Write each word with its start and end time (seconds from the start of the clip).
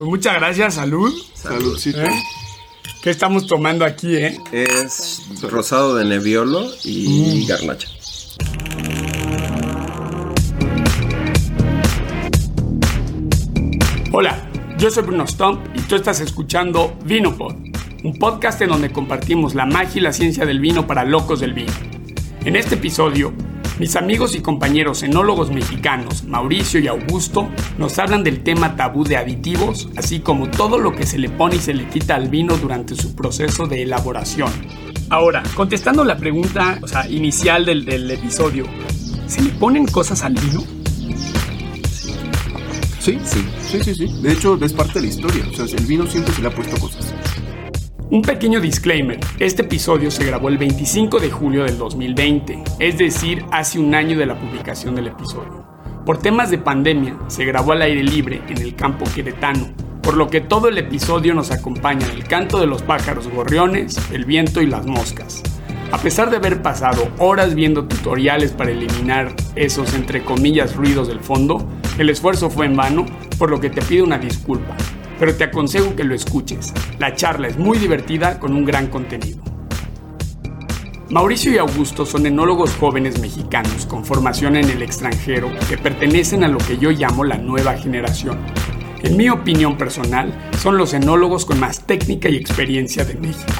Pues 0.00 0.10
muchas 0.10 0.34
gracias, 0.36 0.74
salud. 0.74 1.12
Saludcito. 1.34 2.00
¿Eh? 2.00 2.22
¿Qué 3.02 3.10
estamos 3.10 3.48
tomando 3.48 3.84
aquí, 3.84 4.14
eh? 4.14 4.38
Es 4.52 5.24
rosado 5.42 5.96
de 5.96 6.04
Nebbiolo 6.04 6.70
y 6.84 7.44
garnacha. 7.48 7.88
Hola, 14.12 14.48
yo 14.78 14.88
soy 14.88 15.02
Bruno 15.02 15.26
Stump 15.26 15.66
y 15.74 15.80
tú 15.80 15.96
estás 15.96 16.20
escuchando 16.20 16.96
Vinopod, 17.04 17.56
un 18.04 18.16
podcast 18.20 18.62
en 18.62 18.68
donde 18.68 18.92
compartimos 18.92 19.56
la 19.56 19.66
magia 19.66 19.98
y 19.98 20.02
la 20.02 20.12
ciencia 20.12 20.46
del 20.46 20.60
vino 20.60 20.86
para 20.86 21.02
locos 21.02 21.40
del 21.40 21.54
vino. 21.54 21.72
En 22.44 22.54
este 22.54 22.76
episodio, 22.76 23.34
mis 23.78 23.94
amigos 23.96 24.34
y 24.34 24.40
compañeros 24.40 25.02
enólogos 25.02 25.50
mexicanos, 25.50 26.24
Mauricio 26.24 26.80
y 26.80 26.88
Augusto, 26.88 27.48
nos 27.78 27.98
hablan 27.98 28.24
del 28.24 28.42
tema 28.42 28.76
tabú 28.76 29.04
de 29.04 29.16
aditivos, 29.16 29.88
así 29.96 30.20
como 30.20 30.50
todo 30.50 30.78
lo 30.78 30.92
que 30.92 31.06
se 31.06 31.18
le 31.18 31.28
pone 31.28 31.56
y 31.56 31.60
se 31.60 31.74
le 31.74 31.88
quita 31.88 32.16
al 32.16 32.28
vino 32.28 32.56
durante 32.56 32.96
su 32.96 33.14
proceso 33.14 33.66
de 33.66 33.82
elaboración. 33.82 34.50
Ahora, 35.10 35.42
contestando 35.54 36.04
la 36.04 36.16
pregunta 36.16 36.80
inicial 37.08 37.64
del, 37.64 37.84
del 37.84 38.10
episodio, 38.10 38.66
¿se 39.26 39.42
le 39.42 39.50
ponen 39.50 39.86
cosas 39.86 40.22
al 40.22 40.34
vino? 40.34 40.62
Sí, 42.98 43.18
sí, 43.24 43.44
sí, 43.62 43.82
sí, 43.82 43.94
sí. 43.94 44.22
De 44.22 44.32
hecho, 44.32 44.58
es 44.60 44.72
parte 44.72 44.94
de 44.94 45.02
la 45.02 45.06
historia. 45.06 45.44
O 45.50 45.54
sea, 45.54 45.78
el 45.78 45.86
vino 45.86 46.06
siempre 46.06 46.34
se 46.34 46.42
le 46.42 46.48
ha 46.48 46.50
puesto 46.50 46.76
cosas. 46.78 47.14
Un 48.10 48.22
pequeño 48.22 48.58
disclaimer, 48.58 49.20
este 49.38 49.60
episodio 49.60 50.10
se 50.10 50.24
grabó 50.24 50.48
el 50.48 50.56
25 50.56 51.20
de 51.20 51.30
julio 51.30 51.64
del 51.64 51.76
2020, 51.76 52.64
es 52.78 52.96
decir, 52.96 53.44
hace 53.52 53.78
un 53.78 53.94
año 53.94 54.16
de 54.16 54.24
la 54.24 54.40
publicación 54.40 54.94
del 54.94 55.08
episodio. 55.08 55.66
Por 56.06 56.16
temas 56.16 56.50
de 56.50 56.56
pandemia, 56.56 57.18
se 57.26 57.44
grabó 57.44 57.72
al 57.72 57.82
aire 57.82 58.02
libre 58.02 58.40
en 58.48 58.62
el 58.62 58.74
campo 58.74 59.04
queretano, 59.14 59.68
por 60.02 60.16
lo 60.16 60.28
que 60.28 60.40
todo 60.40 60.68
el 60.68 60.78
episodio 60.78 61.34
nos 61.34 61.50
acompaña 61.50 62.06
el 62.06 62.24
canto 62.24 62.58
de 62.58 62.66
los 62.66 62.80
pájaros 62.80 63.28
gorriones, 63.28 63.98
el 64.10 64.24
viento 64.24 64.62
y 64.62 64.66
las 64.68 64.86
moscas. 64.86 65.42
A 65.92 65.98
pesar 65.98 66.30
de 66.30 66.38
haber 66.38 66.62
pasado 66.62 67.08
horas 67.18 67.54
viendo 67.54 67.88
tutoriales 67.88 68.52
para 68.52 68.70
eliminar 68.70 69.34
esos 69.54 69.92
entre 69.92 70.24
comillas 70.24 70.74
ruidos 70.74 71.08
del 71.08 71.20
fondo, 71.20 71.68
el 71.98 72.08
esfuerzo 72.08 72.48
fue 72.48 72.64
en 72.64 72.76
vano, 72.76 73.04
por 73.36 73.50
lo 73.50 73.60
que 73.60 73.68
te 73.68 73.82
pido 73.82 74.06
una 74.06 74.16
disculpa, 74.16 74.78
pero 75.18 75.34
te 75.34 75.44
aconsejo 75.44 75.96
que 75.96 76.04
lo 76.04 76.14
escuches. 76.14 76.72
La 76.98 77.14
charla 77.14 77.48
es 77.48 77.58
muy 77.58 77.78
divertida 77.78 78.38
con 78.38 78.54
un 78.54 78.64
gran 78.64 78.88
contenido. 78.88 79.42
Mauricio 81.10 81.52
y 81.52 81.58
Augusto 81.58 82.04
son 82.04 82.26
enólogos 82.26 82.74
jóvenes 82.74 83.18
mexicanos 83.18 83.86
con 83.86 84.04
formación 84.04 84.56
en 84.56 84.68
el 84.68 84.82
extranjero 84.82 85.50
que 85.68 85.78
pertenecen 85.78 86.44
a 86.44 86.48
lo 86.48 86.58
que 86.58 86.76
yo 86.76 86.90
llamo 86.90 87.24
la 87.24 87.38
nueva 87.38 87.78
generación. 87.78 88.38
En 89.02 89.16
mi 89.16 89.30
opinión 89.30 89.78
personal, 89.78 90.50
son 90.60 90.76
los 90.76 90.92
enólogos 90.92 91.46
con 91.46 91.60
más 91.60 91.86
técnica 91.86 92.28
y 92.28 92.36
experiencia 92.36 93.04
de 93.06 93.14
México. 93.14 93.52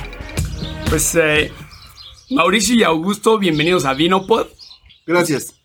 Pues 0.90 1.14
eh, 1.14 1.50
Mauricio 2.30 2.74
y 2.74 2.82
Augusto, 2.82 3.38
bienvenidos 3.38 3.84
a 3.84 3.94
Vinopod. 3.94 4.46
Gracias. 5.06 5.54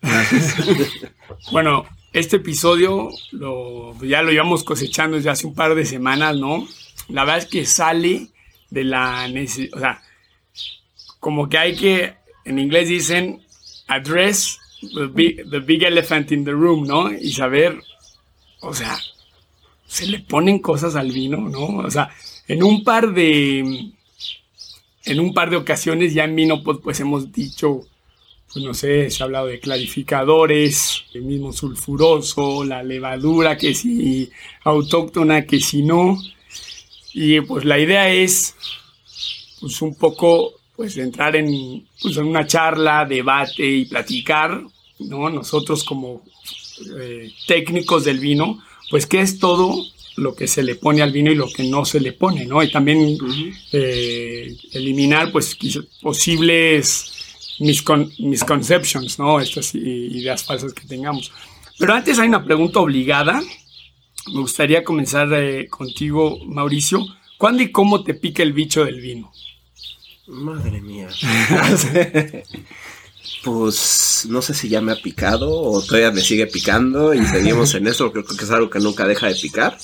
Bueno, 1.52 1.84
este 2.14 2.36
episodio 2.36 3.10
lo, 3.32 4.00
ya 4.04 4.22
lo 4.22 4.32
íbamos 4.32 4.62
cosechando 4.62 5.16
desde 5.16 5.30
hace 5.30 5.48
un 5.48 5.54
par 5.54 5.74
de 5.74 5.84
semanas, 5.84 6.36
¿no? 6.36 6.66
La 7.08 7.24
verdad 7.24 7.38
es 7.38 7.46
que 7.46 7.66
sale 7.66 8.28
de 8.70 8.84
la 8.84 9.26
necesidad, 9.26 9.76
o 9.76 9.80
sea, 9.80 10.02
como 11.18 11.48
que 11.48 11.58
hay 11.58 11.74
que, 11.74 12.14
en 12.44 12.60
inglés 12.60 12.88
dicen, 12.88 13.42
address 13.88 14.58
the 14.94 15.06
big, 15.06 15.50
the 15.50 15.58
big 15.58 15.82
elephant 15.82 16.30
in 16.30 16.44
the 16.44 16.52
room, 16.52 16.86
¿no? 16.86 17.12
Y 17.12 17.32
saber, 17.32 17.82
o 18.60 18.72
sea, 18.72 18.96
se 19.84 20.06
le 20.06 20.20
ponen 20.20 20.60
cosas 20.60 20.94
al 20.94 21.10
vino, 21.10 21.48
¿no? 21.48 21.78
O 21.78 21.90
sea, 21.90 22.10
en 22.46 22.62
un 22.62 22.84
par 22.84 23.12
de, 23.12 23.90
en 25.04 25.20
un 25.20 25.34
par 25.34 25.50
de 25.50 25.56
ocasiones 25.56 26.14
ya 26.14 26.24
en 26.24 26.36
Vinopod 26.36 26.80
pues 26.80 27.00
hemos 27.00 27.32
dicho, 27.32 27.80
pues 28.54 28.64
no 28.64 28.72
sé, 28.72 29.10
se 29.10 29.20
ha 29.20 29.26
hablado 29.26 29.48
de 29.48 29.58
clarificadores, 29.58 31.02
el 31.12 31.22
mismo 31.22 31.52
sulfuroso, 31.52 32.62
la 32.62 32.84
levadura 32.84 33.58
que 33.58 33.74
si 33.74 34.30
autóctona, 34.62 35.44
que 35.44 35.58
si 35.58 35.82
no. 35.82 36.16
Y 37.12 37.40
pues 37.40 37.64
la 37.64 37.80
idea 37.80 38.08
es 38.08 38.54
pues 39.60 39.82
un 39.82 39.96
poco 39.96 40.54
pues 40.76 40.96
entrar 40.98 41.34
en, 41.34 41.84
pues, 42.00 42.16
en 42.16 42.26
una 42.26 42.46
charla, 42.46 43.04
debate 43.04 43.66
y 43.68 43.86
platicar, 43.86 44.62
¿no? 45.00 45.30
Nosotros 45.30 45.82
como 45.82 46.22
eh, 46.96 47.32
técnicos 47.48 48.04
del 48.04 48.20
vino, 48.20 48.62
pues 48.88 49.06
qué 49.06 49.20
es 49.20 49.40
todo 49.40 49.84
lo 50.16 50.36
que 50.36 50.46
se 50.46 50.62
le 50.62 50.76
pone 50.76 51.02
al 51.02 51.10
vino 51.10 51.32
y 51.32 51.34
lo 51.34 51.48
que 51.48 51.64
no 51.64 51.84
se 51.84 51.98
le 51.98 52.12
pone, 52.12 52.46
¿no? 52.46 52.62
Y 52.62 52.70
también 52.70 53.18
eh, 53.72 54.56
eliminar 54.72 55.32
pues 55.32 55.58
posibles 56.00 57.13
miscon- 57.60 58.12
misconceptions, 58.18 59.18
¿no? 59.18 59.40
Estas 59.40 59.74
ideas 59.74 60.44
falsas 60.44 60.72
que 60.72 60.86
tengamos. 60.86 61.32
Pero 61.78 61.94
antes 61.94 62.18
hay 62.18 62.28
una 62.28 62.44
pregunta 62.44 62.80
obligada. 62.80 63.42
Me 64.32 64.40
gustaría 64.40 64.82
comenzar 64.84 65.28
eh, 65.34 65.68
contigo, 65.68 66.38
Mauricio. 66.46 67.04
¿Cuándo 67.36 67.62
y 67.62 67.70
cómo 67.72 68.02
te 68.04 68.14
pica 68.14 68.42
el 68.42 68.52
bicho 68.52 68.84
del 68.84 69.00
vino? 69.00 69.32
Madre 70.26 70.80
mía. 70.80 71.08
pues 73.44 74.26
no 74.28 74.40
sé 74.40 74.54
si 74.54 74.68
ya 74.68 74.80
me 74.80 74.92
ha 74.92 74.96
picado 74.96 75.50
o 75.50 75.82
todavía 75.82 76.10
me 76.10 76.20
sigue 76.22 76.46
picando 76.46 77.12
y 77.12 77.24
seguimos 77.26 77.74
en 77.74 77.86
eso. 77.86 78.10
Creo 78.12 78.24
que 78.24 78.42
es 78.44 78.50
algo 78.50 78.70
que 78.70 78.78
nunca 78.80 79.06
deja 79.06 79.26
de 79.28 79.34
picar. 79.34 79.76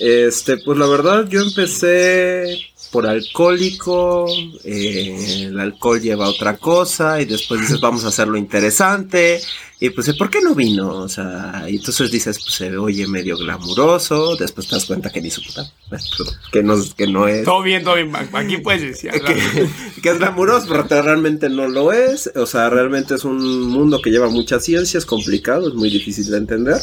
Este, 0.00 0.56
pues 0.58 0.78
la 0.78 0.86
verdad, 0.86 1.28
yo 1.28 1.42
empecé 1.42 2.58
por 2.90 3.06
alcohólico. 3.06 4.26
eh, 4.64 5.44
el 5.48 5.58
alcohol 5.60 6.00
lleva 6.00 6.28
otra 6.28 6.56
cosa 6.56 7.20
y 7.20 7.24
después 7.24 7.60
dices, 7.60 7.80
vamos 7.80 8.04
a 8.04 8.08
hacerlo 8.08 8.36
interesante. 8.36 9.40
Y 9.80 9.90
pues, 9.90 10.12
¿por 10.16 10.28
qué 10.28 10.40
no 10.40 10.56
vino? 10.56 10.88
O 11.02 11.08
sea, 11.08 11.64
y 11.68 11.76
entonces 11.76 12.10
dices, 12.10 12.38
pues 12.42 12.54
se 12.54 12.76
oye 12.76 13.06
medio 13.06 13.36
glamuroso. 13.36 14.34
Después 14.36 14.66
te 14.66 14.74
das 14.74 14.86
cuenta 14.86 15.10
que 15.10 15.20
ni 15.20 15.30
su 15.30 15.40
puta, 15.42 15.70
que 16.52 16.62
no, 16.64 16.74
que 16.96 17.06
no 17.06 17.28
es 17.28 17.44
Todo 17.44 17.62
bien, 17.62 17.84
todo 17.84 17.94
bien. 17.94 18.12
Aquí 18.32 18.56
puedes 18.58 18.82
decir. 18.82 19.10
que, 19.24 19.68
que 20.02 20.08
es 20.10 20.18
glamuroso, 20.18 20.66
pero 20.68 20.84
te- 20.86 21.00
realmente 21.00 21.48
no 21.48 21.68
lo 21.68 21.92
es. 21.92 22.28
O 22.34 22.46
sea, 22.46 22.70
realmente 22.70 23.14
es 23.14 23.24
un 23.24 23.62
mundo 23.68 24.02
que 24.02 24.10
lleva 24.10 24.28
mucha 24.28 24.58
ciencia, 24.58 24.98
es 24.98 25.06
complicado, 25.06 25.68
es 25.68 25.74
muy 25.74 25.90
difícil 25.90 26.28
de 26.30 26.38
entender. 26.38 26.80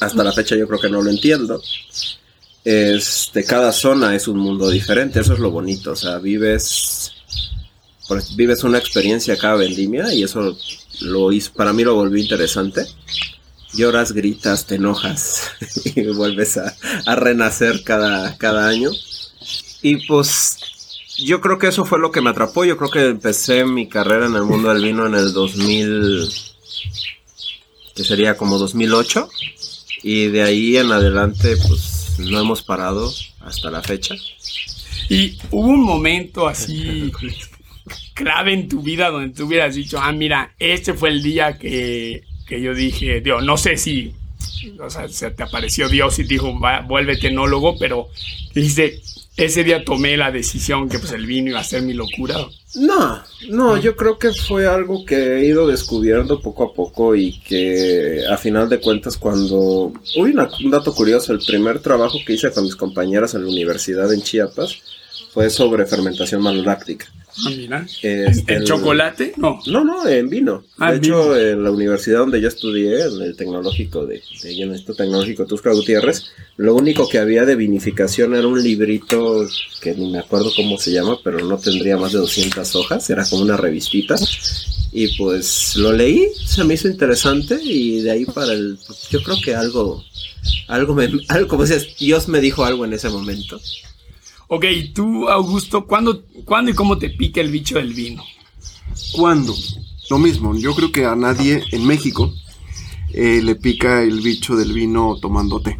Hasta 0.00 0.22
la 0.24 0.32
fecha 0.32 0.56
yo 0.56 0.66
creo 0.68 0.80
que 0.80 0.88
no 0.90 1.02
lo 1.02 1.10
entiendo. 1.10 1.60
Este, 2.64 3.44
cada 3.44 3.72
zona 3.72 4.14
es 4.14 4.28
un 4.28 4.38
mundo 4.38 4.68
diferente, 4.68 5.20
eso 5.20 5.32
es 5.32 5.38
lo 5.38 5.50
bonito. 5.50 5.92
O 5.92 5.96
sea, 5.96 6.18
vives, 6.18 7.12
vives 8.36 8.64
una 8.64 8.78
experiencia 8.78 9.36
cada 9.36 9.56
vendimia 9.56 10.12
y 10.12 10.22
eso 10.22 10.56
lo 11.00 11.30
para 11.54 11.72
mí 11.72 11.84
lo 11.84 11.94
volvió 11.94 12.22
interesante. 12.22 12.86
Lloras, 13.72 14.12
gritas, 14.12 14.66
te 14.66 14.74
enojas 14.74 15.42
y 15.84 16.02
vuelves 16.08 16.56
a, 16.56 16.74
a 17.06 17.14
renacer 17.16 17.82
cada, 17.84 18.36
cada 18.36 18.68
año. 18.68 18.90
Y 19.82 20.06
pues 20.06 20.58
yo 21.24 21.40
creo 21.40 21.58
que 21.58 21.68
eso 21.68 21.84
fue 21.84 21.98
lo 21.98 22.10
que 22.10 22.20
me 22.20 22.30
atrapó. 22.30 22.64
Yo 22.64 22.76
creo 22.76 22.90
que 22.90 23.06
empecé 23.06 23.64
mi 23.64 23.88
carrera 23.88 24.26
en 24.26 24.34
el 24.34 24.42
mundo 24.42 24.72
del 24.72 24.82
vino 24.82 25.06
en 25.06 25.14
el 25.14 25.32
2000, 25.32 26.28
que 27.94 28.04
sería 28.04 28.36
como 28.36 28.58
2008. 28.58 29.28
Y 30.02 30.28
de 30.28 30.42
ahí 30.42 30.76
en 30.76 30.92
adelante, 30.92 31.56
pues 31.68 31.99
no 32.20 32.40
hemos 32.40 32.62
parado 32.62 33.12
hasta 33.40 33.70
la 33.70 33.82
fecha. 33.82 34.14
Y 35.08 35.38
hubo 35.50 35.68
un 35.68 35.82
momento 35.82 36.46
así 36.46 37.10
clave 38.14 38.52
en 38.52 38.68
tu 38.68 38.82
vida 38.82 39.10
donde 39.10 39.34
tú 39.34 39.46
hubieras 39.46 39.74
dicho, 39.74 39.98
ah, 40.00 40.12
mira, 40.12 40.54
este 40.58 40.94
fue 40.94 41.08
el 41.10 41.22
día 41.22 41.58
que, 41.58 42.24
que 42.46 42.60
yo 42.60 42.74
dije, 42.74 43.20
Dios, 43.20 43.42
no 43.44 43.56
sé 43.56 43.76
si, 43.76 44.12
o 44.80 44.90
sea, 44.90 45.08
se 45.08 45.30
te 45.30 45.42
apareció 45.42 45.88
Dios 45.88 46.18
y 46.18 46.24
dijo, 46.24 46.58
"Va, 46.60 46.80
vuélvete 46.80 47.28
enólogo, 47.28 47.76
pero 47.78 48.08
dijiste, 48.54 49.00
ese 49.36 49.64
día 49.64 49.84
tomé 49.84 50.16
la 50.16 50.30
decisión 50.30 50.88
que 50.88 50.98
pues 50.98 51.12
el 51.12 51.26
vino 51.26 51.50
iba 51.50 51.60
a 51.60 51.64
ser 51.64 51.82
mi 51.82 51.94
locura. 51.94 52.36
No, 52.76 53.20
no, 53.48 53.76
yo 53.78 53.96
creo 53.96 54.16
que 54.18 54.32
fue 54.32 54.66
algo 54.66 55.04
que 55.04 55.16
he 55.38 55.44
ido 55.46 55.66
descubriendo 55.66 56.40
poco 56.40 56.62
a 56.64 56.72
poco 56.72 57.16
y 57.16 57.40
que 57.40 58.24
a 58.30 58.36
final 58.36 58.68
de 58.68 58.80
cuentas 58.80 59.16
cuando... 59.16 59.92
Uy, 60.16 60.30
una- 60.30 60.48
un 60.64 60.70
dato 60.70 60.94
curioso, 60.94 61.32
el 61.32 61.40
primer 61.44 61.80
trabajo 61.80 62.18
que 62.24 62.34
hice 62.34 62.52
con 62.52 62.62
mis 62.64 62.76
compañeras 62.76 63.34
en 63.34 63.42
la 63.44 63.50
universidad 63.50 64.12
en 64.12 64.22
Chiapas 64.22 64.76
fue 65.32 65.50
sobre 65.50 65.84
fermentación 65.86 66.42
maloláctica. 66.42 67.06
Ah, 67.46 67.50
mira. 67.56 67.86
Este, 68.02 68.54
¿El 68.54 68.64
chocolate? 68.64 69.32
No. 69.36 69.60
No, 69.66 69.84
no, 69.84 70.06
en 70.06 70.28
vino. 70.28 70.64
Ah, 70.78 70.90
de 70.90 70.96
en 70.98 71.04
hecho, 71.04 71.22
vino. 71.22 71.36
en 71.36 71.64
la 71.64 71.70
universidad 71.70 72.18
donde 72.20 72.40
yo 72.40 72.48
estudié, 72.48 73.02
en 73.04 73.22
el 73.22 73.36
tecnológico 73.36 74.06
de, 74.06 74.22
de 74.42 74.52
en 74.52 74.62
el 74.62 74.68
Instituto 74.70 75.02
Tecnológico 75.04 75.46
Tusca 75.46 75.72
Gutiérrez, 75.72 76.24
lo 76.56 76.74
único 76.74 77.08
que 77.08 77.18
había 77.18 77.44
de 77.44 77.56
vinificación 77.56 78.34
era 78.34 78.46
un 78.46 78.62
librito 78.62 79.46
que 79.80 79.94
ni 79.94 80.10
me 80.10 80.18
acuerdo 80.18 80.50
cómo 80.54 80.78
se 80.78 80.92
llama, 80.92 81.18
pero 81.24 81.44
no 81.44 81.56
tendría 81.58 81.96
más 81.96 82.12
de 82.12 82.18
200 82.18 82.74
hojas, 82.76 83.08
era 83.10 83.24
como 83.24 83.42
una 83.42 83.56
revistita. 83.56 84.14
Y 84.92 85.16
pues 85.16 85.76
lo 85.76 85.92
leí, 85.92 86.26
se 86.44 86.64
me 86.64 86.74
hizo 86.74 86.88
interesante 86.88 87.58
y 87.62 88.00
de 88.00 88.10
ahí 88.10 88.24
para 88.24 88.52
el, 88.52 88.76
pues, 88.86 89.08
yo 89.08 89.22
creo 89.22 89.36
que 89.42 89.54
algo, 89.54 90.04
Algo 90.68 90.94
me, 90.94 91.08
algo 91.28 91.48
como 91.48 91.62
dices, 91.62 91.96
Dios 91.98 92.26
me 92.28 92.40
dijo 92.40 92.64
algo 92.64 92.84
en 92.84 92.92
ese 92.92 93.08
momento. 93.08 93.60
Ok, 94.52 94.64
tú, 94.92 95.28
Augusto, 95.28 95.86
¿cuándo, 95.86 96.24
¿cuándo 96.44 96.72
y 96.72 96.74
cómo 96.74 96.98
te 96.98 97.08
pica 97.10 97.40
el 97.40 97.52
bicho 97.52 97.76
del 97.76 97.94
vino? 97.94 98.24
¿Cuándo? 99.12 99.54
Lo 100.10 100.18
mismo, 100.18 100.56
yo 100.56 100.74
creo 100.74 100.90
que 100.90 101.04
a 101.04 101.14
nadie 101.14 101.62
en 101.70 101.86
México 101.86 102.34
eh, 103.12 103.40
le 103.44 103.54
pica 103.54 104.02
el 104.02 104.20
bicho 104.20 104.56
del 104.56 104.72
vino 104.72 105.16
tomando 105.22 105.60
té. 105.60 105.78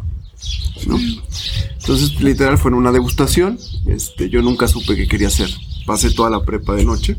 Entonces, 1.81 2.21
literal, 2.21 2.57
fue 2.57 2.71
en 2.71 2.75
una 2.75 2.93
degustación. 2.93 3.59
Este, 3.87 4.29
yo 4.29 4.41
nunca 4.41 4.69
supe 4.69 4.95
qué 4.95 5.05
quería 5.05 5.27
hacer. 5.27 5.49
Pasé 5.85 6.11
toda 6.11 6.29
la 6.29 6.45
prepa 6.45 6.73
de 6.73 6.85
noche, 6.85 7.17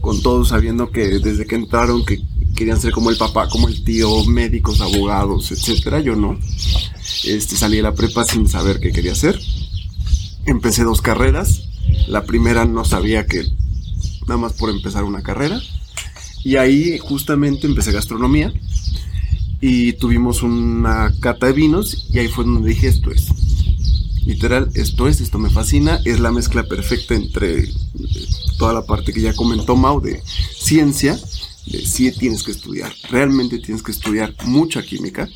con 0.00 0.22
todos 0.22 0.50
sabiendo 0.50 0.92
que 0.92 1.18
desde 1.18 1.46
que 1.46 1.56
entraron 1.56 2.04
que 2.04 2.22
querían 2.54 2.80
ser 2.80 2.92
como 2.92 3.10
el 3.10 3.16
papá, 3.16 3.48
como 3.48 3.66
el 3.66 3.82
tío, 3.82 4.24
médicos, 4.26 4.80
abogados, 4.80 5.50
etcétera. 5.50 5.98
Yo 5.98 6.14
no. 6.14 6.38
Este, 7.24 7.56
salí 7.56 7.78
de 7.78 7.82
la 7.82 7.94
prepa 7.94 8.24
sin 8.24 8.48
saber 8.48 8.78
qué 8.78 8.92
quería 8.92 9.12
hacer. 9.12 9.36
Empecé 10.46 10.84
dos 10.84 11.02
carreras. 11.02 11.62
La 12.08 12.24
primera 12.24 12.64
no 12.64 12.84
sabía 12.84 13.26
que 13.26 13.44
nada 14.22 14.38
más 14.38 14.52
por 14.52 14.70
empezar 14.70 15.04
una 15.04 15.22
carrera. 15.22 15.60
Y 16.44 16.56
ahí 16.56 16.98
justamente 16.98 17.66
empecé 17.66 17.92
gastronomía 17.92 18.52
y 19.60 19.94
tuvimos 19.94 20.42
una 20.42 21.12
cata 21.20 21.46
de 21.46 21.52
vinos 21.52 22.06
y 22.12 22.18
ahí 22.18 22.28
fue 22.28 22.44
donde 22.44 22.68
dije 22.68 22.88
esto 22.88 23.10
es. 23.10 23.26
Literal, 24.24 24.70
esto 24.74 25.08
es, 25.08 25.20
esto 25.20 25.38
me 25.38 25.50
fascina, 25.50 26.00
es 26.04 26.20
la 26.20 26.32
mezcla 26.32 26.64
perfecta 26.64 27.14
entre 27.14 27.64
eh, 27.64 27.74
toda 28.58 28.72
la 28.72 28.84
parte 28.84 29.12
que 29.12 29.20
ya 29.20 29.34
comentó 29.34 29.76
Mau 29.76 30.00
de 30.00 30.20
ciencia, 30.56 31.18
de 31.66 31.86
sí 31.86 32.10
tienes 32.12 32.42
que 32.42 32.50
estudiar, 32.50 32.92
realmente 33.08 33.58
tienes 33.58 33.82
que 33.82 33.92
estudiar 33.92 34.34
mucha 34.44 34.82
química 34.82 35.28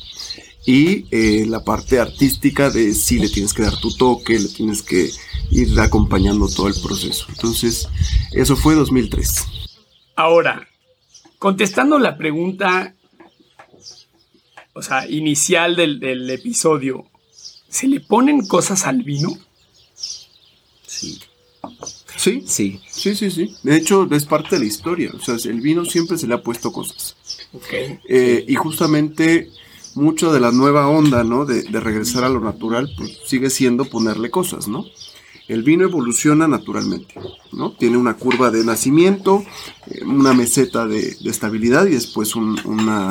y 0.65 1.05
eh, 1.11 1.45
la 1.47 1.63
parte 1.63 1.99
artística 1.99 2.69
de 2.69 2.93
sí 2.93 3.19
le 3.19 3.29
tienes 3.29 3.53
que 3.53 3.63
dar 3.63 3.77
tu 3.79 3.95
toque, 3.95 4.37
le 4.39 4.47
tienes 4.49 4.81
que 4.81 5.09
ir 5.51 5.79
acompañando 5.79 6.47
todo 6.47 6.67
el 6.67 6.75
proceso. 6.81 7.25
Entonces, 7.29 7.87
eso 8.31 8.55
fue 8.55 8.75
2003. 8.75 9.45
Ahora, 10.15 10.67
contestando 11.39 11.97
la 11.97 12.17
pregunta, 12.17 12.93
o 14.73 14.81
sea, 14.81 15.09
inicial 15.09 15.75
del, 15.75 15.99
del 15.99 16.29
episodio, 16.29 17.05
¿se 17.67 17.87
le 17.87 17.99
ponen 17.99 18.45
cosas 18.45 18.85
al 18.85 19.03
vino? 19.03 19.37
Sí. 20.85 21.19
Sí, 22.17 22.43
Sí. 22.45 22.79
sí, 22.87 23.15
sí, 23.15 23.31
sí. 23.31 23.55
De 23.63 23.75
hecho, 23.77 24.07
es 24.11 24.25
parte 24.25 24.55
de 24.55 24.59
la 24.59 24.65
historia. 24.65 25.11
O 25.15 25.19
sea, 25.19 25.35
el 25.51 25.59
vino 25.59 25.85
siempre 25.85 26.19
se 26.19 26.27
le 26.27 26.35
ha 26.35 26.43
puesto 26.43 26.71
cosas. 26.71 27.15
Ok. 27.51 27.73
Eh, 28.07 28.45
y 28.47 28.53
justamente 28.55 29.49
mucho 29.95 30.31
de 30.33 30.39
la 30.39 30.51
nueva 30.51 30.87
onda, 30.87 31.23
¿no? 31.23 31.45
De, 31.45 31.63
de 31.63 31.79
regresar 31.79 32.23
a 32.23 32.29
lo 32.29 32.39
natural, 32.39 32.89
pues 32.97 33.19
sigue 33.25 33.49
siendo 33.49 33.85
ponerle 33.85 34.29
cosas, 34.29 34.67
¿no? 34.67 34.85
El 35.47 35.63
vino 35.63 35.83
evoluciona 35.83 36.47
naturalmente, 36.47 37.15
¿no? 37.51 37.73
Tiene 37.73 37.97
una 37.97 38.15
curva 38.15 38.51
de 38.51 38.63
nacimiento, 38.63 39.43
eh, 39.87 40.03
una 40.05 40.33
meseta 40.33 40.85
de, 40.85 41.15
de 41.15 41.29
estabilidad 41.29 41.87
y 41.87 41.91
después 41.91 42.35
un- 42.35 42.59
una, 42.65 43.09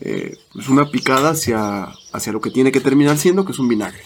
eh, 0.00 0.36
pues 0.52 0.68
una 0.68 0.90
picada 0.90 1.30
hacia, 1.30 1.92
hacia 2.12 2.32
lo 2.32 2.40
que 2.40 2.50
tiene 2.50 2.72
que 2.72 2.80
terminar 2.80 3.18
siendo, 3.18 3.44
que 3.44 3.52
es 3.52 3.58
un 3.58 3.68
vinagre. 3.68 4.02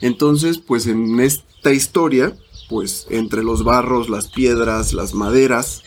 Entonces, 0.00 0.58
pues 0.58 0.86
en 0.86 1.18
esta 1.20 1.72
historia, 1.72 2.36
pues 2.68 3.06
entre 3.10 3.42
los 3.42 3.64
barros, 3.64 4.08
las 4.10 4.28
piedras, 4.28 4.92
las 4.92 5.14
maderas, 5.14 5.82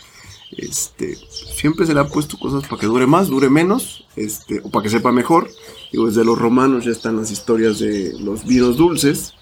este, 0.57 1.15
siempre 1.55 1.85
se 1.85 1.93
le 1.93 1.99
han 1.99 2.09
puesto 2.09 2.37
cosas 2.37 2.67
para 2.67 2.79
que 2.79 2.87
dure 2.87 3.05
más, 3.05 3.27
dure 3.27 3.49
menos, 3.49 4.05
este, 4.15 4.61
o 4.63 4.69
para 4.69 4.83
que 4.83 4.89
sepa 4.89 5.11
mejor. 5.11 5.49
Digo, 5.91 6.07
desde 6.07 6.25
los 6.25 6.37
romanos 6.37 6.85
ya 6.85 6.91
están 6.91 7.17
las 7.17 7.31
historias 7.31 7.79
de 7.79 8.13
los 8.19 8.45
vinos 8.45 8.77
dulces, 8.77 9.33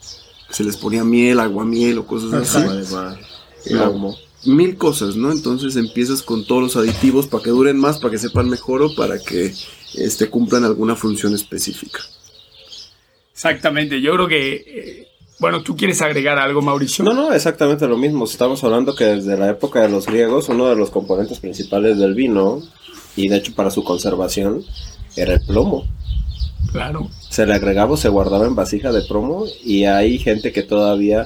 que 0.47 0.53
se 0.53 0.63
les 0.63 0.77
ponía 0.77 1.03
miel, 1.03 1.39
aguamiel 1.39 1.97
o 1.99 2.07
cosas 2.07 2.33
así. 2.33 2.57
Agua 2.57 2.91
mar, 2.91 3.19
Eh. 3.65 4.15
Mil 4.45 4.77
cosas, 4.77 5.15
¿no? 5.15 5.31
Entonces 5.31 5.75
empiezas 5.75 6.21
con 6.21 6.45
todos 6.45 6.61
los 6.61 6.75
aditivos 6.77 7.27
para 7.27 7.43
que 7.43 7.49
duren 7.49 7.77
más, 7.77 7.97
para 7.97 8.11
que 8.11 8.19
sepan 8.19 8.49
mejor 8.49 8.81
o 8.81 8.95
para 8.95 9.19
que 9.19 9.53
este, 9.95 10.29
cumplan 10.29 10.63
alguna 10.63 10.95
función 10.95 11.33
específica. 11.33 11.99
Exactamente, 13.33 13.99
yo 13.99 14.13
creo 14.13 14.27
que... 14.27 15.06
bueno, 15.39 15.61
¿tú 15.61 15.75
quieres 15.75 16.01
agregar 16.01 16.39
algo, 16.39 16.61
Mauricio? 16.61 17.03
No, 17.05 17.13
no, 17.13 17.33
exactamente 17.33 17.87
lo 17.87 17.97
mismo. 17.97 18.25
Estamos 18.25 18.63
hablando 18.63 18.95
que 18.95 19.05
desde 19.05 19.37
la 19.37 19.49
época 19.49 19.81
de 19.81 19.89
los 19.89 20.07
griegos, 20.07 20.49
uno 20.49 20.67
de 20.67 20.75
los 20.75 20.89
componentes 20.89 21.39
principales 21.39 21.97
del 21.99 22.15
vino, 22.15 22.61
y 23.15 23.27
de 23.29 23.37
hecho 23.37 23.53
para 23.53 23.69
su 23.69 23.83
conservación, 23.83 24.63
era 25.15 25.33
el 25.33 25.41
plomo. 25.41 25.85
Claro. 26.71 27.09
Se 27.29 27.45
le 27.45 27.53
agregaba 27.53 27.93
o 27.93 27.97
se 27.97 28.09
guardaba 28.09 28.47
en 28.47 28.55
vasija 28.55 28.91
de 28.91 29.01
plomo, 29.01 29.45
y 29.63 29.85
hay 29.85 30.17
gente 30.17 30.51
que 30.51 30.63
todavía 30.63 31.25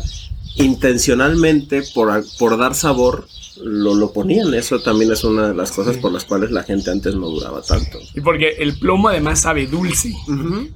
intencionalmente, 0.55 1.83
por, 1.93 2.23
por 2.37 2.57
dar 2.57 2.75
sabor, 2.75 3.27
lo, 3.63 3.93
lo 3.95 4.11
ponían. 4.13 4.53
Eso 4.53 4.81
también 4.81 5.11
es 5.11 5.23
una 5.23 5.49
de 5.49 5.55
las 5.55 5.71
cosas 5.71 5.97
por 5.97 6.11
las 6.11 6.25
cuales 6.25 6.51
la 6.51 6.63
gente 6.63 6.91
antes 6.91 7.15
no 7.15 7.27
duraba 7.29 7.61
tanto. 7.61 7.99
Y 8.15 8.21
porque 8.21 8.49
el 8.59 8.77
plomo 8.79 9.09
además 9.09 9.41
sabe 9.41 9.67
dulce. 9.67 10.13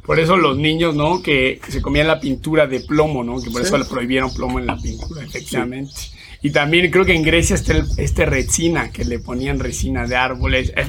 Por 0.06 0.20
eso 0.20 0.38
los 0.38 0.58
niños, 0.58 0.96
¿no? 0.96 1.22
Que 1.22 1.60
se 1.68 1.82
comían 1.82 2.08
la 2.08 2.20
pintura 2.20 2.68
de 2.68 2.80
plomo, 2.82 3.24
¿no? 3.24 3.42
Que 3.42 3.50
por 3.50 3.62
Sí. 3.62 3.68
eso 3.68 3.78
le 3.78 3.86
prohibieron 3.86 4.34
plomo 4.34 4.60
en 4.60 4.68
la 4.68 4.78
pintura, 4.78 5.24
efectivamente. 5.24 5.92
Y 6.42 6.52
también 6.52 6.92
creo 6.92 7.06
que 7.06 7.16
en 7.16 7.24
Grecia 7.24 7.56
está 7.56 7.74
el- 7.74 7.86
este 7.98 8.26
resina, 8.26 8.92
que 8.92 9.04
le 9.04 9.20
ponían 9.20 9.60
resina 9.60 10.06
de 10.08 10.16
árboles. 10.16 10.72
Eh, 10.76 10.88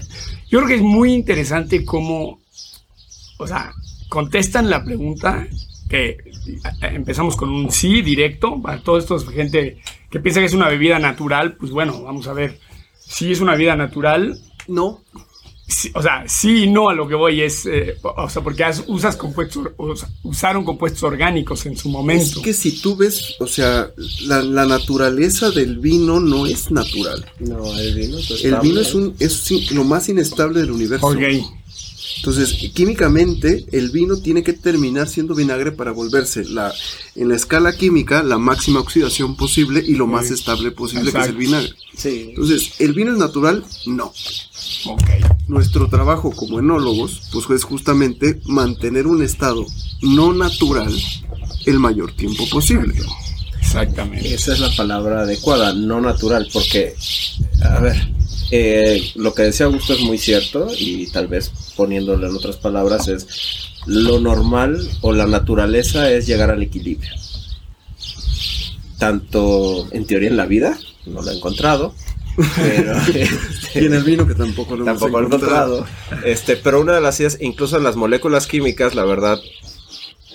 Yo 0.50 0.58
creo 0.58 0.68
que 0.68 0.74
es 0.76 0.82
muy 0.82 1.12
interesante 1.12 1.84
cómo, 1.84 2.38
o 3.38 3.46
sea, 3.48 3.72
contestan 4.08 4.70
la 4.70 4.84
pregunta 4.84 5.46
que 5.88 6.10
eh, 6.10 6.18
empezamos 6.82 7.36
con 7.36 7.50
un 7.50 7.70
sí 7.72 8.02
directo, 8.02 8.60
para 8.62 8.80
todos 8.80 9.02
estos 9.04 9.28
gente 9.30 9.78
que 10.10 10.20
piensa 10.20 10.40
que 10.40 10.46
es 10.46 10.54
una 10.54 10.68
bebida 10.68 10.98
natural, 10.98 11.56
pues 11.56 11.70
bueno, 11.72 12.02
vamos 12.02 12.26
a 12.28 12.32
ver. 12.32 12.58
Si 12.98 13.30
es 13.32 13.40
una 13.40 13.52
bebida 13.52 13.76
natural, 13.76 14.38
No, 14.68 15.02
Sí, 15.68 15.90
o 15.96 16.00
sea, 16.02 16.22
sí 16.28 16.62
y 16.62 16.70
no 16.70 16.88
a 16.88 16.94
lo 16.94 17.08
que 17.08 17.16
voy 17.16 17.40
es, 17.42 17.66
eh, 17.66 17.96
o 18.02 18.28
sea, 18.30 18.40
porque 18.40 18.62
has- 18.62 18.84
usas 18.86 19.16
compuestos, 19.16 19.66
o 19.76 19.96
sea, 19.96 20.08
usaron 20.22 20.64
compuestos 20.64 21.02
orgánicos 21.02 21.66
en 21.66 21.76
su 21.76 21.88
momento. 21.88 22.38
Es 22.38 22.44
que 22.44 22.52
si 22.52 22.80
tú 22.80 22.94
ves, 22.96 23.34
o 23.40 23.48
sea, 23.48 23.90
la, 24.26 24.42
la 24.42 24.64
naturaleza 24.64 25.50
del 25.50 25.78
vino 25.80 26.20
no 26.20 26.46
es 26.46 26.70
natural. 26.70 27.26
No, 27.40 27.76
el 27.80 27.94
vino. 27.96 28.16
El 28.18 28.50
vino 28.60 28.60
bien. 28.62 28.78
es, 28.78 28.94
un, 28.94 29.16
es 29.18 29.72
lo 29.72 29.82
más 29.82 30.08
inestable 30.08 30.60
del 30.60 30.70
universo. 30.70 31.04
Ok, 31.08 31.18
Entonces, 32.26 32.72
químicamente, 32.74 33.66
el 33.70 33.90
vino 33.90 34.16
tiene 34.16 34.42
que 34.42 34.52
terminar 34.52 35.08
siendo 35.08 35.32
vinagre 35.32 35.70
para 35.70 35.92
volverse 35.92 36.44
la, 36.44 36.72
en 37.14 37.28
la 37.28 37.36
escala 37.36 37.76
química 37.76 38.24
la 38.24 38.36
máxima 38.36 38.80
oxidación 38.80 39.36
posible 39.36 39.80
y 39.86 39.94
lo 39.94 40.08
más 40.08 40.26
Sí. 40.26 40.34
estable 40.34 40.72
posible, 40.72 41.12
que 41.12 41.18
es 41.20 41.26
el 41.28 41.36
vinagre. 41.36 41.72
Sí. 41.96 42.26
Entonces, 42.30 42.72
¿el 42.80 42.94
vino 42.94 43.12
es 43.12 43.18
natural? 43.18 43.64
No. 43.86 44.12
Nuestro 45.46 45.88
trabajo 45.88 46.32
como 46.32 46.58
enólogos, 46.58 47.22
pues 47.32 47.48
es 47.50 47.62
justamente 47.62 48.40
mantener 48.46 49.06
un 49.06 49.22
estado 49.22 49.64
no 50.02 50.32
natural 50.34 50.92
el 51.64 51.78
mayor 51.78 52.10
tiempo 52.16 52.44
posible. 52.48 52.92
Exactamente. 53.82 54.34
Esa 54.34 54.52
es 54.54 54.60
la 54.60 54.70
palabra 54.70 55.20
adecuada, 55.22 55.72
no 55.72 56.00
natural, 56.00 56.48
porque, 56.52 56.94
a 57.62 57.80
ver, 57.80 57.96
eh, 58.50 59.10
lo 59.16 59.34
que 59.34 59.42
decía 59.42 59.66
Augusto 59.66 59.92
es 59.92 60.00
muy 60.00 60.18
cierto 60.18 60.68
y 60.78 61.06
tal 61.08 61.26
vez 61.26 61.50
poniéndolo 61.76 62.28
en 62.28 62.36
otras 62.36 62.56
palabras 62.56 63.08
es 63.08 63.26
lo 63.86 64.20
normal 64.20 64.88
o 65.00 65.12
la 65.12 65.26
naturaleza 65.26 66.10
es 66.10 66.26
llegar 66.26 66.50
al 66.50 66.62
equilibrio. 66.62 67.10
Tanto 68.98 69.88
en 69.92 70.06
teoría 70.06 70.30
en 70.30 70.36
la 70.36 70.46
vida, 70.46 70.78
no 71.04 71.22
lo 71.22 71.30
he 71.30 71.36
encontrado, 71.36 71.94
pero 72.56 72.92
este, 73.14 73.28
Y 73.82 73.86
en 73.86 73.94
el 73.94 74.04
vino 74.04 74.26
que 74.26 74.34
tampoco 74.34 74.76
lo 74.76 74.84
tampoco 74.84 75.20
he 75.20 75.24
encontrado. 75.24 75.86
Este, 76.24 76.56
pero 76.56 76.80
una 76.80 76.94
de 76.94 77.00
las 77.00 77.18
ideas, 77.20 77.38
incluso 77.40 77.76
en 77.76 77.84
las 77.84 77.96
moléculas 77.96 78.46
químicas, 78.46 78.94
la 78.94 79.04
verdad, 79.04 79.38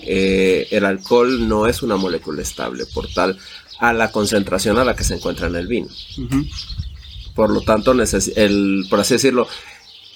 eh, 0.02 0.68
el 0.70 0.84
alcohol 0.84 1.48
no 1.48 1.66
es 1.66 1.82
una 1.82 1.96
molécula 1.96 2.42
estable, 2.42 2.86
por 2.86 3.08
tal 3.12 3.38
a 3.78 3.92
la 3.92 4.12
concentración 4.12 4.78
a 4.78 4.84
la 4.84 4.94
que 4.94 5.02
se 5.02 5.14
encuentra 5.14 5.48
en 5.48 5.56
el 5.56 5.66
vino. 5.66 5.88
Por 7.34 7.50
lo 7.50 7.62
tanto, 7.62 7.92
el, 8.36 8.86
por 8.88 9.00
así 9.00 9.14
decirlo, 9.14 9.48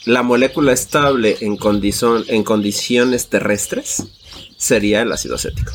la 0.05 0.23
molécula 0.23 0.73
estable 0.73 1.37
en, 1.41 1.57
condición, 1.57 2.25
en 2.29 2.45
condiciones 2.45 3.29
terrestres 3.29 4.05
sería 4.57 5.03
el 5.03 5.11
ácido 5.11 5.35
acético. 5.35 5.73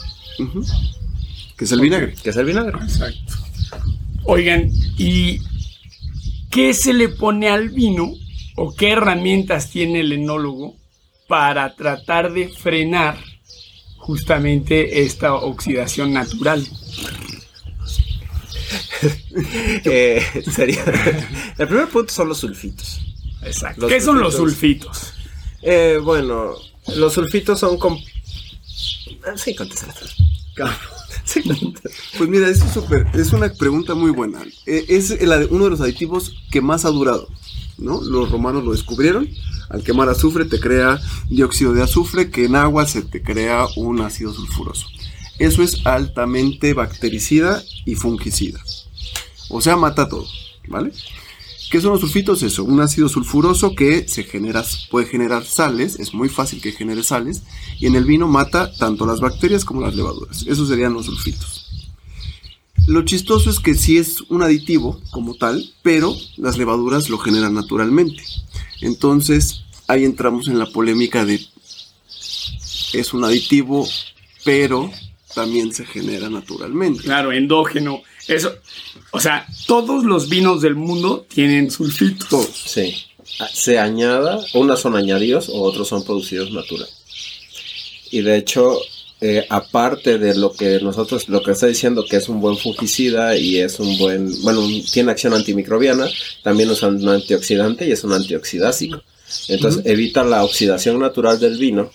Que 1.58 1.66
es 1.66 1.72
el 1.74 1.82
vinagre. 1.82 2.16
que 2.16 2.30
es 2.30 2.38
el 2.38 2.46
vinagre. 2.46 2.78
Exacto. 2.82 3.34
Oigan, 4.24 4.72
¿y 4.98 5.42
qué 6.50 6.74
se 6.74 6.94
le 6.94 7.10
pone 7.10 7.50
al 7.50 7.70
vino 7.70 8.14
o 8.56 8.74
qué 8.74 8.92
herramientas 8.92 9.70
tiene 9.70 10.00
el 10.00 10.14
enólogo 10.14 10.76
para 11.28 11.76
tratar 11.76 12.32
de 12.32 12.48
frenar 12.48 13.18
justamente 14.02 15.04
esta 15.04 15.34
oxidación 15.36 16.14
natural? 16.14 16.68
Eh, 19.84 20.22
sería, 20.54 20.84
el 21.58 21.68
primer 21.68 21.88
punto 21.90 22.14
son 22.14 22.30
los 22.30 22.38
sulfitos. 22.38 23.02
Exacto. 23.42 23.82
Los 23.82 23.92
¿Qué 23.92 24.00
son 24.00 24.20
los 24.20 24.36
sulfitos. 24.36 24.98
sulfitos? 24.98 25.14
Eh, 25.64 26.00
bueno, 26.04 26.52
Los 26.96 27.14
sulfitos 27.14 27.60
son 27.60 27.78
con... 27.78 27.98
Ah, 29.26 29.36
Sí, 29.36 29.56
contéstala. 29.56 29.94
Pues 32.18 32.30
mira, 32.30 32.48
es 32.50 32.60
súper, 32.60 33.08
es 33.14 33.34
una 33.34 33.52
pregunta 33.54 33.96
muy 33.96 34.12
buena. 34.12 34.42
Eh, 34.66 34.86
Es 34.90 35.12
uno 35.50 35.64
de 35.66 35.70
los 35.72 35.82
aditivos 35.82 36.36
que 36.52 36.62
más 36.62 36.86
ha 36.86 36.90
durado, 36.90 37.28
¿no? 37.82 38.02
Los 38.02 38.32
romanos 38.32 38.64
lo 38.64 38.72
descubrieron. 38.72 39.28
Al 39.70 39.84
quemar 39.84 40.10
azufre 40.10 40.46
te 40.46 40.60
crea 40.60 41.00
dióxido 41.30 41.74
de 41.74 41.84
azufre, 41.84 42.30
que 42.30 42.46
en 42.46 42.56
agua 42.56 42.86
se 42.86 43.02
te 43.02 43.22
crea 43.22 43.66
un 43.76 44.02
ácido 44.02 44.34
sulfuroso. 44.34 44.88
Eso 45.40 45.64
es 45.64 45.86
altamente 45.86 46.74
bactericida 46.74 47.64
y 47.86 47.96
fungicida. 47.96 48.62
O 49.50 49.60
sea, 49.60 49.76
mata 49.76 50.08
todo, 50.08 50.28
¿vale? 50.68 50.92
¿Qué 51.72 51.80
son 51.80 51.92
los 51.92 52.02
sulfitos? 52.02 52.44
Eso, 52.44 52.66
un 52.66 52.82
ácido 52.82 53.08
sulfuroso 53.08 53.76
que 53.76 54.06
se 54.08 54.24
genera, 54.24 54.64
puede 54.90 55.08
generar 55.08 55.46
sales, 55.46 56.00
es 56.00 56.14
muy 56.14 56.28
fácil 56.28 56.62
que 56.62 56.74
genere 56.74 57.02
sales, 57.02 57.44
y 57.80 57.88
en 57.88 57.96
el 57.96 58.04
vino 58.04 58.28
mata 58.28 58.72
tanto 58.78 59.06
las 59.06 59.22
bacterias 59.22 59.64
como 59.64 59.80
las 59.80 59.96
levaduras. 59.96 60.46
Esos 60.48 60.68
serían 60.68 60.94
los 60.94 61.06
sulfitos. 61.06 61.61
Lo 62.88 63.04
chistoso 63.04 63.50
es 63.50 63.60
que 63.60 63.76
sí 63.76 63.98
es 63.98 64.22
un 64.30 64.44
aditivo 64.44 65.00
como 65.12 65.36
tal, 65.36 65.64
pero 65.82 66.16
las 66.38 66.58
levaduras 66.58 67.10
lo 67.10 67.18
generan 67.18 67.54
naturalmente. 67.54 68.24
Entonces, 68.82 69.62
ahí 69.88 70.04
entramos 70.04 70.48
en 70.48 70.60
la 70.60 70.66
polémica 70.66 71.26
de 71.26 71.40
es 72.94 73.14
un 73.14 73.24
aditivo, 73.24 73.88
pero 74.44 74.92
también 75.34 75.74
se 75.74 75.86
genera 75.86 76.30
naturalmente. 76.30 77.04
Claro, 77.04 77.32
endógeno. 77.32 78.02
Eso, 78.28 78.54
o 79.12 79.20
sea, 79.20 79.48
todos 79.68 80.04
los 80.04 80.30
vinos 80.30 80.62
del 80.62 80.76
mundo 80.76 81.26
tienen 81.34 81.72
sulfitos. 81.72 82.30
Todos. 82.30 82.64
Sí. 82.66 82.94
Ah, 83.40 83.48
Se 83.54 83.80
añada, 83.80 84.44
unas 84.54 84.80
son 84.80 84.96
añadidos 84.96 85.50
o 85.50 85.62
otros 85.62 85.88
son 85.88 86.04
producidos 86.04 86.52
natural. 86.52 86.90
Y 88.12 88.22
de 88.22 88.38
hecho, 88.38 88.78
eh, 89.22 89.46
aparte 89.50 90.18
de 90.18 90.36
lo 90.36 90.52
que 90.52 90.80
nosotros, 90.82 91.30
lo 91.30 91.44
que 91.44 91.52
está 91.52 91.68
diciendo 91.68 92.04
que 92.10 92.18
es 92.18 92.28
un 92.28 92.42
buen 92.42 92.58
fungicida 92.58 93.38
y 93.38 93.60
es 93.60 93.80
un 93.80 93.96
buen, 94.00 94.42
bueno, 94.42 94.68
tiene 94.92 95.12
acción 95.12 95.34
antimicrobiana, 95.36 96.08
también 96.42 96.72
es 96.72 96.82
un 96.82 97.08
antioxidante 97.08 97.88
y 97.88 97.92
es 97.92 98.04
un 98.04 98.14
antioxidásico. 98.14 99.02
Entonces 99.48 99.84
evita 99.86 100.24
la 100.24 100.44
oxidación 100.44 101.00
natural 101.00 101.40
del 101.40 101.58
vino 101.58 101.92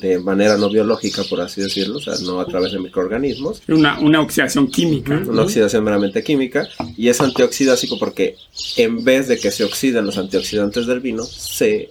de 0.00 0.18
manera 0.18 0.58
no 0.58 0.68
biológica, 0.68 1.22
por 1.24 1.40
así 1.40 1.62
decirlo, 1.62 1.96
o 1.96 2.00
sea, 2.00 2.14
no 2.22 2.40
a 2.40 2.46
través 2.46 2.72
de 2.72 2.78
microorganismos, 2.78 3.62
Una, 3.68 3.98
una 3.98 4.20
oxidación 4.20 4.68
química. 4.70 5.22
una 5.26 5.42
oxidación 5.42 5.82
meramente 5.84 6.22
química 6.22 6.68
y 6.96 7.08
es 7.08 7.20
antioxidásico 7.20 7.98
porque 7.98 8.36
en 8.76 9.02
vez 9.02 9.28
de 9.28 9.38
que 9.38 9.50
se 9.50 9.64
oxiden 9.64 10.04
los 10.04 10.18
antioxidantes 10.18 10.86
del 10.86 11.00
vino, 11.00 11.24
se 11.24 11.88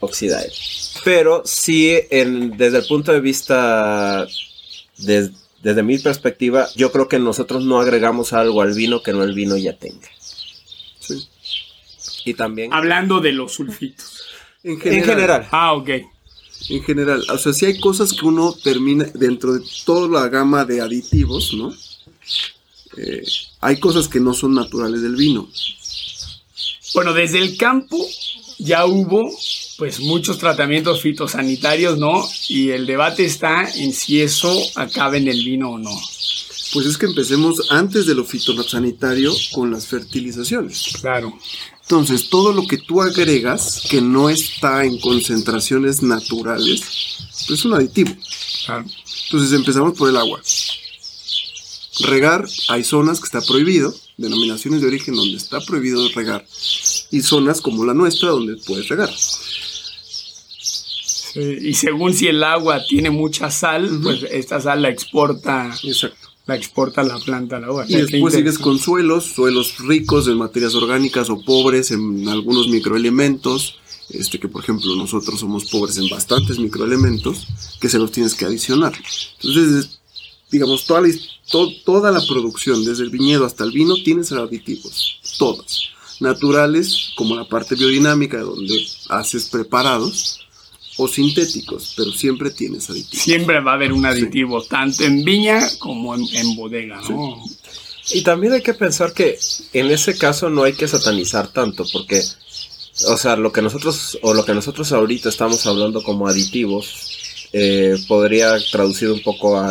oxida 0.00 0.42
él. 0.42 0.52
Pero 1.04 1.42
sí, 1.44 1.92
en- 2.10 2.56
desde 2.56 2.78
el 2.78 2.86
punto 2.86 3.12
de 3.12 3.20
vista, 3.20 4.26
des- 4.98 5.30
desde 5.62 5.82
mi 5.82 5.98
perspectiva, 5.98 6.68
yo 6.76 6.92
creo 6.92 7.08
que 7.08 7.18
nosotros 7.18 7.64
no 7.64 7.80
agregamos 7.80 8.32
algo 8.32 8.62
al 8.62 8.74
vino 8.74 9.02
que 9.02 9.12
no 9.12 9.22
el 9.24 9.34
vino 9.34 9.56
ya 9.56 9.76
tenga. 9.76 10.08
Sí. 11.00 11.26
Y 12.24 12.34
también... 12.34 12.72
Hablando 12.72 13.20
de 13.20 13.32
los 13.32 13.52
sulfitos. 13.54 14.22
En 14.62 14.72
En 14.82 15.04
general. 15.04 15.48
Ah, 15.50 15.72
ok. 15.74 15.88
En 16.70 16.82
general, 16.82 17.24
o 17.30 17.38
sea, 17.38 17.52
si 17.52 17.66
hay 17.66 17.78
cosas 17.80 18.12
que 18.12 18.26
uno 18.26 18.52
termina 18.52 19.04
dentro 19.14 19.54
de 19.54 19.64
toda 19.84 20.20
la 20.22 20.28
gama 20.28 20.64
de 20.64 20.80
aditivos, 20.80 21.54
¿no? 21.54 21.72
Eh, 22.96 23.22
hay 23.60 23.78
cosas 23.78 24.08
que 24.08 24.18
no 24.18 24.34
son 24.34 24.54
naturales 24.54 25.00
del 25.02 25.14
vino. 25.14 25.48
Bueno, 26.94 27.12
desde 27.14 27.38
el 27.38 27.56
campo 27.56 28.04
ya 28.58 28.84
hubo 28.86 29.30
pues 29.78 30.00
muchos 30.00 30.38
tratamientos 30.38 31.00
fitosanitarios, 31.00 31.98
¿no? 31.98 32.28
Y 32.48 32.70
el 32.70 32.84
debate 32.84 33.24
está 33.24 33.70
en 33.76 33.92
si 33.92 34.20
eso 34.20 34.52
acaba 34.74 35.16
en 35.16 35.28
el 35.28 35.44
vino 35.44 35.70
o 35.70 35.78
no. 35.78 35.96
Pues 36.72 36.84
es 36.84 36.98
que 36.98 37.06
empecemos 37.06 37.70
antes 37.70 38.04
de 38.06 38.14
lo 38.14 38.24
fitosanitario 38.24 39.32
con 39.52 39.70
las 39.70 39.86
fertilizaciones. 39.86 40.90
Claro. 41.00 41.32
Entonces, 41.82 42.28
todo 42.28 42.52
lo 42.52 42.66
que 42.66 42.76
tú 42.76 43.00
agregas 43.00 43.82
que 43.88 44.02
no 44.02 44.28
está 44.28 44.84
en 44.84 44.98
concentraciones 44.98 46.02
naturales, 46.02 46.82
pues 47.46 47.60
es 47.60 47.64
un 47.64 47.74
aditivo. 47.74 48.14
claro. 48.66 48.84
Entonces 49.24 49.52
empezamos 49.52 49.96
por 49.96 50.08
el 50.08 50.16
agua. 50.16 50.40
Regar, 52.00 52.46
hay 52.68 52.82
zonas 52.82 53.20
que 53.20 53.26
está 53.26 53.40
prohibido, 53.42 53.94
denominaciones 54.16 54.80
de 54.80 54.88
origen 54.88 55.14
donde 55.14 55.36
está 55.36 55.60
prohibido 55.60 56.08
regar, 56.14 56.44
y 57.10 57.20
zonas 57.22 57.60
como 57.60 57.84
la 57.84 57.94
nuestra 57.94 58.30
donde 58.30 58.56
puedes 58.56 58.88
regar. 58.88 59.10
Sí, 61.42 61.68
Y 61.68 61.74
según 61.74 62.12
si 62.14 62.26
el 62.26 62.42
agua 62.42 62.80
tiene 62.88 63.10
mucha 63.10 63.50
sal, 63.50 64.00
pues 64.02 64.22
esta 64.30 64.60
sal 64.60 64.82
la 64.82 64.88
exporta, 64.90 65.70
Exacto. 65.82 66.28
la 66.46 66.56
exporta 66.56 67.02
la 67.02 67.18
planta 67.18 67.56
a 67.56 67.60
la 67.60 67.70
uva. 67.72 67.84
Y 67.88 67.94
después 67.96 68.34
sigues 68.34 68.58
con 68.58 68.78
suelos, 68.78 69.24
suelos 69.24 69.78
ricos 69.78 70.26
en 70.28 70.38
materias 70.38 70.74
orgánicas 70.74 71.30
o 71.30 71.40
pobres 71.42 71.90
en 71.90 72.28
algunos 72.28 72.68
microelementos, 72.68 73.76
este 74.10 74.38
que 74.40 74.48
por 74.48 74.62
ejemplo 74.62 74.96
nosotros 74.96 75.40
somos 75.40 75.66
pobres 75.66 75.98
en 75.98 76.08
bastantes 76.08 76.58
microelementos 76.58 77.46
que 77.80 77.88
se 77.88 77.98
los 77.98 78.10
tienes 78.10 78.34
que 78.34 78.44
adicionar. 78.46 78.94
Entonces, 79.42 80.00
digamos, 80.50 80.86
toda 80.86 81.02
la, 81.02 81.08
to- 81.50 81.72
toda 81.84 82.10
la 82.10 82.20
producción, 82.26 82.84
desde 82.84 83.02
el 83.04 83.10
viñedo 83.10 83.44
hasta 83.44 83.64
el 83.64 83.70
vino, 83.72 83.94
tienes 84.02 84.32
aditivos, 84.32 85.20
todas. 85.38 85.80
Naturales, 86.20 87.10
como 87.16 87.36
la 87.36 87.44
parte 87.48 87.74
biodinámica, 87.76 88.40
donde 88.40 88.84
haces 89.08 89.46
preparados, 89.48 90.40
o 90.98 91.06
sintéticos, 91.06 91.94
pero 91.96 92.10
siempre 92.10 92.50
tienes 92.50 92.90
aditivos. 92.90 93.24
Siempre 93.24 93.60
va 93.60 93.72
a 93.72 93.74
haber 93.74 93.92
un 93.92 94.04
aditivo, 94.04 94.62
tanto 94.64 95.04
en 95.04 95.24
viña 95.24 95.60
como 95.78 96.14
en, 96.14 96.26
en 96.32 96.56
bodega, 96.56 97.00
¿no? 97.08 97.42
Y 98.12 98.22
también 98.22 98.54
hay 98.54 98.62
que 98.62 98.74
pensar 98.74 99.12
que 99.12 99.38
en 99.72 99.86
ese 99.90 100.18
caso 100.18 100.50
no 100.50 100.64
hay 100.64 100.72
que 100.72 100.88
satanizar 100.88 101.52
tanto, 101.52 101.84
porque, 101.92 102.20
o 103.06 103.16
sea, 103.16 103.36
lo 103.36 103.52
que 103.52 103.62
nosotros, 103.62 104.18
o 104.22 104.34
lo 104.34 104.44
que 104.44 104.54
nosotros 104.54 104.90
ahorita 104.92 105.28
estamos 105.28 105.64
hablando 105.66 106.02
como 106.02 106.26
aditivos, 106.26 107.48
eh, 107.52 107.96
podría 108.08 108.58
traducir 108.72 109.10
un 109.10 109.22
poco 109.22 109.58
a 109.58 109.70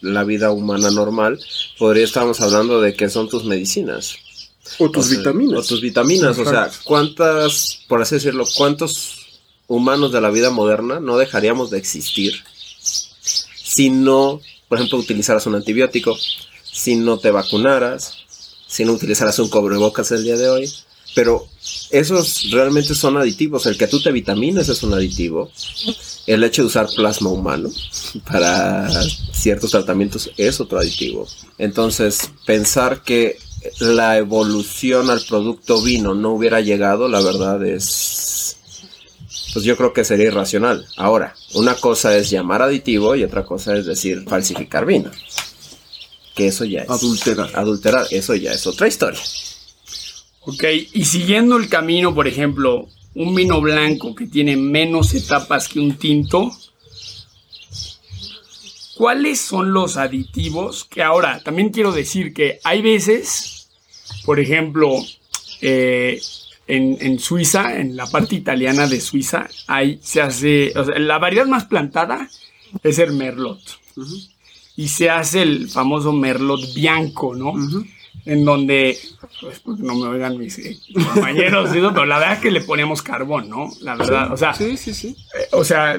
la 0.00 0.24
vida 0.24 0.52
humana 0.52 0.90
normal, 0.90 1.40
podría 1.78 2.04
estarnos 2.04 2.40
hablando 2.40 2.80
de 2.80 2.94
que 2.94 3.10
son 3.10 3.28
tus 3.28 3.44
medicinas. 3.44 4.16
O 4.78 4.90
tus 4.90 5.06
O 5.06 5.08
sea, 5.08 5.18
vitaminas. 5.18 5.58
O 5.58 5.62
tus 5.62 5.80
vitaminas, 5.80 6.38
o 6.38 6.44
sea, 6.44 6.70
¿cuántas, 6.84 7.80
por 7.88 8.02
así 8.02 8.16
decirlo, 8.16 8.44
cuántos 8.56 9.15
humanos 9.66 10.12
de 10.12 10.20
la 10.20 10.30
vida 10.30 10.50
moderna 10.50 11.00
no 11.00 11.18
dejaríamos 11.18 11.70
de 11.70 11.78
existir 11.78 12.34
si 13.76 13.90
no, 13.90 14.40
por 14.68 14.78
ejemplo, 14.78 14.98
utilizaras 14.98 15.46
un 15.46 15.54
antibiótico, 15.54 16.16
si 16.62 16.96
no 16.96 17.18
te 17.18 17.30
vacunaras, 17.30 18.14
si 18.66 18.86
no 18.86 18.92
utilizaras 18.92 19.38
un 19.38 19.50
cobrebocas 19.50 20.12
el 20.12 20.24
día 20.24 20.36
de 20.36 20.48
hoy? 20.48 20.72
Pero 21.14 21.46
esos 21.90 22.50
realmente 22.52 22.94
son 22.94 23.18
aditivos. 23.18 23.66
El 23.66 23.76
que 23.76 23.86
tú 23.86 24.00
te 24.00 24.12
vitamines 24.12 24.70
es 24.70 24.82
un 24.82 24.94
aditivo. 24.94 25.50
El 26.26 26.42
hecho 26.42 26.62
de 26.62 26.68
usar 26.68 26.88
plasma 26.96 27.28
humano 27.28 27.70
para 28.30 28.88
ciertos 29.32 29.72
tratamientos 29.72 30.30
es 30.38 30.58
otro 30.58 30.78
aditivo. 30.78 31.26
Entonces, 31.58 32.30
pensar 32.46 33.02
que 33.02 33.36
la 33.80 34.16
evolución 34.16 35.10
al 35.10 35.20
producto 35.20 35.82
vino 35.82 36.14
no 36.14 36.30
hubiera 36.30 36.62
llegado, 36.62 37.08
la 37.08 37.20
verdad 37.20 37.62
es... 37.66 38.56
Pues 39.56 39.64
yo 39.64 39.74
creo 39.74 39.94
que 39.94 40.04
sería 40.04 40.26
irracional. 40.26 40.86
Ahora, 40.98 41.34
una 41.54 41.76
cosa 41.76 42.14
es 42.14 42.28
llamar 42.28 42.60
aditivo 42.60 43.16
y 43.16 43.24
otra 43.24 43.42
cosa 43.46 43.74
es 43.74 43.86
decir 43.86 44.22
falsificar 44.28 44.84
vino. 44.84 45.10
Que 46.34 46.48
eso 46.48 46.66
ya 46.66 46.82
es... 46.82 46.90
Adulterar. 46.90 47.50
Adulterar, 47.54 48.06
eso 48.10 48.34
ya 48.34 48.52
es 48.52 48.66
otra 48.66 48.86
historia. 48.86 49.18
Ok, 50.42 50.62
y 50.92 51.06
siguiendo 51.06 51.56
el 51.56 51.70
camino, 51.70 52.14
por 52.14 52.28
ejemplo, 52.28 52.86
un 53.14 53.34
vino 53.34 53.62
blanco 53.62 54.14
que 54.14 54.26
tiene 54.26 54.58
menos 54.58 55.14
etapas 55.14 55.68
que 55.68 55.80
un 55.80 55.96
tinto, 55.96 56.54
¿cuáles 58.94 59.40
son 59.40 59.72
los 59.72 59.96
aditivos? 59.96 60.84
Que 60.84 61.02
ahora, 61.02 61.40
también 61.42 61.70
quiero 61.70 61.92
decir 61.92 62.34
que 62.34 62.60
hay 62.62 62.82
veces, 62.82 63.70
por 64.26 64.38
ejemplo, 64.38 65.02
eh, 65.62 66.20
en, 66.66 66.96
en 67.00 67.18
Suiza, 67.18 67.78
en 67.78 67.96
la 67.96 68.06
parte 68.06 68.34
italiana 68.34 68.86
de 68.86 69.00
Suiza, 69.00 69.48
hay, 69.66 69.98
se 70.02 70.20
hace, 70.22 70.72
o 70.76 70.84
sea, 70.84 70.98
la 70.98 71.18
variedad 71.18 71.46
más 71.46 71.64
plantada 71.64 72.28
es 72.82 72.98
el 72.98 73.12
merlot. 73.12 73.60
Y 74.76 74.88
se 74.88 75.08
hace 75.08 75.42
el 75.42 75.68
famoso 75.68 76.12
merlot 76.12 76.74
bianco, 76.74 77.34
¿no? 77.34 77.54
en 78.26 78.44
donde, 78.44 78.98
pues 79.40 79.60
porque 79.60 79.84
no 79.84 79.94
me 79.94 80.08
oigan 80.08 80.36
mis 80.36 80.58
eh, 80.58 80.76
compañeros, 80.92 81.70
eso, 81.72 81.92
pero 81.92 82.06
la 82.06 82.18
verdad 82.18 82.34
es 82.34 82.40
que 82.40 82.50
le 82.50 82.60
ponemos 82.60 83.00
carbón, 83.00 83.48
¿no? 83.48 83.70
La 83.82 83.94
verdad, 83.94 84.32
o 84.32 84.36
sea, 84.36 84.52
Sí, 84.52 84.76
sí, 84.76 84.92
sí. 84.92 85.16
eh, 85.38 85.46
o 85.52 85.62
sea, 85.62 85.96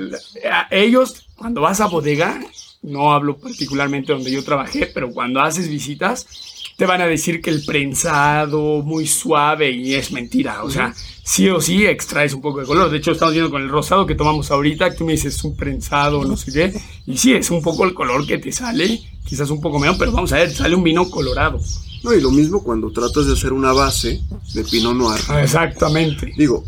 ellos, 0.69 1.25
cuando 1.37 1.61
vas 1.61 1.79
a 1.79 1.85
bodega, 1.87 2.37
no 2.81 3.13
hablo 3.13 3.37
particularmente 3.37 4.11
donde 4.11 4.29
yo 4.29 4.43
trabajé, 4.43 4.87
pero 4.87 5.11
cuando 5.11 5.39
haces 5.39 5.69
visitas, 5.69 6.27
te 6.77 6.85
van 6.85 7.01
a 7.01 7.07
decir 7.07 7.41
que 7.41 7.49
el 7.49 7.65
prensado 7.65 8.83
muy 8.83 9.07
suave 9.07 9.71
y 9.71 9.95
es 9.95 10.11
mentira. 10.11 10.63
O 10.63 10.69
sea, 10.69 10.93
sí 11.23 11.49
o 11.49 11.59
sí 11.59 11.85
extraes 11.85 12.33
un 12.33 12.41
poco 12.41 12.59
de 12.59 12.67
color. 12.67 12.89
De 12.91 12.97
hecho, 12.99 13.11
estamos 13.11 13.33
viendo 13.33 13.49
con 13.51 13.63
el 13.63 13.69
rosado 13.69 14.05
que 14.05 14.13
tomamos 14.15 14.51
ahorita, 14.51 14.91
que 14.91 14.95
tú 14.97 15.03
me 15.05 15.13
dices 15.13 15.43
un 15.43 15.55
prensado, 15.57 16.23
no 16.23 16.37
sé 16.37 16.51
qué. 16.53 16.81
Y 17.07 17.17
sí, 17.17 17.33
es 17.33 17.49
un 17.49 17.63
poco 17.63 17.83
el 17.83 17.95
color 17.95 18.27
que 18.27 18.37
te 18.37 18.51
sale, 18.51 19.01
quizás 19.25 19.49
un 19.49 19.59
poco 19.59 19.79
menos, 19.79 19.97
pero 19.97 20.11
vamos 20.11 20.31
a 20.33 20.37
ver, 20.37 20.53
sale 20.53 20.75
un 20.75 20.83
vino 20.83 21.09
colorado. 21.09 21.59
No, 22.03 22.13
y 22.13 22.21
lo 22.21 22.29
mismo 22.29 22.61
cuando 22.63 22.91
tratas 22.91 23.25
de 23.25 23.33
hacer 23.33 23.53
una 23.53 23.73
base 23.73 24.21
de 24.53 24.63
Pinot 24.63 24.95
Noir. 24.95 25.19
Ah, 25.29 25.41
Exactamente. 25.41 26.31
Digo, 26.37 26.63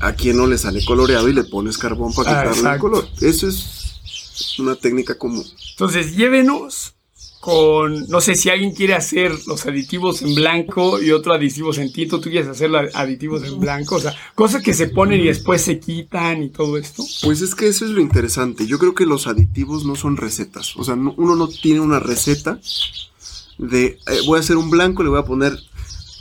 a 0.00 0.12
quien 0.12 0.36
no 0.36 0.46
le 0.46 0.56
sale 0.56 0.84
coloreado 0.84 1.28
y 1.28 1.32
le 1.32 1.42
pones 1.42 1.76
carbón 1.78 2.14
para 2.14 2.42
Ah, 2.42 2.44
quitarle 2.52 2.74
el 2.74 2.78
color. 2.78 3.08
Eso 3.20 3.48
es 3.48 4.56
una 4.60 4.76
técnica 4.76 5.18
común. 5.18 5.44
Entonces, 5.72 6.16
llévenos 6.16 6.94
con, 7.46 8.08
no 8.08 8.20
sé 8.20 8.34
si 8.34 8.50
alguien 8.50 8.72
quiere 8.72 8.94
hacer 8.94 9.30
los 9.46 9.66
aditivos 9.66 10.20
en 10.22 10.34
blanco 10.34 11.00
y 11.00 11.12
otro 11.12 11.32
aditivos 11.32 11.78
en 11.78 11.92
tinto, 11.92 12.18
tú 12.20 12.28
quieres 12.28 12.48
hacer 12.48 12.70
los 12.70 12.92
aditivos 12.96 13.44
en 13.44 13.60
blanco, 13.60 13.94
o 13.94 14.00
sea, 14.00 14.12
cosas 14.34 14.64
que 14.64 14.74
se 14.74 14.88
ponen 14.88 15.20
y 15.20 15.26
después 15.26 15.62
se 15.62 15.78
quitan 15.78 16.42
y 16.42 16.48
todo 16.48 16.76
esto. 16.76 17.04
Pues 17.22 17.42
es 17.42 17.54
que 17.54 17.68
eso 17.68 17.84
es 17.84 17.92
lo 17.92 18.00
interesante. 18.00 18.66
Yo 18.66 18.80
creo 18.80 18.94
que 18.96 19.06
los 19.06 19.28
aditivos 19.28 19.84
no 19.84 19.94
son 19.94 20.16
recetas. 20.16 20.76
O 20.76 20.82
sea, 20.82 20.96
no- 20.96 21.14
uno 21.18 21.36
no 21.36 21.46
tiene 21.46 21.78
una 21.78 22.00
receta 22.00 22.58
de 23.58 23.86
eh, 23.86 23.96
voy 24.26 24.38
a 24.38 24.40
hacer 24.40 24.56
un 24.56 24.68
blanco, 24.68 25.04
le 25.04 25.08
voy 25.10 25.20
a 25.20 25.24
poner 25.24 25.56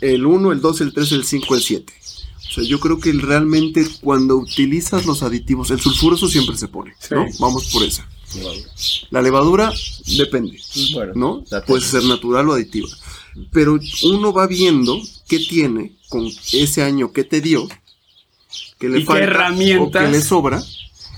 el 0.01 0.27
1, 0.27 0.51
el 0.51 0.61
2, 0.61 0.81
el 0.81 0.93
3, 0.93 1.11
el 1.13 1.25
5, 1.25 1.55
el 1.55 1.61
7. 1.61 1.93
O 2.37 2.53
sea, 2.53 2.63
yo 2.63 2.79
creo 2.79 2.99
que 2.99 3.11
realmente 3.13 3.83
cuando 3.99 4.37
utilizas 4.37 5.07
los 5.07 5.23
aditivos, 5.23 5.71
el 5.71 5.79
sulfuroso 5.81 6.27
siempre 6.29 6.55
se 6.55 6.67
pone, 6.67 6.93
¿no? 7.09 7.25
Sí. 7.31 7.37
Vamos 7.39 7.71
por 7.73 7.81
esa. 7.81 8.07
La 9.09 9.21
levadura 9.21 9.71
depende, 10.17 10.59
Bueno, 10.93 11.13
¿no? 11.15 11.61
Puede 11.65 11.81
ser 11.81 12.03
natural 12.03 12.49
o 12.49 12.53
aditiva. 12.53 12.89
Pero 13.51 13.79
uno 14.03 14.33
va 14.33 14.47
viendo 14.47 15.01
qué 15.27 15.39
tiene 15.39 15.93
con 16.09 16.29
ese 16.53 16.83
año 16.83 17.11
que 17.11 17.23
te 17.23 17.41
dio, 17.41 17.67
que 18.79 18.89
le 18.89 18.99
Y 18.99 19.01
qué 19.01 19.05
falta 19.07 19.23
herramientas. 19.23 20.03
o 20.03 20.05
que 20.05 20.11
le 20.11 20.21
sobra, 20.21 20.63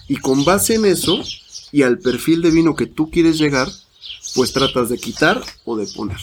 y 0.07 0.15
con 0.17 0.43
base 0.43 0.75
en 0.75 0.85
eso 0.85 1.23
y 1.71 1.83
al 1.83 1.99
perfil 1.99 2.41
de 2.41 2.51
vino 2.51 2.75
que 2.75 2.85
tú 2.87 3.11
quieres 3.11 3.37
llegar, 3.37 3.69
pues 4.35 4.53
tratas 4.53 4.89
de 4.89 4.97
quitar 4.97 5.43
o 5.65 5.75
de 5.77 5.85
poner. 5.87 6.17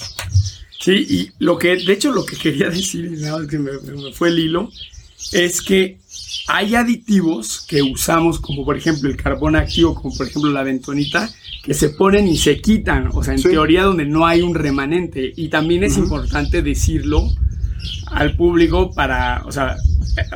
Sí, 0.80 1.06
y 1.08 1.30
lo 1.38 1.58
que, 1.58 1.76
de 1.76 1.92
hecho, 1.92 2.12
lo 2.12 2.24
que 2.26 2.36
quería 2.36 2.68
decir, 2.70 3.04
y 3.04 3.20
nada 3.22 3.38
más 3.38 3.48
que 3.48 3.58
me 3.58 3.72
fue 4.12 4.28
el 4.28 4.38
hilo, 4.38 4.70
es 5.32 5.62
que 5.62 5.98
hay 6.48 6.74
aditivos 6.74 7.64
que 7.66 7.82
usamos, 7.82 8.38
como 8.40 8.64
por 8.64 8.76
ejemplo 8.76 9.08
el 9.08 9.16
carbón 9.16 9.56
activo, 9.56 9.94
como 9.94 10.14
por 10.16 10.26
ejemplo 10.26 10.50
la 10.50 10.62
bentonita, 10.62 11.30
que 11.62 11.74
se 11.74 11.90
ponen 11.90 12.28
y 12.28 12.36
se 12.36 12.60
quitan, 12.60 13.08
o 13.12 13.22
sea, 13.24 13.34
en 13.34 13.40
Sí. 13.40 13.48
teoría 13.48 13.84
donde 13.84 14.04
no 14.04 14.26
hay 14.26 14.42
un 14.42 14.54
remanente. 14.54 15.32
Y 15.36 15.48
también 15.48 15.84
es 15.84 15.92
Ujú. 15.94 16.04
importante 16.04 16.62
decirlo 16.62 17.30
al 18.06 18.36
público 18.36 18.92
para, 18.92 19.42
o 19.46 19.52
sea, 19.52 19.76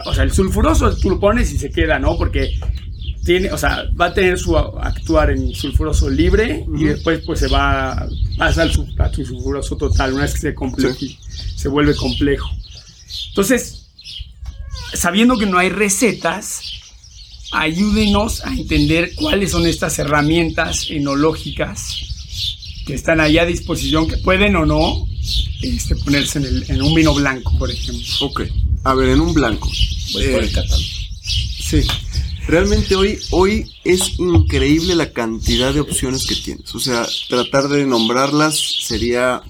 o 0.07 0.15
sea, 0.15 0.25
el 0.25 0.33
sulfuroso 0.33 0.97
tú 0.97 1.11
lo 1.11 1.21
pones 1.21 1.53
y 1.53 1.59
se 1.59 1.71
queda, 1.71 1.99
¿no? 1.99 2.17
Porque 2.17 2.59
tiene, 3.25 3.53
o 3.53 3.59
sea, 3.59 3.85
va 4.01 4.07
a 4.07 4.15
tener 4.15 4.39
su 4.39 4.57
actuar 4.57 5.31
en 5.31 5.55
sulfuroso 5.55 6.09
libre 6.09 6.65
y 6.67 6.71
Ujú. 6.71 6.85
después 6.87 7.21
pues 7.27 7.41
se 7.41 7.49
va 7.49 8.07
pasa 8.39 8.63
al 8.63 8.71
a 8.71 8.73
su 8.73 8.87
sulfuroso 9.25 9.77
total 9.77 10.15
una 10.15 10.23
vez 10.23 10.33
que 10.35 10.41
se 10.41 10.55
compleje, 10.55 11.19
se 11.57 11.69
vuelve 11.69 11.95
complejo. 11.95 12.49
Entonces, 13.29 13.78
sabiendo 14.93 15.37
que 15.39 15.47
no 15.47 15.59
hay 15.59 15.69
recetas, 15.71 16.61
ayúdenos 17.53 18.45
a 18.45 18.53
entender 18.53 19.15
cuáles 19.15 19.51
son 19.53 19.67
estas 19.67 19.99
herramientas 19.99 20.87
enológicas 20.91 21.97
que 22.87 22.95
están 22.95 23.21
ahí 23.21 23.39
a 23.39 23.45
disposición, 23.47 24.09
que 24.09 24.17
pueden 24.19 24.57
o 24.57 24.65
no 24.67 25.07
este, 25.63 25.95
ponerse 25.97 26.39
en, 26.39 26.45
el- 26.47 26.65
en 26.69 26.83
un 26.83 26.95
vino 26.95 27.15
blanco, 27.15 27.57
por 27.59 27.71
ejemplo. 27.71 28.07
Ok. 28.21 28.43
A 28.85 28.95
ver, 28.95 29.11
en 29.11 29.21
un 29.21 29.35
blanco. 29.35 29.69
Voy 30.13 30.25
por 30.29 30.43
Eh, 30.43 30.47
el 30.47 30.53
catálogo. 30.53 30.83
Sí. 31.23 31.83
Realmente 32.47 32.95
hoy, 32.97 33.19
hoy 33.31 33.71
es 33.85 34.19
increíble 34.19 34.95
la 34.95 35.13
cantidad 35.13 35.75
de 35.75 35.81
opciones 35.81 36.25
que 36.27 36.35
tienes. 36.35 36.75
O 36.75 36.81
sea, 36.81 37.07
tratar 37.29 37.69
de 37.69 37.85
nombrarlas 37.85 38.59
sería... 38.87 39.43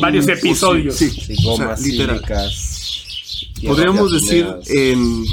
Varios 0.00 0.26
episodios. 0.28 0.96
Sí, 0.96 1.10
Sí, 1.10 1.34
o 1.46 1.58
sea, 1.58 1.74
literal. 1.78 2.22
Podríamos 3.64 4.10
decir 4.12 4.46
en 4.68 5.24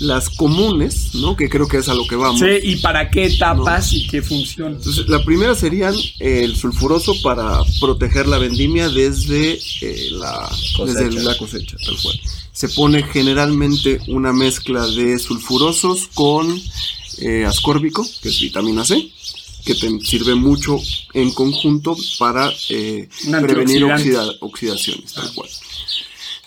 las 0.00 0.28
comunes, 0.28 1.14
¿no? 1.14 1.36
Que 1.36 1.48
creo 1.48 1.68
que 1.68 1.78
es 1.78 1.88
a 1.88 1.94
lo 1.94 2.06
que 2.06 2.16
vamos. 2.16 2.40
Sí, 2.40 2.46
y 2.62 2.76
para 2.76 3.10
qué 3.10 3.26
etapas 3.26 3.92
y 3.92 4.06
qué 4.06 4.22
función. 4.22 4.74
Entonces, 4.74 5.08
la 5.08 5.24
primera 5.24 5.54
serían 5.54 5.94
el 6.18 6.56
sulfuroso 6.56 7.14
para 7.22 7.60
proteger 7.80 8.26
la 8.26 8.38
vendimia 8.38 8.88
desde, 8.88 9.58
eh, 9.80 10.08
la, 10.12 10.50
Cosecha. 10.76 11.00
desde 11.04 11.22
la 11.22 11.36
cosecha, 11.38 11.76
tal 11.84 11.96
cual. 12.02 12.20
Se 12.52 12.68
pone 12.70 13.02
generalmente 13.04 14.00
una 14.08 14.32
mezcla 14.32 14.86
de 14.86 15.18
sulfurosos 15.18 16.08
con 16.12 16.60
eh, 17.18 17.44
ascórbico, 17.46 18.06
que 18.22 18.28
es 18.28 18.40
vitamina 18.40 18.84
C, 18.84 19.10
que 19.64 19.74
te 19.74 19.88
sirve 20.04 20.34
mucho 20.34 20.76
en 21.14 21.30
conjunto 21.32 21.96
para 22.18 22.52
eh, 22.68 23.08
prevenir 23.40 23.84
oxida- 23.84 24.34
oxidaciones, 24.40 25.12
tal 25.14 25.32
cual. 25.34 25.48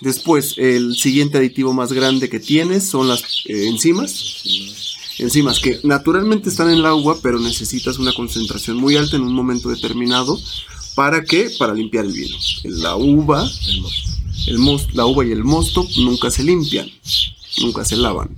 Después, 0.01 0.55
el 0.57 0.95
siguiente 0.95 1.37
aditivo 1.39 1.73
más 1.73 1.91
grande 1.91 2.29
que 2.29 2.39
tienes 2.39 2.83
son 2.87 3.07
las 3.07 3.21
eh, 3.45 3.67
enzimas. 3.67 4.43
Enzimas 5.17 5.59
que 5.59 5.79
naturalmente 5.83 6.49
están 6.49 6.69
en 6.69 6.77
el 6.77 6.85
agua, 6.85 7.17
pero 7.23 7.39
necesitas 7.39 7.97
una 7.97 8.13
concentración 8.13 8.77
muy 8.77 8.95
alta 8.95 9.15
en 9.15 9.23
un 9.23 9.33
momento 9.33 9.69
determinado. 9.69 10.39
¿Para 10.95 11.23
qué? 11.23 11.49
Para 11.57 11.73
limpiar 11.73 12.05
el 12.05 12.13
vino. 12.13 12.37
La 12.65 12.95
uva, 12.95 13.41
El 13.67 13.81
mosto. 13.81 14.11
el 14.47 14.59
mos- 14.59 14.93
la 14.93 15.05
uva 15.07 15.25
y 15.25 15.31
el 15.31 15.43
mosto 15.43 15.87
nunca 15.97 16.29
se 16.29 16.43
limpian, 16.43 16.87
nunca 17.59 17.83
se 17.83 17.97
lavan. 17.97 18.29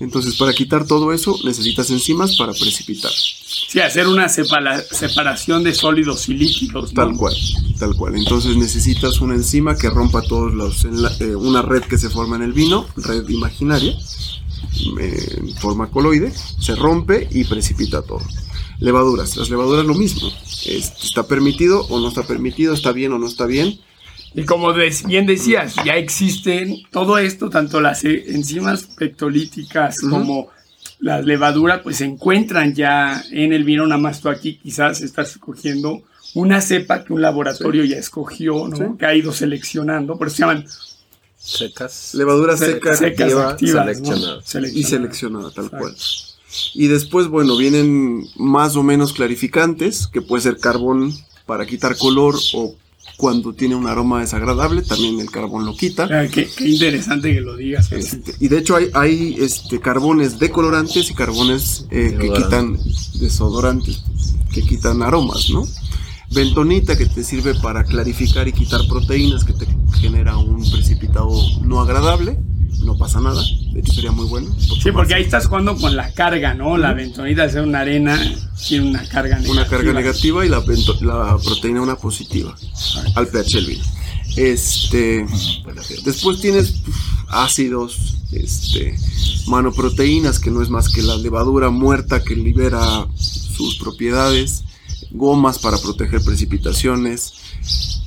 Entonces, 0.00 0.36
para 0.36 0.52
quitar 0.54 0.86
todo 0.86 1.12
eso, 1.12 1.38
necesitas 1.44 1.90
enzimas 1.90 2.36
para 2.36 2.52
precipitar. 2.52 3.12
Sí, 3.12 3.78
hacer 3.80 4.08
una 4.08 4.28
separa- 4.28 4.82
separación 4.90 5.62
de 5.62 5.74
sólidos 5.74 6.28
y 6.28 6.34
líquidos. 6.34 6.92
¿no? 6.92 7.04
Tal 7.06 7.16
cual, 7.16 7.34
tal 7.78 7.94
cual. 7.94 8.16
Entonces 8.16 8.56
necesitas 8.56 9.20
una 9.20 9.34
enzima 9.34 9.76
que 9.76 9.90
rompa 9.90 10.22
todos 10.22 10.52
los 10.54 10.84
eh, 11.20 11.36
una 11.36 11.62
red 11.62 11.82
que 11.82 11.98
se 11.98 12.08
forma 12.10 12.36
en 12.36 12.42
el 12.42 12.52
vino, 12.52 12.86
red 12.96 13.28
imaginaria, 13.28 13.96
eh, 15.00 15.34
en 15.38 15.54
forma 15.56 15.90
coloide, 15.90 16.32
se 16.58 16.74
rompe 16.74 17.28
y 17.30 17.44
precipita 17.44 18.02
todo. 18.02 18.22
Levaduras, 18.78 19.36
las 19.36 19.50
levaduras 19.50 19.84
lo 19.84 19.94
mismo. 19.94 20.30
Es- 20.64 20.92
está 21.02 21.26
permitido 21.26 21.86
o 21.90 22.00
no 22.00 22.08
está 22.08 22.22
permitido, 22.26 22.72
está 22.74 22.92
bien 22.92 23.12
o 23.12 23.18
no 23.18 23.26
está 23.26 23.46
bien. 23.46 23.78
Y 24.34 24.44
como 24.44 24.72
bien 24.72 25.26
decías, 25.26 25.74
ya 25.84 25.96
existen 25.96 26.76
todo 26.92 27.18
esto, 27.18 27.50
tanto 27.50 27.80
las 27.80 28.04
eh, 28.04 28.24
enzimas 28.28 28.84
pectolíticas 28.84 29.98
como 30.00 30.48
las 31.00 31.24
levaduras, 31.24 31.80
pues 31.82 31.96
se 31.96 32.04
encuentran 32.04 32.74
ya 32.74 33.24
en 33.32 33.52
el 33.52 33.64
vino. 33.64 33.86
Nada 33.86 34.00
más 34.00 34.20
tú 34.20 34.28
aquí 34.28 34.56
quizás 34.62 35.00
estás 35.00 35.30
escogiendo 35.32 36.02
una 36.34 36.60
cepa 36.60 37.04
que 37.04 37.12
un 37.12 37.22
laboratorio 37.22 37.84
ya 37.84 37.96
escogió, 37.96 38.68
¿no? 38.68 38.76
Sí. 38.76 38.82
que 38.98 39.06
ha 39.06 39.14
ido 39.16 39.32
seleccionando. 39.32 40.16
Por 40.16 40.28
eso 40.28 40.36
se 40.36 40.42
llaman 40.42 40.64
Secas. 41.36 42.14
Levadura 42.14 42.56
se- 42.56 42.66
seca 42.74 42.94
secas 42.96 43.32
activa, 43.32 43.50
activas. 43.50 43.86
¿no? 44.00 44.42
seleccionadas. 44.42 44.76
y 44.76 44.84
seleccionada, 44.84 45.50
tal 45.50 45.64
Exacto. 45.64 45.78
cual. 45.78 45.96
Y 46.74 46.86
después, 46.88 47.28
bueno, 47.28 47.56
vienen 47.56 48.26
más 48.36 48.76
o 48.76 48.82
menos 48.82 49.12
clarificantes, 49.12 50.06
que 50.06 50.20
puede 50.20 50.42
ser 50.42 50.58
carbón 50.58 51.12
para 51.46 51.64
quitar 51.66 51.96
color 51.96 52.36
o 52.54 52.74
cuando 53.20 53.52
tiene 53.52 53.74
un 53.74 53.86
aroma 53.86 54.20
desagradable, 54.20 54.80
también 54.80 55.20
el 55.20 55.30
carbón 55.30 55.66
lo 55.66 55.76
quita. 55.76 56.08
Ah, 56.10 56.26
qué, 56.26 56.48
qué 56.56 56.70
interesante 56.70 57.34
que 57.34 57.42
lo 57.42 57.54
digas. 57.54 57.92
Este, 57.92 58.32
y 58.40 58.48
de 58.48 58.56
hecho 58.56 58.76
hay, 58.76 58.88
hay 58.94 59.36
este, 59.38 59.78
carbones 59.78 60.38
decolorantes 60.38 61.10
y 61.10 61.14
carbones 61.14 61.84
eh, 61.90 62.16
que 62.18 62.32
quitan 62.32 62.78
desodorantes, 63.20 64.02
que 64.54 64.62
quitan 64.62 65.02
aromas, 65.02 65.50
¿no? 65.50 65.68
Bentonita 66.30 66.96
que 66.96 67.04
te 67.04 67.22
sirve 67.22 67.54
para 67.56 67.84
clarificar 67.84 68.48
y 68.48 68.52
quitar 68.52 68.80
proteínas, 68.88 69.44
que 69.44 69.52
te 69.52 69.66
genera 70.00 70.38
un 70.38 70.62
precipitado 70.70 71.30
no 71.62 71.82
agradable, 71.82 72.38
no 72.84 72.96
pasa 72.96 73.20
nada, 73.20 73.42
de 73.72 73.80
hecho 73.80 73.92
sería 73.92 74.12
muy 74.12 74.26
bueno. 74.26 74.54
Sí, 74.58 74.90
porque 74.92 75.14
ahí 75.14 75.22
estás 75.22 75.46
jugando 75.46 75.76
con 75.76 75.96
la 75.96 76.12
carga, 76.12 76.54
¿no? 76.54 76.76
La 76.76 76.92
bentonita 76.92 77.42
de 77.42 77.50
ser 77.50 77.62
una 77.62 77.80
arena 77.80 78.18
tiene 78.66 78.90
una 78.90 79.06
carga 79.08 79.36
negativa. 79.36 79.52
Una 79.52 79.66
carga 79.68 79.92
negativa 79.92 80.46
y 80.46 80.48
la, 80.48 80.62
proteína 80.62 81.82
una 81.82 81.96
positiva 81.96 82.54
al 83.14 83.28
pH 83.28 83.56
del 83.56 83.66
vino. 83.66 83.84
Este, 84.36 85.26
después 86.04 86.40
tienes 86.40 86.82
ácidos, 87.28 88.16
este, 88.32 88.96
manoproteínas, 89.46 90.38
que 90.38 90.50
no 90.50 90.62
es 90.62 90.70
más 90.70 90.88
que 90.88 91.02
la 91.02 91.16
levadura 91.16 91.70
muerta 91.70 92.22
que 92.22 92.36
libera 92.36 93.06
sus 93.16 93.76
propiedades, 93.76 94.64
gomas 95.10 95.58
para 95.58 95.78
proteger 95.78 96.22
precipitaciones, 96.22 97.32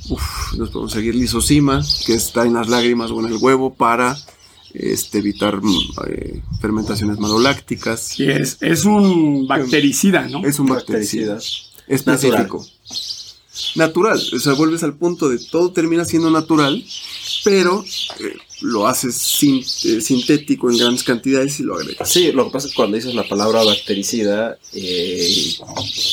uf, 0.08 0.54
nos 0.56 0.70
podemos 0.70 0.92
seguir 0.92 1.14
lisocima, 1.14 1.82
que 2.06 2.14
está 2.14 2.46
en 2.46 2.54
las 2.54 2.68
lágrimas 2.68 3.10
o 3.10 3.20
en 3.20 3.26
el 3.26 3.36
huevo 3.36 3.74
para 3.74 4.16
este, 4.74 5.18
evitar 5.18 5.62
mm, 5.62 5.78
eh, 6.08 6.42
fermentaciones 6.60 7.18
malolácticas. 7.18 8.00
Sí, 8.08 8.24
es, 8.28 8.58
es 8.60 8.84
un 8.84 9.46
bactericida, 9.46 10.28
¿no? 10.28 10.44
Es 10.44 10.58
un 10.58 10.66
bactericida 10.66 11.38
específico. 11.86 12.66
natural. 13.76 14.20
O 14.34 14.38
sea, 14.38 14.52
vuelves 14.54 14.82
al 14.82 14.94
punto 14.94 15.28
de 15.28 15.38
todo 15.38 15.70
termina 15.72 16.04
siendo 16.04 16.30
natural, 16.30 16.84
pero 17.44 17.84
eh, 18.20 18.34
lo 18.62 18.86
haces 18.86 19.14
sin- 19.16 19.62
eh, 19.84 20.00
sintético 20.00 20.70
en 20.70 20.78
grandes 20.78 21.04
cantidades 21.04 21.60
y 21.60 21.62
lo 21.62 21.76
agregas. 21.76 22.08
Sí, 22.10 22.32
lo 22.32 22.46
que 22.46 22.50
pasa 22.52 22.66
es 22.66 22.72
que 22.72 22.76
cuando 22.76 22.96
dices 22.96 23.14
la 23.14 23.28
palabra 23.28 23.62
bactericida, 23.62 24.58
eh, 24.72 25.28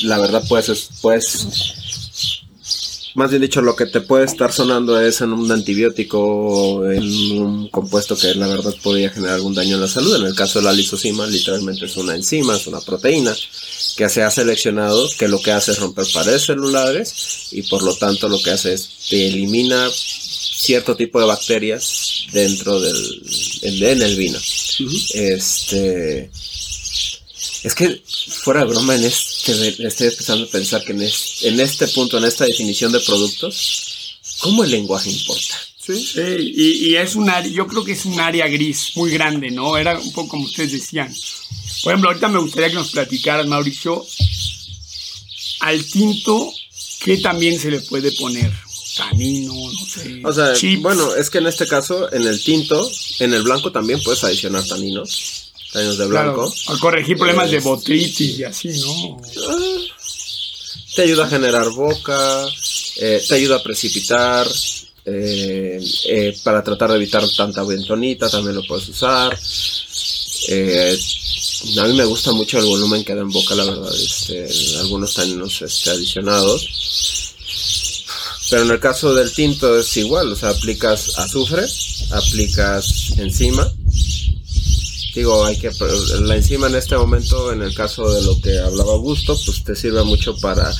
la 0.02 0.18
verdad 0.18 0.44
pues 0.48 0.68
es, 0.68 0.88
pues, 1.00 1.46
más 3.14 3.30
bien 3.30 3.42
dicho, 3.42 3.60
lo 3.60 3.76
que 3.76 3.86
te 3.86 4.00
puede 4.00 4.24
estar 4.24 4.52
sonando 4.52 5.00
es 5.00 5.20
en 5.20 5.32
un 5.32 5.50
antibiótico 5.50 6.20
o 6.20 6.90
en 6.90 7.04
un 7.38 7.68
compuesto 7.68 8.16
que 8.16 8.34
la 8.34 8.46
verdad 8.46 8.74
podría 8.82 9.10
generar 9.10 9.36
algún 9.36 9.54
daño 9.54 9.74
en 9.74 9.82
la 9.82 9.88
salud. 9.88 10.16
En 10.16 10.26
el 10.26 10.34
caso 10.34 10.58
de 10.58 10.64
la 10.64 10.72
lisocima, 10.72 11.26
literalmente 11.26 11.86
es 11.86 11.96
una 11.96 12.14
enzima, 12.14 12.56
es 12.56 12.66
una 12.66 12.80
proteína 12.80 13.34
que 13.96 14.08
se 14.08 14.22
ha 14.22 14.30
seleccionado, 14.30 15.06
que 15.18 15.28
lo 15.28 15.40
que 15.40 15.52
hace 15.52 15.72
es 15.72 15.78
romper 15.78 16.06
paredes 16.12 16.46
celulares 16.46 17.48
y 17.50 17.62
por 17.62 17.82
lo 17.82 17.94
tanto 17.96 18.28
lo 18.28 18.42
que 18.42 18.50
hace 18.50 18.72
es 18.74 18.88
te 19.10 19.28
elimina 19.28 19.90
cierto 19.92 20.96
tipo 20.96 21.20
de 21.20 21.26
bacterias 21.26 22.26
dentro 22.32 22.80
del 22.80 23.22
en, 23.62 23.82
en 23.82 24.02
el 24.02 24.16
vino. 24.16 24.38
Este. 25.14 26.30
Es 27.62 27.74
que, 27.76 28.02
fuera 28.42 28.60
de 28.60 28.66
broma, 28.66 28.96
en 28.96 29.04
este, 29.04 29.31
estoy 29.50 30.06
empezando 30.08 30.44
a 30.44 30.48
pensar 30.50 30.84
que 30.84 30.92
en, 30.92 31.02
es- 31.02 31.42
en 31.42 31.58
este 31.60 31.88
punto, 31.88 32.18
en 32.18 32.24
esta 32.24 32.44
definición 32.44 32.92
de 32.92 33.00
productos, 33.00 34.18
¿cómo 34.40 34.64
el 34.64 34.70
lenguaje 34.70 35.10
importa? 35.10 35.56
Sí. 35.84 35.94
Sí, 36.14 36.20
y, 36.56 36.90
y 36.90 36.96
es 36.96 37.16
un 37.16 37.28
área, 37.28 37.50
yo 37.50 37.66
creo 37.66 37.82
que 37.84 37.92
es 37.92 38.04
un 38.04 38.20
área 38.20 38.46
gris 38.46 38.92
muy 38.94 39.10
grande, 39.10 39.50
¿no? 39.50 39.76
Era 39.76 39.98
un 39.98 40.12
poco 40.12 40.28
como 40.28 40.44
ustedes 40.44 40.72
decían. 40.72 41.12
Por 41.82 41.92
ejemplo, 41.92 42.10
ahorita 42.10 42.28
me 42.28 42.38
gustaría 42.38 42.68
que 42.68 42.74
nos 42.76 42.90
platicaras, 42.92 43.46
Mauricio, 43.48 44.06
al 45.60 45.84
tinto, 45.84 46.52
¿qué 47.00 47.18
también 47.18 47.58
se 47.58 47.70
le 47.70 47.80
puede 47.80 48.12
poner? 48.12 48.52
Tanino, 48.96 49.54
no 49.54 49.86
sé. 49.86 50.20
O 50.24 50.32
sea, 50.32 50.52
chips. 50.52 50.82
bueno, 50.82 51.14
es 51.16 51.30
que 51.30 51.38
en 51.38 51.46
este 51.46 51.66
caso, 51.66 52.12
en 52.12 52.22
el 52.26 52.42
tinto, 52.42 52.88
en 53.20 53.32
el 53.32 53.42
blanco 53.42 53.72
también 53.72 54.00
puedes 54.02 54.22
adicionar 54.22 54.64
taninos, 54.66 55.41
taninos 55.72 55.98
de 55.98 56.08
Claro, 56.08 56.34
blanco. 56.34 56.54
a 56.68 56.78
corregir 56.78 57.16
problemas 57.16 57.50
de 57.50 57.56
Es- 57.58 57.64
botritis 57.64 58.38
y 58.38 58.44
así, 58.44 58.68
¿no? 58.80 59.20
Te 60.94 61.02
ayuda 61.02 61.24
a 61.26 61.28
generar 61.30 61.70
boca, 61.70 62.46
eh, 62.96 63.22
te 63.26 63.34
ayuda 63.34 63.56
a 63.56 63.62
precipitar, 63.62 64.46
eh, 65.06 65.80
eh, 66.06 66.36
para 66.44 66.62
tratar 66.62 66.90
de 66.90 66.96
evitar 66.96 67.24
tanta 67.36 67.62
bentonita 67.64 68.28
también 68.30 68.56
lo 68.56 68.62
puedes 68.66 68.88
usar. 68.88 69.36
Eh, 70.48 70.98
a 71.80 71.84
mí 71.84 71.94
me 71.94 72.04
gusta 72.04 72.32
mucho 72.32 72.58
el 72.58 72.64
volumen 72.66 73.04
que 73.04 73.14
da 73.14 73.22
en 73.22 73.30
boca, 73.30 73.54
la 73.54 73.64
verdad, 73.64 73.94
este, 73.94 74.46
algunos 74.80 75.14
taninos 75.14 75.62
este, 75.62 75.90
adicionados. 75.90 76.68
Pero 78.50 78.62
en 78.64 78.70
el 78.70 78.80
caso 78.80 79.14
del 79.14 79.32
tinto 79.32 79.78
es 79.78 79.96
igual, 79.96 80.30
o 80.30 80.36
sea, 80.36 80.50
aplicas 80.50 81.18
azufre, 81.18 81.64
aplicas 82.10 83.12
enzima. 83.16 83.72
Digo, 85.14 85.44
hay 85.44 85.58
que 85.58 85.70
la 86.20 86.36
enzima 86.36 86.68
en 86.68 86.74
este 86.74 86.96
momento, 86.96 87.52
en 87.52 87.62
el 87.62 87.74
caso 87.74 88.10
de 88.10 88.22
lo 88.22 88.40
que 88.40 88.58
hablaba 88.58 88.92
Augusto, 88.92 89.36
pues 89.44 89.62
te 89.62 89.76
sirve 89.76 90.02
mucho 90.04 90.36
para 90.38 90.72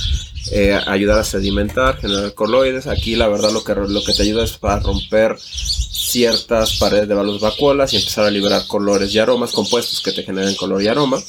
eh, 0.51 0.79
ayudar 0.87 1.19
a 1.19 1.25
sedimentar, 1.25 1.99
generar 2.01 2.33
coloides. 2.35 2.87
Aquí 2.87 3.15
la 3.15 3.29
verdad 3.29 3.53
lo 3.53 3.63
que 3.63 3.75
lo 3.75 4.03
que 4.03 4.15
te 4.15 4.23
ayuda 4.23 4.45
es 4.45 4.53
para 4.53 4.81
romper 4.81 5.37
ciertas 5.39 6.77
paredes 6.79 7.09
de 7.09 7.15
valos 7.15 7.41
vacuolas 7.41 7.93
y 7.93 7.97
empezar 7.97 8.25
a 8.25 8.31
liberar 8.31 8.67
colores 8.67 9.15
y 9.15 9.19
aromas 9.19 9.53
compuestos 9.53 10.01
que 10.01 10.13
te 10.13 10.23
generen 10.23 10.55
color 10.57 10.83
y 10.83 10.89
aroma. 10.89 11.23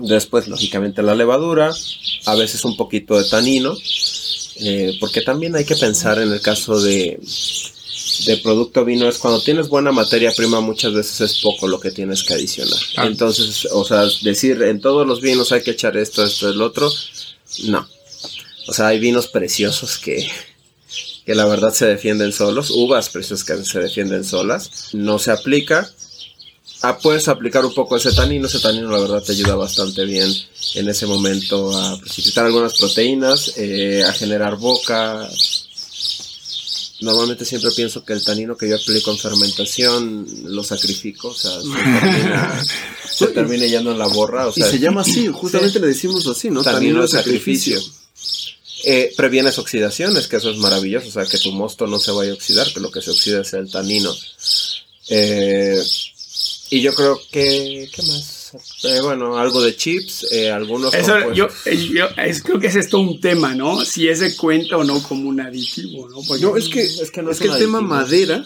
Después, 0.00 0.48
lógicamente, 0.48 1.02
la 1.02 1.14
levadura, 1.14 1.70
a 2.26 2.34
veces 2.34 2.64
un 2.64 2.76
poquito 2.76 3.16
de 3.16 3.28
tanino, 3.28 3.74
eh, 4.56 4.96
porque 5.00 5.20
también 5.22 5.54
hay 5.56 5.64
que 5.64 5.76
pensar 5.76 6.18
en 6.18 6.32
el 6.32 6.40
caso 6.40 6.80
de, 6.80 7.18
de 8.24 8.36
producto 8.38 8.84
vino, 8.84 9.08
es 9.08 9.18
cuando 9.18 9.40
tienes 9.40 9.68
buena 9.68 9.92
materia 9.92 10.32
prima, 10.36 10.60
muchas 10.60 10.92
veces 10.92 11.20
es 11.20 11.40
poco 11.40 11.68
lo 11.68 11.80
que 11.80 11.90
tienes 11.90 12.22
que 12.24 12.34
adicionar. 12.34 12.78
Claro. 12.94 13.08
Entonces, 13.08 13.66
o 13.72 13.84
sea, 13.84 14.04
decir 14.22 14.62
en 14.62 14.80
todos 14.80 15.06
los 15.06 15.20
vinos 15.20 15.52
hay 15.52 15.62
que 15.62 15.72
echar 15.72 15.96
esto, 15.96 16.24
esto, 16.24 16.48
el 16.48 16.62
otro, 16.62 16.90
no. 17.64 17.88
O 18.68 18.72
sea, 18.72 18.88
hay 18.88 18.98
vinos 18.98 19.28
preciosos 19.28 19.98
que, 19.98 20.26
que 21.24 21.34
la 21.34 21.46
verdad 21.46 21.72
se 21.72 21.86
defienden 21.86 22.32
solos, 22.32 22.70
uvas 22.70 23.08
preciosas 23.08 23.44
que 23.44 23.64
se 23.64 23.80
defienden 23.80 24.24
solas, 24.24 24.90
no 24.92 25.18
se 25.18 25.30
aplica. 25.30 25.90
Ah, 26.82 26.98
puedes 26.98 27.28
aplicar 27.28 27.64
un 27.64 27.74
poco 27.74 27.96
ese 27.96 28.12
tanino, 28.12 28.46
ese 28.46 28.60
tanino 28.60 28.90
la 28.90 28.98
verdad 28.98 29.22
te 29.22 29.32
ayuda 29.32 29.54
bastante 29.54 30.04
bien 30.04 30.28
en 30.74 30.88
ese 30.88 31.06
momento 31.06 31.76
a 31.76 31.98
precipitar 31.98 32.46
algunas 32.46 32.78
proteínas, 32.78 33.54
eh, 33.56 34.02
a 34.06 34.12
generar 34.12 34.56
boca. 34.56 35.28
Normalmente 37.00 37.44
siempre 37.44 37.70
pienso 37.72 38.04
que 38.04 38.14
el 38.14 38.24
tanino 38.24 38.56
que 38.56 38.68
yo 38.68 38.76
aplico 38.76 39.10
en 39.10 39.18
fermentación 39.18 40.26
lo 40.44 40.64
sacrifico, 40.64 41.28
o 41.28 41.34
sea, 41.34 41.60
se 41.60 41.68
termina, 42.00 42.64
se 43.10 43.26
termina 43.28 43.66
yendo 43.66 43.92
en 43.92 43.98
la 43.98 44.06
borra. 44.06 44.48
O 44.48 44.52
Y 44.56 44.62
se 44.62 44.78
llama 44.78 45.02
así, 45.02 45.28
justamente 45.28 45.78
le 45.78 45.88
decimos 45.88 46.26
así, 46.26 46.50
¿no? 46.50 46.62
Tanino 46.62 46.96
de 46.96 47.02
de 47.02 47.08
sacrificio. 47.08 47.80
Eh, 48.84 49.12
previenes 49.16 49.58
oxidaciones, 49.58 50.28
que 50.28 50.36
eso 50.36 50.50
es 50.50 50.58
maravilloso, 50.58 51.08
o 51.08 51.10
sea, 51.10 51.26
que 51.26 51.38
tu 51.38 51.52
mosto 51.52 51.86
no 51.86 51.98
se 51.98 52.12
vaya 52.12 52.30
a 52.30 52.34
oxidar, 52.34 52.72
que 52.72 52.80
lo 52.80 52.90
que 52.90 53.02
se 53.02 53.10
oxida 53.10 53.40
es 53.40 53.52
el 53.52 53.70
tanino. 53.70 54.14
Eh, 55.08 55.82
y 56.70 56.80
yo 56.80 56.94
creo 56.94 57.20
que, 57.30 57.90
¿qué 57.92 58.02
más? 58.02 58.45
Eh, 58.82 59.00
bueno, 59.02 59.38
algo 59.38 59.62
de 59.62 59.74
chips, 59.74 60.26
eh, 60.30 60.50
algunos... 60.50 60.92
Eso, 60.94 61.12
compuestos. 61.14 61.36
yo, 61.36 61.70
eh, 61.70 61.88
yo- 61.94 62.08
es- 62.22 62.42
creo 62.42 62.60
que 62.60 62.66
es 62.66 62.88
todo 62.88 63.00
un 63.00 63.20
tema, 63.20 63.54
¿no? 63.54 63.84
Si 63.84 64.06
ese 64.06 64.36
cuenta 64.36 64.76
o 64.76 64.84
no 64.84 65.02
como 65.02 65.28
un 65.28 65.40
aditivo, 65.40 66.08
¿no? 66.08 66.18
Porque- 66.26 66.42
No, 66.42 66.56
es 66.56 66.68
que, 66.68 66.82
Es 66.82 67.10
que 67.10 67.22
no 67.22 67.30
es 67.30 67.36
es 67.36 67.42
que 67.42 67.48
un 67.48 67.54
el 67.54 67.60
tema 67.60 67.80
madera 67.80 68.44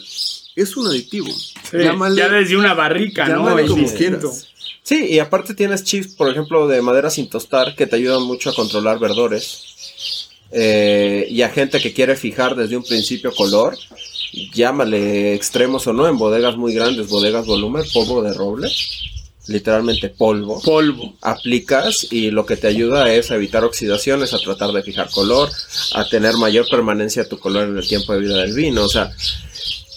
es 0.56 0.76
un 0.76 0.86
aditivo. 0.86 1.28
Sí, 1.32 1.76
Llámale- 1.78 2.16
ya 2.16 2.28
desde 2.28 2.56
una 2.56 2.74
barrica, 2.74 3.26
¿no? 3.28 3.44
como 3.66 3.92
quieras. 3.94 4.46
Sí, 4.82 5.06
y 5.10 5.18
aparte 5.18 5.54
tienes 5.54 5.84
chips, 5.84 6.14
por 6.14 6.28
ejemplo, 6.30 6.66
de 6.68 6.80
madera 6.80 7.10
sin 7.10 7.28
tostar, 7.28 7.74
que 7.76 7.86
te 7.86 7.96
ayudan 7.96 8.22
mucho 8.22 8.50
a 8.50 8.54
controlar 8.54 8.98
verdores. 8.98 10.28
Eh, 10.52 11.26
y 11.30 11.42
a 11.42 11.48
gente 11.50 11.80
que 11.80 11.92
quiere 11.92 12.16
fijar 12.16 12.56
desde 12.56 12.76
un 12.76 12.82
principio 12.82 13.32
color, 13.32 13.76
llámale 14.54 15.34
extremos 15.34 15.86
o 15.86 15.92
no, 15.92 16.08
en 16.08 16.18
bodegas 16.18 16.56
muy 16.56 16.72
grandes, 16.74 17.08
bodegas 17.08 17.46
volumen, 17.46 17.84
polvo 17.92 18.22
de 18.22 18.32
roble, 18.34 18.68
literalmente 19.50 20.08
polvo. 20.08 20.60
Polvo. 20.62 21.16
Aplicas 21.20 22.06
y 22.10 22.30
lo 22.30 22.46
que 22.46 22.56
te 22.56 22.68
ayuda 22.68 23.12
es 23.12 23.30
a 23.30 23.34
evitar 23.34 23.64
oxidaciones, 23.64 24.32
a 24.32 24.38
tratar 24.38 24.70
de 24.72 24.82
fijar 24.82 25.10
color, 25.10 25.50
a 25.92 26.08
tener 26.08 26.34
mayor 26.34 26.66
permanencia 26.70 27.24
de 27.24 27.28
tu 27.28 27.38
color 27.38 27.68
en 27.68 27.76
el 27.76 27.86
tiempo 27.86 28.12
de 28.12 28.20
vida 28.20 28.36
del 28.38 28.54
vino. 28.54 28.84
O 28.84 28.88
sea, 28.88 29.10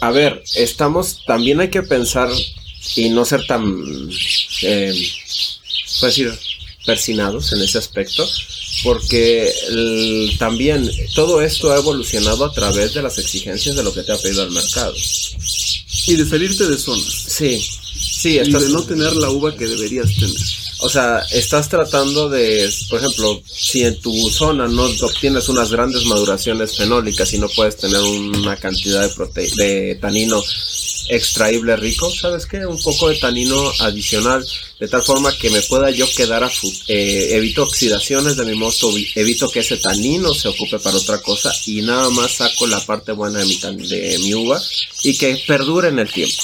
a 0.02 0.12
ver, 0.12 0.44
estamos, 0.56 1.24
también 1.26 1.60
hay 1.62 1.70
que 1.70 1.84
pensar 1.84 2.30
y 2.96 3.10
no 3.10 3.24
ser 3.26 3.46
tan, 3.48 3.64
eh, 4.64 4.94
decir, 6.02 6.32
persinados 6.86 7.54
en 7.54 7.62
ese 7.62 7.78
aspecto, 7.78 8.28
porque 8.84 9.50
el- 9.70 10.36
también 10.38 10.90
todo 11.16 11.42
esto 11.42 11.72
ha 11.72 11.78
evolucionado 11.78 12.44
a 12.44 12.52
través 12.52 12.94
de 12.94 13.02
las 13.02 13.18
exigencias 13.20 13.76
de 13.76 13.84
lo 13.84 13.94
que 13.94 14.04
te 14.04 14.12
ha 14.12 14.18
pedido 14.18 14.44
el 14.44 14.52
mercado. 14.52 14.94
Y 16.08 16.16
de 16.16 16.26
salirte 16.26 16.68
de 16.68 16.78
zonas. 16.78 17.06
Sí, 17.28 17.66
sí, 18.24 18.40
Y 18.44 18.52
de 18.52 18.70
no 18.70 18.84
tener 18.84 19.14
la 19.16 19.30
uva 19.30 19.56
que 19.56 19.66
deberías 19.68 20.08
tener. 20.16 20.36
o 20.80 20.90
sea, 20.90 21.20
estás 21.32 21.70
tratando 21.70 22.30
de, 22.30 22.70
por 22.90 23.00
ejemplo, 23.00 23.42
si 23.46 23.84
en 23.84 24.00
tu 24.02 24.30
zona 24.30 24.68
no 24.68 24.84
obtienes 25.02 25.50
unas 25.50 25.72
grandes 25.72 26.04
maduraciones 26.06 26.76
fenólicas 26.78 27.34
y 27.34 27.38
no 27.38 27.48
puedes 27.50 27.78
tener 27.78 28.00
una 28.02 28.56
cantidad 28.58 29.02
de, 29.02 29.14
prote- 29.14 29.54
de 29.56 29.96
tanino 30.02 30.42
extraíble 31.10 31.76
rico, 31.76 32.10
¿sabes 32.14 32.46
qué? 32.46 32.66
Un 32.66 32.82
poco 32.82 33.10
de 33.10 33.16
tanino 33.16 33.72
adicional, 33.80 34.46
de 34.80 34.88
tal 34.88 35.04
forma 35.04 35.36
que 35.38 35.50
me 35.50 35.62
pueda 35.64 35.90
yo 35.92 36.06
quedar 36.16 36.44
a 36.44 36.52
eh, 36.88 37.28
evito 37.32 37.64
oxidaciones 37.64 38.38
de 38.38 38.46
mi 38.46 38.56
mosto, 38.56 38.92
vi- 38.92 39.08
evito 39.16 39.50
que 39.52 39.60
ese 39.60 39.78
tanino 39.78 40.34
se 40.34 40.48
ocupe 40.48 40.80
para 40.80 40.98
otra 40.98 41.22
cosa 41.22 41.54
y 41.66 41.82
nada 41.82 42.10
más 42.10 42.32
saco 42.38 42.68
la 42.68 42.80
parte 42.86 43.12
buena 43.12 43.40
de 43.40 43.46
mi, 43.46 43.58
de 43.88 44.18
mi 44.20 44.34
uva 44.34 44.62
y 45.04 45.18
que 45.18 45.42
perdure 45.46 45.90
en 45.90 46.00
el 46.00 46.12
tiempo. 46.12 46.42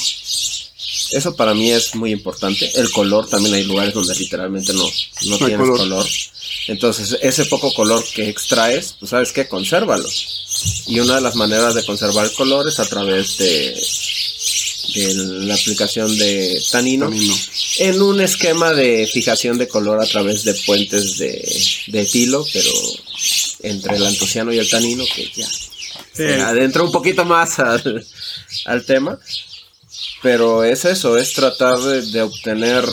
Eso 1.12 1.36
para 1.36 1.54
mí 1.54 1.72
es 1.72 1.96
muy 1.96 2.12
importante. 2.12 2.70
El 2.80 2.92
color, 2.92 3.28
también 3.30 3.56
hay 3.56 3.64
lugares 3.64 3.94
donde 3.94 4.14
literalmente 4.16 4.74
no, 4.74 4.84
no 5.28 5.38
tienes 5.38 5.58
color. 5.58 5.78
color. 5.78 6.08
Entonces, 6.68 7.18
ese 7.22 7.46
poco 7.46 7.74
color 7.74 8.04
que 8.14 8.30
extraes, 8.30 8.96
pues 9.00 9.10
sabes 9.12 9.32
qué, 9.32 9.48
consérvalo. 9.48 10.08
Y 10.88 11.00
una 11.00 11.16
de 11.16 11.22
las 11.22 11.36
maneras 11.36 11.74
de 11.76 11.86
conservar 11.86 12.26
el 12.26 12.34
color 12.34 12.68
es 12.68 12.80
a 12.80 12.86
través 12.86 13.38
de, 13.38 13.76
de 14.96 15.14
la 15.46 15.56
aplicación 15.56 16.16
de 16.18 16.62
tanino, 16.72 17.10
Tanino. 17.10 17.36
en 17.80 18.02
un 18.02 18.22
esquema 18.22 18.74
de 18.74 19.08
fijación 19.12 19.58
de 19.58 19.68
color 19.68 20.02
a 20.02 20.06
través 20.08 20.44
de 20.44 20.54
puentes 20.66 21.18
de, 21.18 21.64
de 21.88 22.02
etilo, 22.02 22.46
pero 22.54 22.72
entre 23.64 23.96
el 23.98 24.06
antociano 24.06 24.54
y 24.54 24.60
el 24.60 24.70
tanino, 24.70 25.04
que 25.16 25.32
ya 25.36 25.48
Sí. 26.14 26.24
se 26.24 26.42
adentra 26.42 26.84
un 26.84 26.92
poquito 26.92 27.24
más 27.24 27.60
al, 27.60 28.06
al 28.66 28.86
tema. 28.86 29.18
Pero 30.22 30.64
es 30.64 30.86
eso, 30.86 31.18
es 31.18 31.34
tratar 31.34 31.80
de, 31.80 32.22
obtener, 32.22 32.84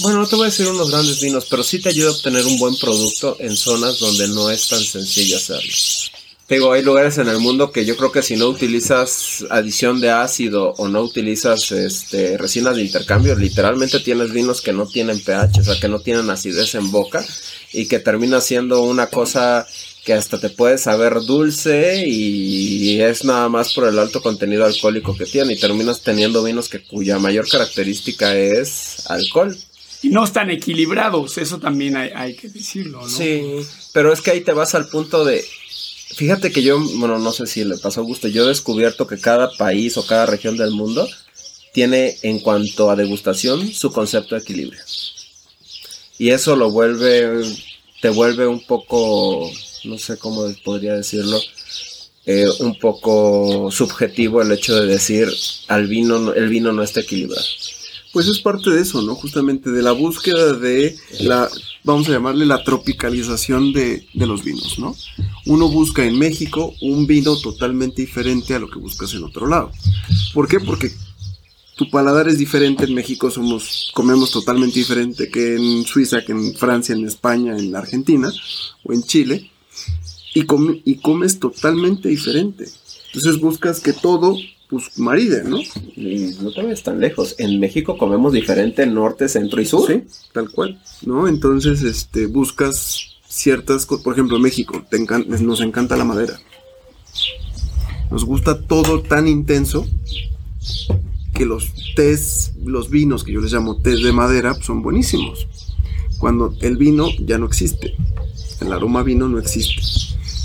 bueno, 0.00 0.20
no 0.20 0.26
te 0.26 0.36
voy 0.36 0.44
a 0.44 0.50
decir 0.50 0.68
unos 0.68 0.90
grandes 0.90 1.20
vinos, 1.20 1.46
pero 1.50 1.64
sí 1.64 1.80
te 1.80 1.88
ayuda 1.88 2.10
a 2.10 2.12
obtener 2.12 2.44
un 2.46 2.58
buen 2.58 2.76
producto 2.76 3.36
en 3.40 3.56
zonas 3.56 3.98
donde 3.98 4.28
no 4.28 4.48
es 4.48 4.68
tan 4.68 4.80
sencillo 4.80 5.36
hacerlo. 5.36 5.72
Te 6.46 6.56
digo, 6.56 6.72
hay 6.72 6.82
lugares 6.82 7.18
en 7.18 7.28
el 7.28 7.38
mundo 7.38 7.72
que 7.72 7.84
yo 7.84 7.96
creo 7.96 8.12
que 8.12 8.22
si 8.22 8.36
no 8.36 8.46
utilizas 8.48 9.44
adición 9.48 10.00
de 10.00 10.10
ácido 10.10 10.74
o 10.76 10.86
no 10.86 11.00
utilizas 11.00 11.72
este, 11.72 12.36
resinas 12.36 12.76
de 12.76 12.82
intercambio, 12.82 13.34
literalmente 13.36 14.00
tienes 14.00 14.32
vinos 14.32 14.60
que 14.60 14.72
no 14.72 14.86
tienen 14.86 15.20
pH, 15.20 15.60
o 15.60 15.64
sea, 15.64 15.80
que 15.80 15.88
no 15.88 16.00
tienen 16.00 16.28
acidez 16.30 16.74
en 16.74 16.90
boca 16.90 17.24
y 17.72 17.86
que 17.86 17.98
termina 17.98 18.40
siendo 18.40 18.82
una 18.82 19.08
cosa 19.08 19.66
que 20.04 20.12
hasta 20.12 20.40
te 20.40 20.50
puede 20.50 20.78
saber 20.78 21.20
dulce 21.22 22.04
y 22.06 23.00
es 23.00 23.24
nada 23.24 23.48
más 23.48 23.72
por 23.72 23.86
el 23.86 23.98
alto 23.98 24.20
contenido 24.20 24.64
alcohólico 24.64 25.16
que 25.16 25.26
tiene 25.26 25.52
y 25.52 25.60
terminas 25.60 26.00
teniendo 26.00 26.42
vinos 26.42 26.68
que 26.68 26.82
cuya 26.82 27.18
mayor 27.18 27.48
característica 27.48 28.36
es 28.36 29.08
alcohol. 29.08 29.56
Y 30.02 30.08
no 30.08 30.24
están 30.24 30.50
equilibrados, 30.50 31.38
eso 31.38 31.60
también 31.60 31.96
hay, 31.96 32.10
hay 32.14 32.34
que 32.34 32.48
decirlo, 32.48 33.02
¿no? 33.02 33.08
Sí, 33.08 33.60
pero 33.92 34.12
es 34.12 34.20
que 34.20 34.32
ahí 34.32 34.40
te 34.40 34.52
vas 34.52 34.74
al 34.74 34.88
punto 34.88 35.24
de, 35.24 35.44
fíjate 36.16 36.50
que 36.50 36.62
yo, 36.62 36.80
bueno, 36.96 37.20
no 37.20 37.30
sé 37.30 37.46
si 37.46 37.62
le 37.64 37.78
pasó 37.78 38.00
a 38.00 38.04
gusto, 38.04 38.26
yo 38.26 38.44
he 38.44 38.48
descubierto 38.48 39.06
que 39.06 39.20
cada 39.20 39.52
país 39.52 39.96
o 39.96 40.04
cada 40.04 40.26
región 40.26 40.56
del 40.56 40.72
mundo 40.72 41.08
tiene 41.72 42.16
en 42.22 42.40
cuanto 42.40 42.90
a 42.90 42.96
degustación 42.96 43.72
su 43.72 43.92
concepto 43.92 44.34
de 44.34 44.40
equilibrio. 44.40 44.80
Y 46.22 46.30
eso 46.30 46.54
lo 46.54 46.70
vuelve, 46.70 47.42
te 48.00 48.08
vuelve 48.08 48.46
un 48.46 48.64
poco 48.64 49.50
no 49.82 49.98
sé 49.98 50.16
cómo 50.18 50.44
podría 50.64 50.94
decirlo, 50.94 51.36
eh, 52.26 52.46
un 52.60 52.78
poco 52.78 53.72
subjetivo 53.72 54.40
el 54.40 54.52
hecho 54.52 54.72
de 54.76 54.86
decir 54.86 55.28
vino, 55.88 56.32
el 56.32 56.48
vino 56.48 56.70
no 56.70 56.84
está 56.84 57.00
equilibrado. 57.00 57.44
Pues 58.12 58.28
es 58.28 58.38
parte 58.38 58.70
de 58.70 58.82
eso, 58.82 59.02
¿no? 59.02 59.16
Justamente 59.16 59.72
de 59.72 59.82
la 59.82 59.90
búsqueda 59.90 60.52
de 60.52 60.96
la, 61.22 61.50
vamos 61.82 62.08
a 62.08 62.12
llamarle 62.12 62.46
la 62.46 62.62
tropicalización 62.62 63.72
de, 63.72 64.06
de, 64.14 64.26
los 64.28 64.44
vinos, 64.44 64.78
¿no? 64.78 64.94
Uno 65.46 65.68
busca 65.70 66.04
en 66.04 66.20
México 66.20 66.72
un 66.82 67.08
vino 67.08 67.34
totalmente 67.34 68.02
diferente 68.02 68.54
a 68.54 68.60
lo 68.60 68.70
que 68.70 68.78
buscas 68.78 69.12
en 69.14 69.24
otro 69.24 69.48
lado. 69.48 69.72
¿Por 70.32 70.46
qué? 70.46 70.60
Porque 70.60 70.92
tu 71.82 71.90
paladar 71.90 72.28
es 72.28 72.38
diferente. 72.38 72.84
En 72.84 72.94
México 72.94 73.30
somos, 73.30 73.90
comemos 73.94 74.30
totalmente 74.30 74.78
diferente 74.78 75.28
que 75.28 75.56
en 75.56 75.84
Suiza, 75.84 76.24
que 76.24 76.32
en 76.32 76.54
Francia, 76.54 76.94
en 76.94 77.06
España, 77.06 77.56
en 77.56 77.74
Argentina 77.74 78.30
o 78.84 78.92
en 78.92 79.02
Chile 79.02 79.50
y, 80.34 80.46
y 80.84 80.96
comes 80.96 81.40
totalmente 81.40 82.08
diferente. 82.08 82.66
Entonces 83.06 83.40
buscas 83.40 83.80
que 83.80 83.92
todo 83.92 84.36
pues 84.68 84.98
maride, 84.98 85.44
¿no? 85.44 85.58
Y 85.96 86.34
no 86.40 86.50
te 86.50 86.62
vayas 86.62 86.82
tan 86.82 86.98
lejos. 86.98 87.34
En 87.38 87.60
México 87.60 87.98
comemos 87.98 88.32
diferente 88.32 88.86
norte, 88.86 89.28
centro 89.28 89.60
y 89.60 89.66
sur. 89.66 89.86
Sí, 89.86 90.04
tal 90.32 90.50
cual, 90.50 90.80
¿no? 91.04 91.28
Entonces, 91.28 91.82
este, 91.82 92.26
buscas 92.26 93.18
ciertas 93.28 93.84
cosas. 93.84 94.02
Por 94.02 94.14
ejemplo, 94.14 94.38
México, 94.38 94.82
te 94.88 94.98
nos 94.98 95.60
encanta 95.60 95.96
la 95.96 96.04
madera. 96.04 96.40
Nos 98.10 98.24
gusta 98.24 98.62
todo 98.62 99.02
tan 99.02 99.28
intenso 99.28 99.86
que 101.32 101.46
los 101.46 101.72
tés, 101.96 102.52
los 102.64 102.90
vinos 102.90 103.24
que 103.24 103.32
yo 103.32 103.40
les 103.40 103.52
llamo 103.52 103.76
tés 103.76 104.02
de 104.02 104.12
madera, 104.12 104.54
son 104.54 104.82
buenísimos. 104.82 105.46
Cuando 106.18 106.54
el 106.60 106.76
vino 106.76 107.08
ya 107.20 107.38
no 107.38 107.46
existe. 107.46 107.94
El 108.60 108.72
aroma 108.72 109.02
vino 109.02 109.28
no 109.28 109.38
existe. 109.38 109.82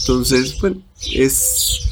Entonces, 0.01 0.59
bueno, 0.59 0.81
es... 1.13 1.83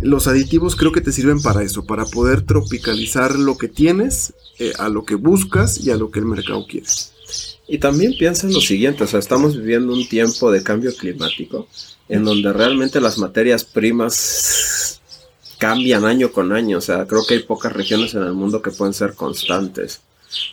Los 0.00 0.26
aditivos 0.26 0.74
creo 0.74 0.90
que 0.90 1.00
te 1.00 1.12
sirven 1.12 1.40
para 1.40 1.62
eso, 1.62 1.84
para 1.84 2.04
poder 2.06 2.42
tropicalizar 2.42 3.38
lo 3.38 3.56
que 3.56 3.68
tienes, 3.68 4.34
eh, 4.58 4.72
a 4.78 4.88
lo 4.88 5.04
que 5.04 5.14
buscas 5.14 5.78
y 5.78 5.90
a 5.90 5.96
lo 5.96 6.10
que 6.10 6.18
el 6.18 6.24
mercado 6.24 6.66
quiere. 6.66 6.86
Y 7.68 7.78
también 7.78 8.14
piensa 8.18 8.46
en 8.46 8.54
lo 8.54 8.60
siguiente, 8.60 9.04
o 9.04 9.06
sea, 9.06 9.20
estamos 9.20 9.56
viviendo 9.56 9.92
un 9.92 10.08
tiempo 10.08 10.50
de 10.50 10.62
cambio 10.62 10.94
climático 10.96 11.68
en 12.08 12.24
donde 12.24 12.52
realmente 12.52 13.00
las 13.00 13.18
materias 13.18 13.64
primas 13.64 14.91
cambian 15.62 16.04
año 16.04 16.32
con 16.32 16.52
año, 16.52 16.78
o 16.78 16.80
sea, 16.80 17.06
creo 17.06 17.22
que 17.24 17.34
hay 17.34 17.42
pocas 17.44 17.72
regiones 17.72 18.14
en 18.14 18.24
el 18.24 18.32
mundo 18.32 18.60
que 18.60 18.72
pueden 18.72 18.92
ser 18.92 19.14
constantes. 19.14 20.00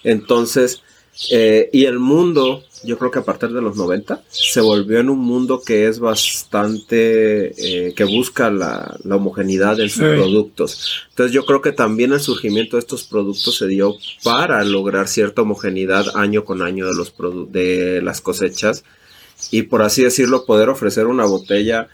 Entonces, 0.03 0.83
eh, 1.31 1.67
y 1.73 1.85
el 1.85 1.97
mundo, 1.97 2.63
yo 2.83 2.95
creo 2.99 3.09
que 3.09 3.17
a 3.17 3.23
partir 3.23 3.49
de 3.49 3.59
los 3.59 3.75
90, 3.75 4.21
se 4.29 4.61
volvió 4.61 4.99
en 4.99 5.09
un 5.09 5.17
mundo 5.17 5.63
que 5.65 5.87
es 5.87 5.97
bastante, 5.97 7.53
eh, 7.57 7.95
que 7.95 8.03
busca 8.03 8.51
la, 8.51 8.99
homogeneidad 9.09 9.79
en 9.79 9.89
sus 9.89 10.03
productos. 10.03 11.07
Entonces 11.09 11.33
yo 11.33 11.43
creo 11.43 11.63
que 11.63 11.71
también 11.71 12.13
el 12.13 12.19
surgimiento 12.19 12.77
de 12.77 12.81
estos 12.81 13.03
productos 13.03 13.57
se 13.57 13.65
dio 13.65 13.95
para 14.23 14.63
lograr 14.63 15.07
cierta 15.07 15.41
homogeneidad 15.41 16.05
año 16.17 16.45
con 16.45 16.61
año 16.61 16.85
de, 16.85 16.93
los 16.93 17.15
de 17.51 18.03
las 18.03 18.21
cosechas 18.21 18.83
y 19.49 19.63
por 19.63 19.81
así 19.81 20.03
decirlo 20.03 20.45
poder 20.45 20.69
ofrecer 20.69 21.07
una 21.07 21.25
botella 21.25 21.87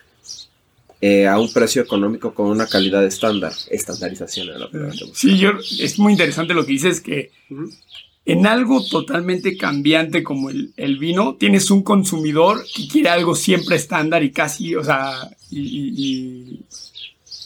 eh, 1.01 1.27
a 1.27 1.39
un 1.39 1.51
precio 1.51 1.81
económico 1.81 2.33
con 2.33 2.47
una 2.47 2.67
calidad 2.67 3.05
estándar. 3.05 3.53
Estandarización 3.69 4.47
la 4.59 4.69
Sí, 5.13 5.37
yo, 5.37 5.51
es 5.79 5.99
muy 5.99 6.13
interesante 6.13 6.53
lo 6.53 6.65
que 6.65 6.71
dices 6.71 7.01
que 7.01 7.31
en 8.25 8.47
algo 8.47 8.83
totalmente 8.83 9.55
cambiante 9.55 10.23
como 10.23 10.49
el, 10.49 10.97
vino, 10.97 11.35
tienes 11.35 11.69
un 11.69 11.83
consumidor 11.83 12.65
que 12.73 12.87
quiere 12.87 13.09
algo 13.09 13.35
siempre 13.35 13.75
estándar 13.75 14.23
y 14.23 14.31
casi, 14.31 14.75
o 14.75 14.83
sea, 14.83 15.29
y, 15.51 16.59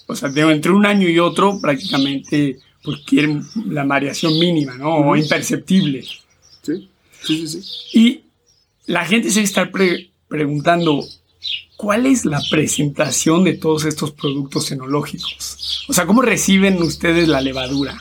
o 0.08 0.16
sea, 0.16 0.30
entre 0.30 0.72
un 0.72 0.86
año 0.86 1.10
y 1.10 1.20
otro 1.20 1.60
prácticamente 1.60 2.60
pues 2.82 3.02
quieren 3.02 3.44
la 3.68 3.84
variación 3.84 4.40
mínima, 4.40 4.76
¿no? 4.76 4.96
O 4.96 5.16
imperceptible. 5.18 6.06
Sí, 6.62 6.90
sí, 7.26 7.48
sí, 7.48 7.62
Y 7.94 8.22
la 8.86 9.06
gente 9.06 9.30
se 9.32 9.42
está 9.42 9.70
preguntando, 10.28 11.04
¿cuál 11.80 12.06
es 12.06 12.26
la 12.26 12.42
presentación 12.52 13.46
de 13.46 13.54
todos 13.54 13.86
estos 13.86 14.12
productos 14.12 14.70
enológicos? 14.70 15.86
O 15.88 15.94
sea, 15.94 16.06
¿cómo 16.06 16.22
reciben 16.22 16.82
ustedes 16.82 17.30
la 17.30 17.40
levadura? 17.40 17.98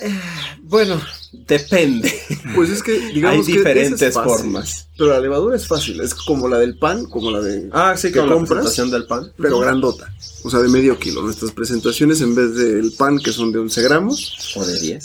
Eh, 0.00 0.18
bueno, 0.62 0.98
Depende. 1.32 2.12
Pues 2.54 2.68
es 2.68 2.82
que, 2.82 2.92
digamos 3.12 3.46
Hay 3.46 3.54
diferentes 3.54 4.14
formas. 4.14 4.88
Pero 4.98 5.10
la 5.10 5.20
levadura 5.20 5.56
es 5.56 5.66
fácil. 5.66 6.00
Es 6.00 6.14
como 6.14 6.48
la 6.48 6.58
del 6.58 6.76
pan, 6.76 7.06
como 7.06 7.30
la 7.30 7.40
de. 7.40 7.70
Ah, 7.72 7.94
sí, 7.96 8.12
que 8.12 8.20
compras. 8.20 8.76
La 8.76 8.84
del 8.84 9.06
pan. 9.06 9.32
Pero 9.38 9.58
grandota. 9.58 10.12
O 10.44 10.50
sea, 10.50 10.60
de 10.60 10.68
medio 10.68 10.98
kilo. 10.98 11.22
Nuestras 11.22 11.52
presentaciones, 11.52 12.20
en 12.20 12.34
vez 12.34 12.54
del 12.56 12.92
pan, 12.92 13.18
que 13.18 13.32
son 13.32 13.52
de 13.52 13.58
11 13.60 13.82
gramos. 13.82 14.54
O 14.56 14.66
de 14.66 14.80
10. 14.80 15.04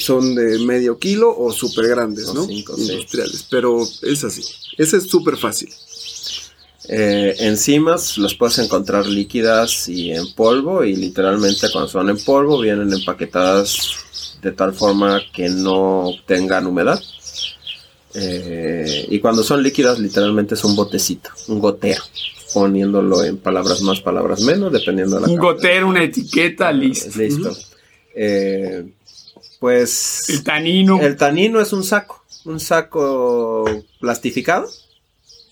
Son 0.00 0.34
de 0.34 0.58
medio 0.60 0.98
kilo 0.98 1.36
o 1.36 1.52
súper 1.52 1.88
grandes, 1.88 2.32
¿no? 2.32 2.48
Industriales. 2.48 3.46
Pero 3.50 3.86
es 4.02 4.24
así. 4.24 4.42
Esa 4.78 4.96
es 4.96 5.04
súper 5.04 5.36
fácil. 5.36 5.70
Eh, 6.88 7.36
enzimas 7.38 8.18
las 8.18 8.34
puedes 8.34 8.58
encontrar 8.58 9.06
líquidas 9.06 9.88
y 9.88 10.10
en 10.12 10.32
polvo 10.34 10.82
y 10.82 10.96
literalmente 10.96 11.68
cuando 11.70 11.88
son 11.88 12.10
en 12.10 12.18
polvo 12.18 12.60
vienen 12.60 12.92
empaquetadas 12.92 14.02
de 14.42 14.50
tal 14.50 14.74
forma 14.74 15.22
que 15.32 15.48
no 15.48 16.10
tengan 16.26 16.66
humedad. 16.66 17.00
Eh, 18.14 19.06
y 19.08 19.20
cuando 19.20 19.42
son 19.42 19.62
líquidas, 19.62 19.98
literalmente 19.98 20.54
es 20.54 20.64
un 20.64 20.76
botecito, 20.76 21.30
un 21.48 21.60
gotero, 21.60 22.02
poniéndolo 22.52 23.24
en 23.24 23.38
palabras 23.38 23.80
más, 23.82 24.00
palabras 24.00 24.40
menos, 24.42 24.72
dependiendo 24.72 25.16
de 25.16 25.22
la. 25.22 25.28
Un 25.28 25.38
gotero, 25.38 25.88
una 25.88 26.02
etiqueta, 26.02 26.70
listo. 26.72 27.18
Listo. 27.18 27.56
Eh, 28.14 28.84
pues. 29.60 30.28
El 30.28 30.42
tanino. 30.42 31.00
El 31.00 31.16
tanino 31.16 31.60
es 31.60 31.72
un 31.72 31.84
saco, 31.84 32.22
un 32.44 32.60
saco 32.60 33.64
plastificado. 34.00 34.68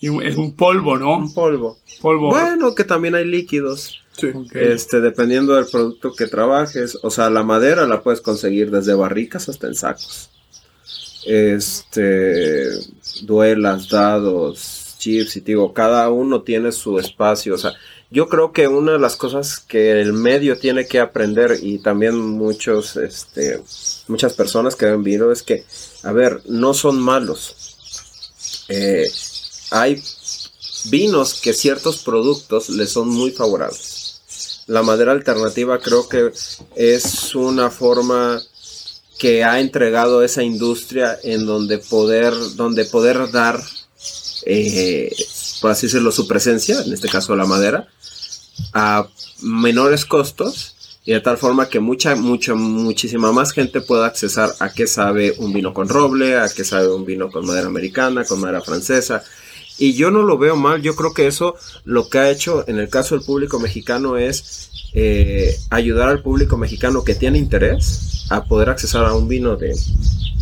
Y 0.01 0.27
es 0.27 0.37
un 0.37 0.57
polvo, 0.57 0.97
¿no? 0.97 1.19
Un 1.19 1.33
polvo. 1.33 1.79
Polvo. 2.01 2.31
Bueno, 2.31 2.75
que 2.75 2.85
también 2.85 3.15
hay 3.15 3.27
líquidos. 3.27 4.01
Este, 4.53 5.01
dependiendo 5.01 5.55
del 5.55 5.67
producto 5.67 6.13
que 6.15 6.27
trabajes, 6.27 6.99
o 7.03 7.11
sea, 7.11 7.31
la 7.31 7.43
madera 7.43 7.87
la 7.87 8.03
puedes 8.03 8.21
conseguir 8.21 8.71
desde 8.71 8.95
barricas 8.95 9.49
hasta 9.49 9.67
en 9.67 9.75
sacos. 9.75 10.31
Este, 11.27 12.67
duelas, 13.23 13.89
dados, 13.89 14.97
chips, 14.99 15.37
y 15.37 15.41
digo, 15.41 15.73
cada 15.73 16.11
uno 16.11 16.43
tiene 16.43 16.73
su 16.73 16.99
espacio, 16.99 17.55
o 17.55 17.59
sea, 17.59 17.73
yo 18.11 18.29
creo 18.29 18.53
que 18.53 18.67
una 18.67 18.93
de 18.93 18.99
las 18.99 19.17
cosas 19.17 19.61
que 19.61 20.01
el 20.01 20.13
medio 20.13 20.59
tiene 20.59 20.87
que 20.87 20.99
aprender 20.99 21.59
y 21.63 21.79
también 21.79 22.17
muchos, 22.17 22.97
este, 22.97 23.63
muchas 24.09 24.35
personas 24.35 24.75
que 24.75 24.87
ven 24.87 25.05
vino 25.05 25.31
es 25.31 25.43
que, 25.43 25.65
a 26.03 26.13
ver, 26.13 26.43
no 26.47 26.75
son 26.75 27.01
malos. 27.01 28.67
Eh, 28.69 29.05
hay 29.71 30.03
vinos 30.85 31.41
que 31.41 31.53
ciertos 31.53 31.99
productos 31.99 32.69
les 32.71 32.91
son 32.91 33.09
muy 33.09 33.31
favorables. 33.31 34.21
La 34.67 34.83
madera 34.83 35.13
alternativa 35.13 35.79
creo 35.79 36.09
que 36.09 36.31
es 36.77 37.35
una 37.35 37.71
forma 37.71 38.41
que 39.19 39.45
ha 39.45 39.61
entregado 39.61 40.23
esa 40.23 40.43
industria 40.43 41.19
en 41.23 41.45
donde 41.45 41.79
poder, 41.79 42.33
donde 42.55 42.87
poder 42.87 43.31
dar, 43.31 43.61
eh, 44.47 45.15
por 45.61 45.73
así 45.73 45.87
decirlo, 45.87 46.11
su 46.11 46.27
presencia, 46.27 46.81
en 46.81 46.93
este 46.93 47.09
caso 47.09 47.37
la 47.37 47.45
madera, 47.45 47.89
a 48.73 49.09
menores 49.43 50.05
costos 50.05 50.75
y 51.05 51.13
de 51.13 51.21
tal 51.21 51.39
forma 51.39 51.69
que 51.69 51.81
mucha, 51.81 52.15
mucha, 52.15 52.55
muchísima 52.55 53.33
más 53.33 53.53
gente 53.53 53.81
pueda 53.81 54.07
accesar 54.07 54.55
a 54.61 54.73
qué 54.73 54.87
sabe 54.87 55.35
un 55.39 55.53
vino 55.53 55.75
con 55.75 55.89
roble, 55.89 56.39
a 56.39 56.49
qué 56.49 56.65
sabe 56.65 56.89
un 56.89 57.05
vino 57.05 57.31
con 57.31 57.47
madera 57.47 57.67
americana, 57.67 58.25
con 58.25 58.41
madera 58.41 58.61
francesa, 58.61 59.23
Y 59.81 59.95
yo 59.95 60.11
no 60.11 60.23
lo 60.23 60.37
veo 60.37 60.57
mal, 60.57 60.83
yo 60.83 60.95
creo 60.95 61.15
que 61.15 61.27
eso 61.27 61.57
lo 61.85 62.11
que 62.11 62.19
ha 62.19 62.31
hecho 62.31 62.65
en 62.69 62.79
el 62.79 62.91
caso 62.91 63.17
del 63.17 63.25
público 63.25 63.59
mexicano 63.59 64.19
es 64.19 64.71
eh, 64.93 65.57
ayudar 65.71 66.11
al 66.11 66.23
público 66.23 66.59
mexicano 66.59 67.03
que 67.03 67.15
tiene 67.15 67.39
interés 67.39 68.27
a 68.29 68.45
poder 68.45 68.69
accesar 68.69 69.07
a 69.07 69.15
un 69.15 69.27
vino 69.27 69.57
de 69.57 69.75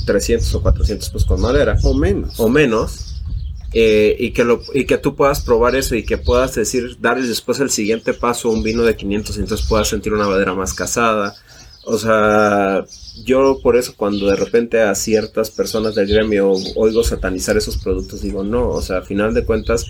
300 0.07 0.55
o 0.57 0.61
400 0.63 1.09
pesos 1.11 1.25
con 1.25 1.41
madera. 1.41 1.77
O 1.85 1.95
menos. 1.95 2.41
O 2.41 2.49
menos. 2.49 3.15
eh, 3.73 4.17
y, 4.19 4.33
que 4.33 4.43
lo, 4.45 4.61
y 4.75 4.87
que 4.87 4.99
tú 4.99 5.15
puedas 5.15 5.41
probar 5.43 5.77
eso 5.77 5.95
y 5.95 6.05
que 6.05 6.19
puedas 6.19 6.55
decir, 6.57 6.97
darles 7.01 7.29
después 7.29 7.61
el 7.61 7.71
siguiente 7.71 8.15
paso 8.15 8.49
a 8.49 8.53
un 8.53 8.63
vino 8.65 8.83
de 8.83 8.97
500 8.97 9.37
y 9.37 9.41
entonces 9.41 9.67
puedas 9.69 9.89
sentir 9.89 10.13
una 10.15 10.27
madera 10.27 10.55
más 10.55 10.75
casada. 10.75 11.37
O 11.91 11.97
sea, 11.97 12.85
yo 13.25 13.61
por 13.63 13.75
eso 13.75 13.95
cuando 13.97 14.27
de 14.27 14.37
repente 14.37 14.83
a 14.83 14.95
ciertas 14.95 15.51
personas 15.51 15.95
del 15.95 16.07
gremio 16.07 16.53
oigo 16.77 17.03
satanizar 17.03 17.57
esos 17.57 17.79
productos, 17.79 18.21
digo, 18.21 18.45
no, 18.45 18.69
o 18.69 18.83
sea, 18.83 18.99
a 18.99 19.03
final 19.03 19.33
de 19.33 19.47
cuentas, 19.47 19.87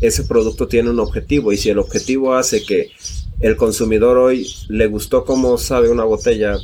ese 0.00 0.22
producto 0.22 0.68
tiene 0.68 0.90
un 0.90 1.00
objetivo 1.00 1.52
y 1.52 1.56
si 1.56 1.68
el 1.68 1.78
objetivo 1.78 2.34
hace 2.34 2.62
que 2.62 2.90
el 3.40 3.56
consumidor 3.56 4.16
hoy 4.16 4.46
le 4.68 4.86
gustó 4.86 5.24
cómo 5.24 5.58
sabe 5.58 5.90
una 5.90 6.04
botella 6.04 6.56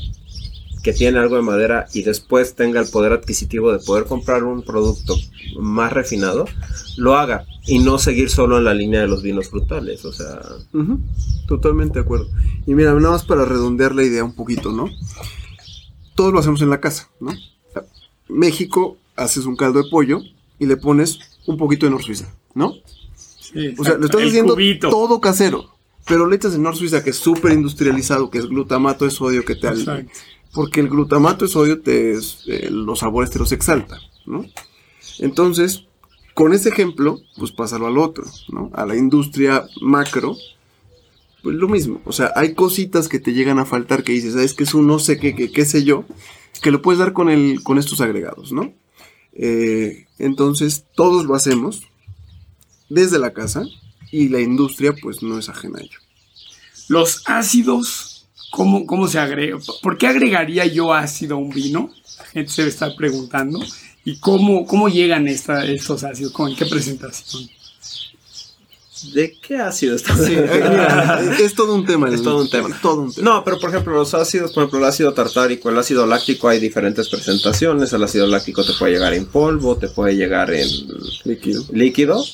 que 0.87 0.92
tiene 0.92 1.18
algo 1.18 1.35
de 1.35 1.42
madera 1.42 1.88
y 1.92 2.03
después 2.03 2.55
tenga 2.55 2.79
el 2.81 2.87
poder 2.88 3.11
adquisitivo 3.11 3.72
de 3.72 3.81
poder 3.81 4.05
comprar 4.05 4.44
un 4.44 4.62
producto 4.62 5.16
más 5.59 5.92
refinado, 5.92 6.44
lo 6.96 7.16
haga 7.16 7.44
y 7.66 7.81
no 7.81 7.99
seguir 7.99 8.31
solo 8.31 8.59
en 8.59 8.62
la 8.62 8.72
línea 8.72 9.01
de 9.01 9.09
los 9.09 9.20
vinos 9.20 9.49
frutales, 9.49 10.05
o 10.05 10.12
sea, 10.12 10.40
Totalmente 11.49 11.94
de 11.94 12.05
acuerdo. 12.05 12.29
Y 12.68 12.75
mira, 12.75 12.94
nada 12.94 13.11
más 13.11 13.25
para 13.25 13.44
redondear 13.44 13.96
la 13.96 14.05
idea 14.05 14.22
un 14.22 14.37
poquito, 14.37 14.70
¿no? 14.70 14.88
Todos 16.14 16.33
lo 16.33 16.38
hacemos 16.38 16.62
en 16.62 16.70
la 16.70 16.81
casa, 16.81 17.11
¿no? 17.18 17.33
México, 18.29 18.96
haces 19.16 19.44
un 19.44 19.57
caldo 19.57 19.83
de 19.83 19.90
pollo 19.90 20.20
y 20.61 20.66
le 20.66 20.77
pones 20.77 21.18
un 21.49 21.57
poquito 21.57 21.87
de 21.87 21.90
Nor 21.90 22.05
Suiza, 22.05 22.33
¿no? 22.55 22.75
Sí, 23.16 23.75
O 23.77 23.83
sea, 23.83 23.94
lo 23.94 24.05
estás 24.05 24.22
haciendo 24.22 24.55
cubito. 24.55 24.88
todo 24.88 25.20
casero. 25.20 25.64
Pero 26.07 26.29
le 26.29 26.37
echas 26.37 26.55
el 26.55 26.62
Nor 26.62 26.77
Suiza, 26.77 27.03
que 27.03 27.11
es 27.11 27.16
súper 27.16 27.55
industrializado, 27.55 28.31
que 28.31 28.38
es 28.38 28.46
glutamato 28.46 29.05
de 29.05 29.11
sodio, 29.11 29.44
que 29.44 29.57
te... 29.57 29.66
al-. 29.66 30.09
Porque 30.52 30.80
el 30.80 30.88
glutamato 30.88 31.44
de 31.44 31.50
sodio 31.50 31.80
te, 31.80 32.14
eh, 32.14 32.70
los 32.70 33.00
sabores 33.00 33.30
te 33.30 33.38
los 33.38 33.52
exalta, 33.52 33.98
¿no? 34.24 34.46
Entonces, 35.18 35.85
con 36.35 36.52
ese 36.52 36.68
ejemplo, 36.68 37.20
pues 37.37 37.52
pásalo 37.52 37.87
al 37.87 37.98
otro, 37.98 38.24
¿no? 38.48 38.70
A 38.74 38.87
la 38.87 38.96
industria 38.96 39.66
macro, 39.80 40.37
pues 41.42 41.56
lo 41.56 41.68
mismo. 41.68 42.00
O 42.04 42.12
sea, 42.12 42.32
hay 42.37 42.54
cositas 42.54 43.09
que 43.09 43.20
te 43.20 43.32
llegan 43.32 43.59
a 43.59 43.66
faltar 43.66 44.02
que 44.02 44.12
dices, 44.12 44.35
es 44.35 44.54
que 44.54 44.64
es 44.64 44.74
un 44.74 44.87
no 44.87 44.98
sé 44.98 45.18
qué, 45.18 45.35
qué, 45.35 45.50
qué 45.50 45.64
sé 45.64 45.85
yo, 45.85 46.04
que 46.62 46.70
lo 46.70 46.82
puedes 46.82 46.98
dar 46.98 47.12
con, 47.12 47.30
el, 47.30 47.62
con 47.62 47.78
estos 47.78 48.00
agregados, 48.00 48.52
¿no? 48.52 48.72
Eh, 49.32 50.06
entonces, 50.18 50.85
todos 50.94 51.26
lo 51.26 51.35
hacemos 51.35 51.82
desde 52.88 53.18
la 53.18 53.32
casa 53.32 53.64
y 54.11 54.28
la 54.28 54.40
industria, 54.40 54.94
pues 55.00 55.22
no 55.22 55.38
es 55.38 55.48
ajena 55.48 55.78
a 55.78 55.82
ello. 55.82 55.98
Los 56.88 57.22
ácidos, 57.26 58.15
¿cómo, 58.51 58.87
cómo 58.87 59.09
se 59.09 59.18
agrega? 59.18 59.59
¿Por 59.83 59.99
qué 59.99 60.07
agregaría 60.07 60.66
yo 60.66 60.92
ácido 60.94 61.37
a 61.37 61.38
un 61.38 61.51
vino? 61.51 61.90
La 62.18 62.25
gente 62.27 62.53
se 62.53 62.62
debe 62.62 62.70
estar 62.72 62.94
preguntando. 62.96 63.61
¿Y 64.05 64.18
cómo, 64.18 64.66
cómo 64.66 64.88
llegan 64.88 65.27
esta- 65.29 65.64
estos 65.66 66.05
ácidos? 66.05 66.33
¿Con 66.33 66.55
qué 66.55 66.64
presentación? 66.66 67.49
¿de 69.12 69.37
qué 69.46 69.57
ácido 69.59 69.94
está? 69.94 70.16
Sí, 70.16 70.35
es 71.44 71.55
todo 71.55 71.75
un 71.75 71.85
tema. 71.85 72.09
Es 72.09 72.22
todo 72.22 72.40
un 72.40 72.49
tema. 72.49 72.77
Todo 72.81 73.03
un 73.03 73.12
tema. 73.12 73.31
No, 73.31 73.44
pero 73.44 73.59
por 73.61 73.70
ejemplo, 73.70 73.92
los 73.92 74.14
ácidos, 74.14 74.53
por 74.53 74.62
ejemplo, 74.64 74.79
el 74.81 74.85
ácido 74.87 75.12
tartárico, 75.12 75.68
el 75.70 75.79
ácido 75.79 76.07
láctico, 76.07 76.49
hay 76.49 76.59
diferentes 76.59 77.09
presentaciones. 77.09 77.92
El 77.92 78.03
ácido 78.03 78.27
láctico 78.27 78.64
te 78.64 78.72
puede 78.72 78.94
llegar 78.94 79.12
en 79.14 79.27
polvo, 79.27 79.77
te 79.77 79.88
puede 79.88 80.16
llegar 80.16 80.53
en 80.53 80.66
Líquido. 81.25 81.64
líquido. 81.72 82.25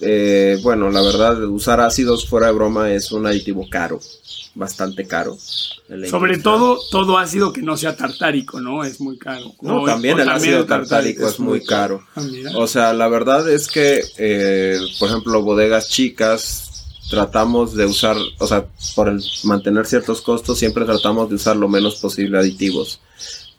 Eh, 0.00 0.58
bueno, 0.62 0.90
la 0.90 1.00
verdad, 1.02 1.42
usar 1.44 1.80
ácidos 1.80 2.28
fuera 2.28 2.48
de 2.48 2.52
broma 2.52 2.92
es 2.92 3.10
un 3.10 3.26
aditivo 3.26 3.66
caro, 3.68 3.98
bastante 4.58 5.06
caro. 5.06 5.36
Sobre 5.38 6.34
industria. 6.34 6.42
todo, 6.42 6.78
todo 6.90 7.16
ácido 7.16 7.52
que 7.52 7.62
no 7.62 7.76
sea 7.76 7.96
tartárico, 7.96 8.60
¿no? 8.60 8.84
Es 8.84 9.00
muy 9.00 9.16
caro. 9.16 9.54
No, 9.62 9.82
O- 9.82 9.86
también 9.86 10.18
o 10.18 10.22
el 10.22 10.28
ácido 10.28 10.66
tartárico 10.66 11.26
es 11.28 11.38
muy 11.40 11.64
caro. 11.64 12.02
Ah. 12.16 12.22
O 12.56 12.66
sea, 12.66 12.92
la 12.92 13.08
verdad 13.08 13.48
es 13.48 13.68
que, 13.68 14.02
eh, 14.18 14.78
por 14.98 15.08
ejemplo, 15.08 15.42
bodegas 15.42 15.88
chicas, 15.88 16.64
tratamos 17.08 17.74
de 17.74 17.86
usar, 17.86 18.16
o 18.38 18.46
sea, 18.46 18.66
por 18.94 19.08
el 19.08 19.22
mantener 19.44 19.86
ciertos 19.86 20.20
costos, 20.20 20.58
siempre 20.58 20.84
tratamos 20.84 21.28
de 21.30 21.36
usar 21.36 21.56
lo 21.56 21.68
menos 21.68 21.96
posible 21.96 22.36
aditivos. 22.38 23.00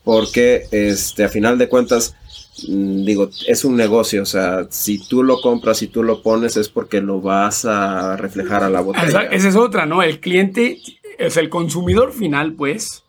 Porque, 0.04 0.68
este, 0.72 1.24
a 1.24 1.30
final 1.30 1.58
de 1.58 1.68
cuentas, 1.70 2.14
digo, 2.67 3.30
es 3.48 3.65
un 3.65 3.76
negocio, 3.76 4.24
o 4.24 4.26
sea, 4.26 4.67
si 4.69 5.00
tú 5.08 5.24
lo 5.24 5.41
compras 5.41 5.82
y 5.82 5.88
tú 5.88 6.04
lo 6.04 6.22
pones 6.22 6.58
es 6.58 6.69
porque 6.69 7.02
lo 7.02 7.22
vas 7.22 7.65
a 7.65 8.17
reflejar 8.17 8.63
a 8.63 8.69
la 8.69 8.82
botella. 8.82 9.24
Esa, 9.32 9.50
es 9.50 9.56
otra, 9.56 9.86
¿no? 9.86 10.04
El 10.04 10.19
cliente, 10.19 10.80
sea, 11.30 11.41
el 11.41 11.50
consumidor 11.50 12.12
final, 12.13 12.54
pues, 12.54 13.04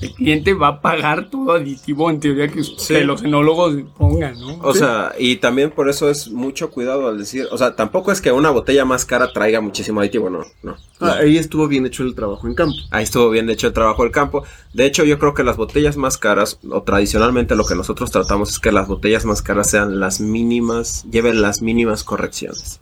el 0.00 0.12
cliente 0.14 0.54
va 0.54 0.68
a 0.68 0.80
pagar 0.80 1.30
todo 1.30 1.52
aditivo 1.52 2.10
en 2.10 2.20
teoría 2.20 2.48
que, 2.48 2.62
Sí. 2.62 3.00
los 3.00 3.22
enólogos 3.22 3.74
pongan, 3.96 4.38
¿no? 4.38 4.58
O 4.62 4.74
sea, 4.74 5.12
y 5.18 5.36
también 5.36 5.70
por 5.70 5.88
eso 5.88 6.08
es 6.10 6.30
mucho 6.30 6.70
cuidado 6.70 7.08
al 7.08 7.18
decir, 7.18 7.46
o 7.50 7.58
sea, 7.58 7.76
tampoco 7.76 8.12
es 8.12 8.20
que 8.20 8.32
una 8.32 8.50
botella 8.50 8.84
más 8.84 9.04
cara 9.04 9.32
traiga 9.32 9.60
muchísimo 9.60 10.00
aditivo, 10.00 10.30
no, 10.30 10.40
no. 10.62 10.76
Ah, 10.98 11.16
ahí 11.20 11.36
estuvo 11.36 11.68
bien 11.68 11.84
hecho 11.84 12.02
el 12.02 12.14
trabajo 12.14 12.46
en 12.46 12.54
campo. 12.54 12.74
Ahí 12.90 13.04
estuvo 13.04 13.28
bien 13.28 13.50
hecho 13.50 13.66
el 13.66 13.74
trabajo 13.74 14.02
del 14.02 14.12
campo. 14.12 14.44
De 14.72 14.86
hecho, 14.86 15.04
yo 15.04 15.18
creo 15.18 15.34
que 15.34 15.44
las 15.44 15.56
botellas 15.58 15.96
más 15.98 16.16
caras, 16.16 16.58
o 16.70 16.82
tradicionalmente 16.82 17.54
lo 17.54 17.66
que 17.66 17.74
nosotros 17.74 18.10
tratamos 18.10 18.50
es 18.50 18.58
que 18.58 18.72
las 18.72 18.88
botellas 18.88 19.26
más 19.26 19.42
caras 19.42 19.70
sean 19.70 20.00
las 20.00 20.20
mínimas, 20.20 21.04
lleven 21.10 21.42
las 21.42 21.60
mínimas 21.60 22.02
correcciones. 22.02 22.80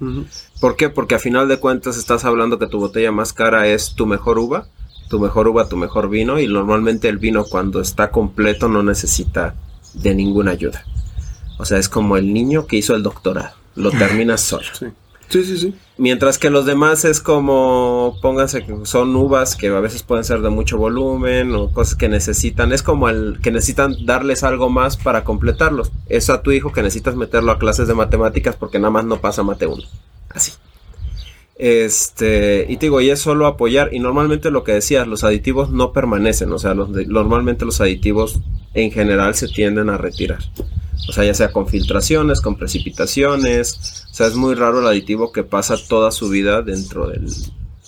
¿Por 0.60 0.76
qué? 0.76 0.90
Porque 0.90 1.16
a 1.16 1.18
final 1.18 1.48
de 1.48 1.58
cuentas 1.58 1.96
estás 1.96 2.24
hablando 2.24 2.58
que 2.60 2.68
tu 2.68 2.78
botella 2.78 3.10
más 3.10 3.32
cara 3.32 3.66
es 3.66 3.94
tu 3.96 4.06
mejor 4.06 4.38
uva, 4.38 4.68
tu 5.08 5.20
mejor 5.20 5.48
uva, 5.48 5.68
tu 5.68 5.76
mejor 5.76 6.08
vino, 6.08 6.40
y 6.40 6.48
normalmente 6.48 7.08
el 7.08 7.18
vino 7.18 7.44
cuando 7.44 7.80
está 7.80 8.10
completo 8.10 8.68
no 8.68 8.82
necesita 8.82 9.54
de 9.94 10.14
ninguna 10.14 10.52
ayuda. 10.52 10.84
O 11.58 11.64
sea, 11.64 11.78
es 11.78 11.88
como 11.88 12.16
el 12.16 12.32
niño 12.32 12.66
que 12.66 12.76
hizo 12.76 12.94
el 12.94 13.02
doctorado, 13.02 13.54
lo 13.74 13.90
terminas 13.98 14.40
solo. 14.40 14.66
Sí. 14.72 14.86
Sí, 15.28 15.42
sí, 15.44 15.58
sí. 15.58 15.74
Mientras 15.96 16.38
que 16.38 16.50
los 16.50 16.66
demás 16.66 17.04
es 17.04 17.20
como, 17.20 18.18
pónganse 18.20 18.64
que 18.64 18.74
son 18.84 19.14
uvas 19.16 19.56
que 19.56 19.68
a 19.68 19.80
veces 19.80 20.02
pueden 20.02 20.24
ser 20.24 20.40
de 20.42 20.50
mucho 20.50 20.76
volumen 20.76 21.54
o 21.54 21.72
cosas 21.72 21.96
que 21.96 22.08
necesitan, 22.08 22.72
es 22.72 22.82
como 22.82 23.08
el 23.08 23.38
que 23.42 23.50
necesitan 23.50 23.94
darles 24.04 24.44
algo 24.44 24.70
más 24.70 24.96
para 24.96 25.24
completarlos. 25.24 25.92
Es 26.08 26.30
a 26.30 26.42
tu 26.42 26.52
hijo 26.52 26.72
que 26.72 26.82
necesitas 26.82 27.16
meterlo 27.16 27.52
a 27.52 27.58
clases 27.58 27.88
de 27.88 27.94
matemáticas 27.94 28.56
porque 28.56 28.78
nada 28.78 28.90
más 28.90 29.04
no 29.04 29.20
pasa 29.20 29.42
mate 29.42 29.66
uno. 29.66 29.82
Así. 30.30 30.52
Este, 31.56 32.66
y 32.68 32.76
te 32.76 32.86
digo, 32.86 33.00
y 33.00 33.10
es 33.10 33.20
solo 33.20 33.46
apoyar. 33.46 33.90
Y 33.92 33.98
normalmente 34.00 34.50
lo 34.50 34.64
que 34.64 34.72
decías, 34.72 35.06
los 35.06 35.24
aditivos 35.24 35.70
no 35.70 35.92
permanecen. 35.92 36.52
O 36.52 36.58
sea, 36.58 36.74
los 36.74 36.92
de- 36.92 37.06
normalmente 37.06 37.64
los 37.64 37.80
aditivos 37.80 38.40
en 38.74 38.90
general 38.90 39.34
se 39.34 39.48
tienden 39.48 39.88
a 39.90 39.98
retirar. 39.98 40.40
O 41.08 41.12
sea, 41.12 41.24
ya 41.24 41.34
sea 41.34 41.52
con 41.52 41.68
filtraciones, 41.68 42.40
con 42.40 42.56
precipitaciones. 42.56 44.04
O 44.10 44.14
sea, 44.14 44.26
es 44.26 44.34
muy 44.36 44.54
raro 44.54 44.80
el 44.80 44.86
aditivo 44.86 45.32
que 45.32 45.44
pasa 45.44 45.76
toda 45.88 46.10
su 46.12 46.28
vida 46.28 46.62
dentro 46.62 47.08
del, 47.08 47.26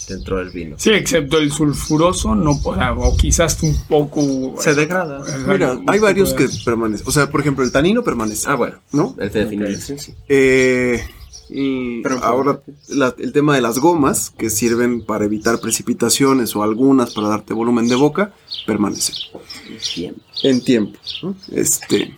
dentro 0.08 0.36
del 0.38 0.50
vino. 0.50 0.76
Sí, 0.78 0.90
excepto 0.90 1.38
el 1.38 1.50
sulfuroso, 1.50 2.34
no, 2.34 2.60
o, 2.62 2.74
sea, 2.74 2.92
o 2.92 3.16
quizás 3.16 3.62
un 3.62 3.76
poco... 3.88 4.54
Se 4.60 4.74
degrada. 4.74 5.22
Mira, 5.48 5.72
Un 5.72 5.88
hay 5.88 5.98
varios 5.98 6.34
que 6.34 6.46
permanecen. 6.64 7.06
O 7.08 7.10
sea, 7.10 7.30
por 7.30 7.40
ejemplo, 7.40 7.64
el 7.64 7.72
tanino 7.72 8.02
permanece. 8.04 8.44
Ah, 8.48 8.54
bueno. 8.54 8.76
¿No? 8.92 9.14
El 9.18 9.30
de 9.32 9.40
definir. 9.44 9.68
Ok. 9.68 9.80
sí, 9.80 9.98
sí. 9.98 10.14
Eh, 10.28 11.02
y 11.48 12.02
Pero- 12.02 12.22
ahora 12.24 12.60
la- 12.88 13.14
el 13.18 13.32
tema 13.32 13.54
de 13.54 13.60
las 13.60 13.78
gomas 13.78 14.30
que 14.30 14.50
sirven 14.50 15.04
para 15.04 15.24
evitar 15.24 15.60
precipitaciones 15.60 16.54
o 16.56 16.62
algunas 16.62 17.14
para 17.14 17.28
darte 17.28 17.54
volumen 17.54 17.88
de 17.88 17.94
boca 17.94 18.32
permanecen 18.66 19.14
en 20.42 20.60
tiempo. 20.62 20.98
¿no? 21.22 21.36
Este, 21.52 22.16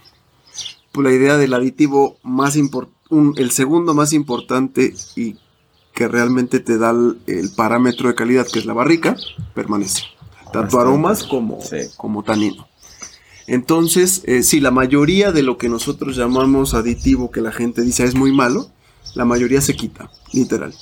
pues 0.93 1.05
la 1.05 1.13
idea 1.13 1.37
del 1.37 1.55
aditivo 1.55 2.19
más 2.23 2.57
importante, 2.57 2.97
el 3.37 3.51
segundo 3.51 3.95
más 3.95 4.13
importante 4.13 4.95
y 5.17 5.37
que 5.95 6.09
realmente 6.09 6.61
te 6.61 6.79
da 6.79 6.91
el, 6.91 7.19
el 7.27 7.51
parámetro 7.51 8.09
de 8.09 8.15
calidad 8.15 8.47
que 8.47 8.59
es 8.61 8.67
la 8.67 8.73
barrica 8.75 9.17
permanece, 9.55 10.03
tanto 10.53 10.79
aromas 10.79 11.25
como, 11.25 11.61
Sí. 11.61 11.77
como 11.97 12.23
tanino. 12.23 12.67
Entonces, 13.47 14.23
eh, 14.27 14.43
sí, 14.43 14.61
la 14.61 14.71
mayoría 14.71 15.33
de 15.33 15.43
lo 15.43 15.57
que 15.57 15.69
nosotros 15.71 16.17
llamamos 16.17 16.75
aditivo 16.75 17.31
que 17.31 17.41
la 17.41 17.51
gente 17.51 17.81
dice 17.83 18.05
es 18.05 18.15
muy 18.15 18.31
malo, 18.33 18.71
la 19.15 19.25
mayoría 19.25 19.61
se 19.61 19.75
quita, 19.75 20.11
literal. 20.33 20.75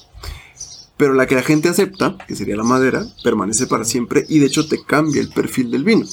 Pero 0.97 1.15
la 1.15 1.27
que 1.27 1.35
la 1.35 1.43
gente 1.43 1.69
acepta, 1.69 2.17
que 2.27 2.37
sería 2.37 2.57
la 2.57 2.63
madera, 2.63 3.07
permanece 3.23 3.67
para 3.67 3.85
siempre 3.85 4.25
y 4.29 4.39
de 4.39 4.47
hecho 4.47 4.67
te 4.67 4.83
cambia 4.83 5.21
el 5.21 5.29
perfil 5.29 5.71
del 5.71 5.85
vino. 5.85 6.07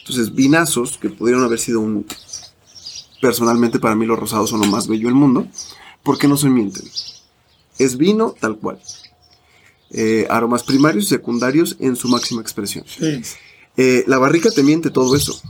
Entonces, 0.00 0.34
vinazos 0.34 0.98
que 0.98 1.10
pudieron 1.10 1.44
haber 1.44 1.60
sido 1.60 1.80
un... 1.80 2.06
Personalmente 3.20 3.78
para 3.78 3.94
mí 3.94 4.06
los 4.06 4.18
rosados 4.18 4.50
son 4.50 4.60
lo 4.60 4.66
más 4.66 4.88
bello 4.88 5.06
del 5.06 5.14
mundo, 5.14 5.46
porque 6.02 6.26
no 6.26 6.36
se 6.36 6.48
mienten. 6.48 6.88
Es 7.78 7.96
vino 7.96 8.34
tal 8.40 8.56
cual. 8.56 8.80
Eh, 9.90 10.26
aromas 10.30 10.62
primarios 10.62 11.04
y 11.04 11.08
secundarios 11.08 11.76
en 11.80 11.96
su 11.96 12.08
máxima 12.08 12.40
expresión. 12.40 12.84
Sí. 12.88 13.22
Eh, 13.76 14.04
la 14.06 14.18
barrica 14.18 14.50
te 14.50 14.62
miente 14.62 14.90
todo 14.90 15.14
eso. 15.14 15.40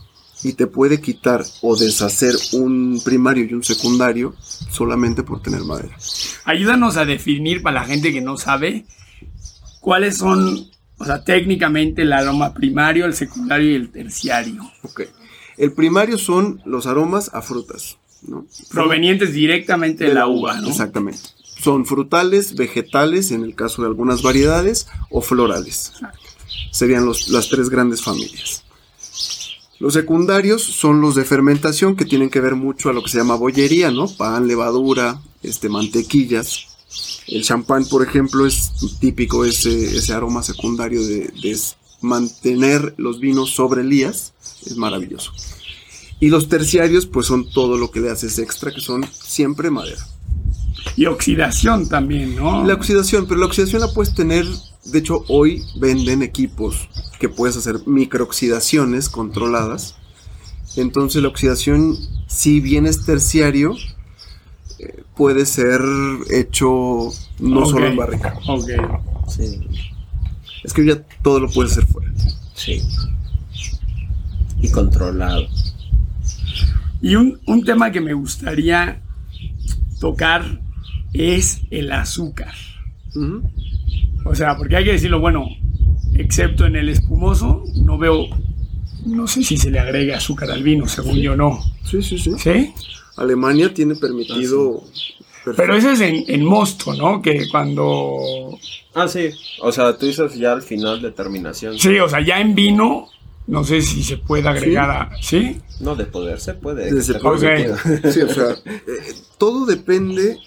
Y 0.43 0.55
te 0.55 0.67
puede 0.67 1.01
quitar 1.01 1.45
o 1.63 1.77
deshacer 1.77 2.35
un 2.53 3.01
primario 3.05 3.45
y 3.45 3.55
un 3.55 3.63
secundario 3.63 4.35
solamente 4.71 5.23
por 5.23 5.43
tener 5.43 5.63
madera. 5.63 5.97
Ayúdanos 6.45 6.97
a 6.97 7.05
definir 7.05 7.63
para 7.63 7.81
la 7.83 7.87
gente 7.87 8.13
que 8.13 8.21
no 8.21 8.37
sabe 8.37 8.87
cuáles 9.81 10.19
son, 10.19 10.69
o 10.99 11.05
sea, 11.05 11.25
técnicamente 11.25 12.03
el 12.03 12.13
aroma 12.13 12.55
primario, 12.55 13.07
el 13.07 13.15
secundario 13.15 13.71
y 13.71 13.75
el 13.75 13.91
terciario. 13.91 14.63
Ok. 14.83 15.03
El 15.57 15.73
primario 15.73 16.17
son 16.17 16.63
los 16.65 16.87
aromas 16.87 17.31
a 17.35 17.43
frutas, 17.43 17.99
¿no? 18.23 18.47
Provenientes 18.71 19.33
directamente 19.35 20.05
de, 20.05 20.15
la 20.15 20.27
uva, 20.27 20.59
¿no? 20.61 20.69
Exactamente. 20.69 21.21
Son 21.63 21.85
frutales, 21.85 22.55
vegetales, 22.55 23.31
en 23.33 23.45
el 23.45 23.55
caso 23.55 23.83
de 23.83 23.89
algunas 23.89 24.23
variedades, 24.23 24.89
o 25.11 25.21
florales. 25.21 25.93
Serían 26.71 27.05
los- 27.05 27.29
las 27.29 27.51
tres 27.51 27.69
grandes 27.69 28.01
familias. 28.03 28.65
Los 29.81 29.95
secundarios 29.95 30.63
son 30.63 31.01
los 31.01 31.15
de 31.15 31.25
fermentación 31.25 31.97
que 31.97 32.05
tienen 32.05 32.29
que 32.29 32.43
ver 32.43 32.55
mucho 32.55 32.91
a 32.91 32.93
lo 32.93 33.03
que 33.03 33.09
se 33.09 33.17
llama 33.17 33.35
bollería, 33.35 33.91
¿no? 33.91 34.09
Pan, 34.09 34.47
levadura, 34.47 35.23
este, 35.43 35.71
mantequillas. 35.71 36.67
El 37.27 37.43
champán, 37.43 37.87
por 37.87 38.07
ejemplo, 38.07 38.47
es 38.47 38.73
típico 39.01 39.47
ese, 39.47 39.97
ese 39.97 40.13
aroma 40.13 40.43
secundario 40.43 41.03
de, 41.03 41.29
de 41.29 41.59
mantener 42.03 42.93
los 42.99 43.21
vinos 43.21 43.55
sobre 43.55 43.83
lías. 43.83 44.35
Es 44.67 44.77
maravilloso. 44.77 45.33
Y 46.21 46.29
los 46.29 46.51
terciarios, 46.51 47.07
pues 47.07 47.27
son 47.27 47.51
todo 47.51 47.79
lo 47.79 47.91
que 47.91 48.01
le 48.01 48.11
haces 48.11 48.39
extra, 48.39 48.73
que 48.73 48.83
son 48.83 49.03
siempre 49.11 49.71
madera. 49.71 50.07
Y 50.97 51.07
oxidación 51.07 51.89
también, 51.89 52.37
¿no? 52.37 52.65
La 52.65 52.75
oxidación, 52.75 53.27
pero 53.27 53.41
la 53.41 53.47
oxidación 53.47 53.81
la 53.81 53.93
puedes 53.93 54.15
tener, 54.15 54.47
de 54.85 54.99
hecho 54.99 55.25
hoy 55.29 55.63
venden 55.79 56.23
equipos 56.23 56.89
que 57.19 57.29
puedes 57.29 57.57
hacer 57.57 57.81
microoxidaciones 57.87 59.09
controladas. 59.09 59.97
Entonces 60.77 61.23
la 61.23 61.29
oxidación, 61.29 61.97
si 62.27 62.61
bien 62.61 62.87
es 62.87 63.05
terciario, 63.05 63.75
eh, 64.79 65.03
puede 65.17 65.45
ser 65.47 65.81
hecho 66.31 67.11
no 67.39 67.67
solo 67.67 67.87
en 67.87 67.97
barrica. 67.97 68.35
Ok. 68.47 68.69
Sí, 69.29 69.61
Es 70.65 70.73
que 70.73 70.85
ya 70.87 71.03
todo 71.23 71.41
lo 71.41 71.51
puedes 71.51 71.73
hacer 71.73 71.87
fuera. 71.87 72.11
sí. 72.55 72.83
Y 74.63 74.71
controlado. 74.71 75.47
Y 77.01 77.15
un, 77.17 77.41
un 77.47 77.65
tema 77.65 77.91
que 77.91 78.01
me 78.03 78.13
gustaría 78.13 79.01
tocar 80.01 80.61
es 81.13 81.63
el 81.71 81.93
azúcar. 81.93 82.55
O 84.25 84.35
sea, 84.35 84.57
porque 84.57 84.77
hay 84.77 84.85
que 84.85 84.93
decirlo, 84.93 85.21
bueno, 85.21 85.47
excepto 86.15 86.67
en 86.67 86.77
el 86.77 86.89
espumoso, 86.89 87.65
no 87.77 87.99
veo, 87.99 88.27
no 89.07 89.27
sé 89.27 89.43
si 89.43 89.57
se 89.57 89.71
le 89.71 89.79
agrega 89.81 90.17
azúcar 90.19 90.51
al 90.51 90.63
vino, 90.63 90.87
según 90.87 91.17
yo 91.17 91.37
no. 91.37 91.61
Sí, 91.85 92.03
sí, 92.03 92.19
sí. 92.19 92.33
¿Sí? 92.39 92.73
Alemania 93.17 93.73
tiene 93.73 93.95
permitido... 93.97 94.83
Pero 95.57 95.75
eso 95.75 95.91
es 95.93 96.01
en, 96.03 96.23
en 96.29 96.45
mosto, 96.45 96.93
¿no? 96.95 97.23
Que 97.23 97.49
cuando... 97.51 98.59
Ah, 98.95 99.09
sí. 99.09 99.31
O 99.63 99.73
sea, 99.73 99.97
tú 99.97 100.05
dices 100.05 100.35
ya 100.35 100.53
al 100.53 100.61
final 100.61 101.01
de 101.01 101.11
terminación. 101.13 101.79
Sí, 101.79 101.99
o 101.99 102.09
sea, 102.11 102.21
ya 102.25 102.41
en 102.41 102.55
vino, 102.55 103.09
no 103.47 103.65
sé 103.65 103.81
si 103.81 104.05
se 104.05 104.19
puede 104.19 104.47
agregar 104.47 104.91
a... 104.91 105.11
¿Sí? 105.23 105.57
No, 105.81 105.97
de 105.97 106.05
poder 106.05 106.41
se 106.41 106.53
puede. 106.53 106.93
Desde 106.93 107.15
Está 107.17 107.29
Ok. 107.31 107.41
permitido. 107.41 107.77
Sí, 108.13 108.21
o 108.21 108.29
sea, 108.29 108.51
eh, 108.67 109.15
todo 109.39 109.65
depende 109.65 110.39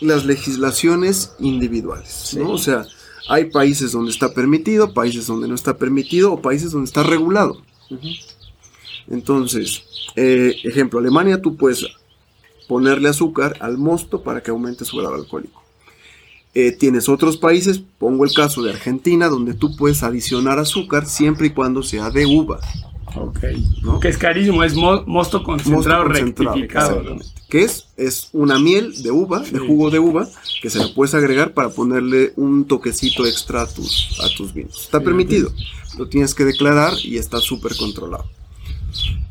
las 0.00 0.24
legislaciones 0.24 1.32
individuales, 1.38 2.34
¿no? 2.38 2.44
Sí. 2.46 2.52
O 2.52 2.58
sea, 2.58 2.86
hay 3.28 3.46
países 3.46 3.92
donde 3.92 4.10
está 4.10 4.32
permitido, 4.32 4.92
países 4.94 5.26
donde 5.26 5.46
no 5.48 5.54
está 5.54 5.76
permitido 5.76 6.32
o 6.32 6.40
países 6.42 6.72
donde 6.72 6.86
está 6.86 7.02
regulado. 7.02 7.62
Entonces, 9.08 9.82
eh, 10.16 10.54
ejemplo, 10.64 10.98
Alemania 10.98 11.40
tú 11.40 11.56
puedes 11.56 11.86
ponerle 12.68 13.08
azúcar 13.08 13.56
al 13.60 13.78
mosto 13.78 14.22
para 14.22 14.42
que 14.42 14.50
aumente 14.50 14.84
su 14.84 14.96
grado 14.98 15.14
alcohólico. 15.14 15.60
Eh, 16.54 16.72
tienes 16.72 17.08
otros 17.08 17.36
países, 17.36 17.80
pongo 17.98 18.24
el 18.24 18.32
caso 18.32 18.62
de 18.62 18.70
Argentina, 18.72 19.28
donde 19.28 19.54
tú 19.54 19.76
puedes 19.76 20.02
adicionar 20.02 20.58
azúcar 20.58 21.06
siempre 21.06 21.48
y 21.48 21.50
cuando 21.50 21.82
sea 21.82 22.10
de 22.10 22.26
uva. 22.26 22.58
Ok. 23.16 23.38
¿No? 23.82 23.98
Que 24.00 24.08
es 24.08 24.18
carísimo, 24.18 24.62
es 24.64 24.74
mo- 24.74 25.02
mosto 25.06 25.42
concentrado, 25.42 26.04
Mosto 26.04 26.20
concentrado, 26.20 26.52
rectificado. 26.54 27.16
Que 27.48 27.62
es, 27.62 27.86
es 28.00 28.28
una 28.32 28.58
miel 28.58 29.02
de 29.02 29.10
uva, 29.10 29.40
de 29.40 29.58
jugo 29.58 29.90
de 29.90 29.98
uva, 29.98 30.28
que 30.62 30.70
se 30.70 30.78
le 30.78 30.88
puedes 30.88 31.14
agregar 31.14 31.52
para 31.52 31.68
ponerle 31.68 32.32
un 32.36 32.66
toquecito 32.66 33.26
extra 33.26 33.62
a 33.62 33.66
tus, 33.66 34.18
a 34.24 34.28
tus 34.34 34.54
vinos. 34.54 34.82
Está 34.82 35.00
permitido, 35.00 35.52
lo 35.98 36.08
tienes 36.08 36.34
que 36.34 36.44
declarar 36.44 36.94
y 37.02 37.18
está 37.18 37.38
súper 37.38 37.76
controlado. 37.76 38.24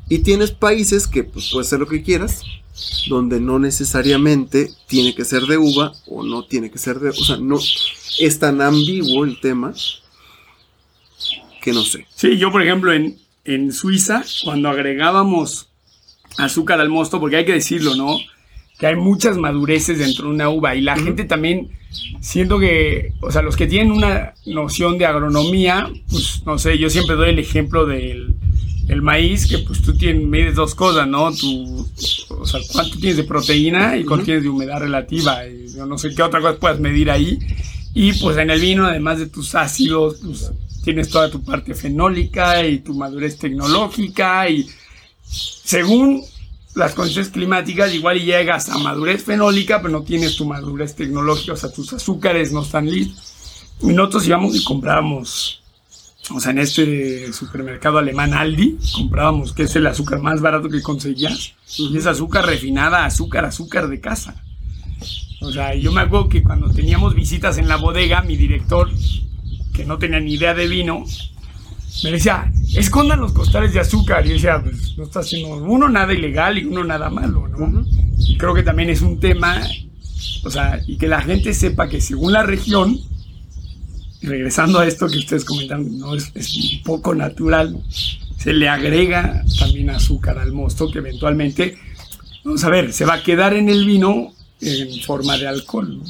Y 0.08 0.20
tienes 0.20 0.52
países 0.52 1.08
que 1.08 1.24
pues 1.24 1.50
puedes 1.52 1.68
hacer 1.68 1.80
lo 1.80 1.88
que 1.88 2.04
quieras, 2.04 2.44
donde 3.08 3.40
no 3.40 3.60
necesariamente 3.60 4.72
tiene 4.88 5.16
que 5.16 5.26
ser 5.26 5.44
de 5.44 5.58
uva 5.58 5.94
o 6.08 6.24
no 6.24 6.46
tiene 6.46 6.72
que 6.72 6.78
ser 6.78 7.00
de... 7.00 7.10
O 7.10 7.14
sea, 7.14 7.38
no 7.38 7.60
es 8.20 8.40
tan 8.40 8.62
ambiguo 8.62 9.26
el 9.26 9.40
tema 9.40 9.74
que 11.62 11.74
no 11.74 11.84
sé. 11.84 12.06
Sí, 12.16 12.38
yo 12.38 12.52
por 12.52 12.62
ejemplo 12.62 12.94
en, 12.94 13.20
en 13.46 13.74
Suiza, 13.74 14.24
cuando 14.44 14.70
agregábamos 14.70 15.68
azúcar 16.38 16.80
al 16.80 16.90
mosto, 16.90 17.20
porque 17.20 17.38
hay 17.38 17.46
que 17.46 17.54
decirlo, 17.54 17.96
¿no? 17.96 18.18
Que 18.80 18.88
hay 18.88 18.96
muchas 18.96 19.38
madureces 19.38 20.00
dentro 20.00 20.26
de 20.26 20.32
una 20.32 20.50
uva 20.50 20.74
y 20.76 20.82
la 20.82 20.96
gente 20.96 21.26
también, 21.26 21.70
siento 22.22 22.58
que, 22.60 23.14
o 23.22 23.32
sea, 23.32 23.44
los 23.44 23.56
que 23.56 23.68
tienen 23.68 23.92
una 23.92 24.34
noción 24.48 24.98
de 24.98 25.06
agronomía, 25.06 25.92
pues 26.10 26.42
no 26.46 26.58
sé, 26.58 26.80
yo 26.80 26.90
siempre 26.90 27.16
doy 27.16 27.30
el 27.30 27.40
ejemplo 27.40 27.86
del 27.86 28.36
el 28.90 29.04
maíz, 29.04 29.46
que 29.46 29.60
pues 29.60 29.84
tú 29.84 29.96
tienes, 29.96 30.28
mides 30.28 30.56
dos 30.56 30.74
cosas, 30.74 31.08
¿no? 31.08 31.32
Tu, 31.32 31.88
o 32.30 32.46
sea, 32.46 32.60
cuánto 32.72 32.98
tienes 32.98 33.18
de 33.18 33.24
proteína 33.24 33.96
y 33.96 34.04
cuánto 34.04 34.26
tienes 34.26 34.44
de 34.44 34.50
humedad 34.50 34.80
relativa. 34.80 35.46
Y 35.48 35.68
yo 35.76 35.86
no 35.86 35.98
sé 36.00 36.14
qué 36.16 36.24
otra 36.24 36.42
cosa 36.42 36.58
puedas 36.58 36.80
medir 36.80 37.12
ahí. 37.12 37.38
Y 37.94 38.14
pues 38.14 38.38
en 38.38 38.50
el 38.50 38.60
vino, 38.60 38.86
además 38.86 39.20
de 39.20 39.28
tus 39.28 39.54
ácidos, 39.54 40.18
pues 40.26 40.52
tienes 40.84 41.10
toda 41.10 41.30
tu 41.30 41.44
parte 41.44 41.76
fenólica 41.76 42.66
y 42.66 42.80
tu 42.80 42.96
madurez 42.96 43.38
tecnológica 43.38 44.50
y 44.50 44.68
según 45.24 46.24
las 46.80 46.96
condiciones 46.96 47.30
climáticas 47.30 47.94
igual 47.94 48.18
y 48.18 48.26
llegas 48.26 48.70
a 48.70 48.78
madurez 48.78 49.24
fenólica, 49.24 49.82
pero 49.82 50.00
no 50.00 50.04
tienes 50.04 50.36
tu 50.36 50.46
madurez 50.46 50.96
tecnológica, 50.96 51.54
o 51.54 51.58
sea, 51.58 51.72
tus 51.72 51.94
azúcares 51.94 52.52
no 52.52 52.64
están 52.64 52.90
listos. 52.90 53.68
Y 53.82 53.88
nosotros 53.88 54.26
íbamos 54.28 54.56
y 54.56 54.64
comprábamos, 54.64 55.62
o 56.34 56.40
sea, 56.40 56.52
en 56.52 56.60
este 56.60 57.32
supermercado 57.32 57.98
alemán 57.98 58.34
Aldi, 58.34 58.78
comprábamos, 58.96 59.54
que 59.54 59.64
es 59.64 59.76
el 59.76 59.88
azúcar 59.88 60.20
más 60.22 60.42
barato 60.42 60.70
que 60.70 60.82
conseguías, 60.82 61.54
y 61.78 61.96
es 61.96 62.08
azúcar 62.08 62.46
refinada, 62.46 63.06
azúcar, 63.06 63.46
azúcar 63.46 63.88
de 63.88 64.00
casa. 64.00 64.44
O 65.42 65.52
sea, 65.52 65.76
yo 65.76 65.92
me 65.92 66.02
acuerdo 66.02 66.28
que 66.28 66.44
cuando 66.44 66.70
teníamos 66.70 67.16
visitas 67.16 67.58
en 67.58 67.68
la 67.68 67.78
bodega, 67.78 68.22
mi 68.22 68.36
director, 68.36 68.90
que 69.74 69.86
no 69.86 69.98
tenía 69.98 70.20
ni 70.20 70.34
idea 70.34 70.54
de 70.54 70.68
vino, 70.68 71.06
me 72.04 72.12
decía, 72.12 72.52
escondan 72.76 73.20
los 73.20 73.34
costales 73.34 73.74
de 73.74 73.80
azúcar. 73.80 74.26
Y 74.26 74.34
decía, 74.34 74.62
pues 74.62 74.98
no 74.98 75.04
está 75.04 75.20
haciendo 75.20 75.56
uno 75.56 75.90
nada 75.90 76.14
ilegal 76.14 76.58
y 76.58 76.66
uno 76.66 76.84
nada 76.84 77.10
malo, 77.10 77.48
¿no? 77.48 77.86
Y 78.18 78.38
creo 78.38 78.54
que 78.54 78.64
también 78.64 78.90
es 78.90 79.02
un 79.02 79.20
tema, 79.20 79.62
o 80.44 80.50
sea, 80.50 80.80
y 80.88 80.98
que 80.98 81.08
la 81.08 81.22
gente 81.22 81.54
sepa 81.54 81.90
que 81.90 82.02
según 82.02 82.34
la 82.34 82.44
región, 82.44 83.00
regresando 84.22 84.80
a 84.80 84.88
esto 84.88 85.08
que 85.08 85.18
ustedes 85.18 85.46
comentan, 85.46 85.98
no 85.98 86.16
es, 86.16 86.32
es 86.36 86.56
un 86.56 86.84
poco 86.84 87.16
natural, 87.16 87.82
se 88.38 88.54
le 88.54 88.70
agrega 88.70 89.44
también 89.58 89.90
azúcar 89.90 90.38
al 90.38 90.54
mosto 90.54 90.92
que 90.92 91.00
eventualmente, 91.00 91.78
vamos 92.44 92.64
a 92.64 92.70
ver, 92.70 92.94
se 92.94 93.06
va 93.06 93.16
a 93.16 93.24
quedar 93.24 93.54
en 93.54 93.70
el 93.70 93.86
vino 93.86 94.34
en 94.62 95.02
forma 95.02 95.38
de 95.38 95.48
alcohol. 95.48 95.98
¿no? 95.98 96.04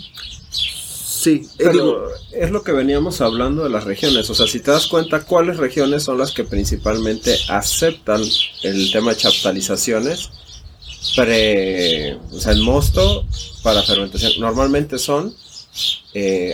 Sí, 1.21 1.49
eh, 1.57 1.69
digo, 1.73 2.05
Pero 2.31 2.43
es 2.45 2.51
lo 2.51 2.63
que 2.63 2.71
veníamos 2.71 3.19
hablando 3.19 3.63
de 3.63 3.69
las 3.69 3.83
regiones. 3.83 4.29
O 4.29 4.35
sea, 4.35 4.47
si 4.47 4.61
te 4.61 4.71
das 4.71 4.87
cuenta, 4.87 5.19
¿cuáles 5.25 5.57
regiones 5.57 6.03
son 6.03 6.17
las 6.17 6.31
que 6.31 6.45
principalmente 6.45 7.37
aceptan 7.49 8.21
el 8.63 8.89
tema 8.93 9.11
de 9.11 9.17
chaptalizaciones? 9.17 10.29
Pre, 11.15 12.15
o 12.31 12.39
sea, 12.39 12.53
el 12.53 12.61
mosto 12.61 13.25
para 13.63 13.83
fermentación. 13.83 14.33
Normalmente 14.39 14.97
son 14.97 15.33
eh, 16.13 16.53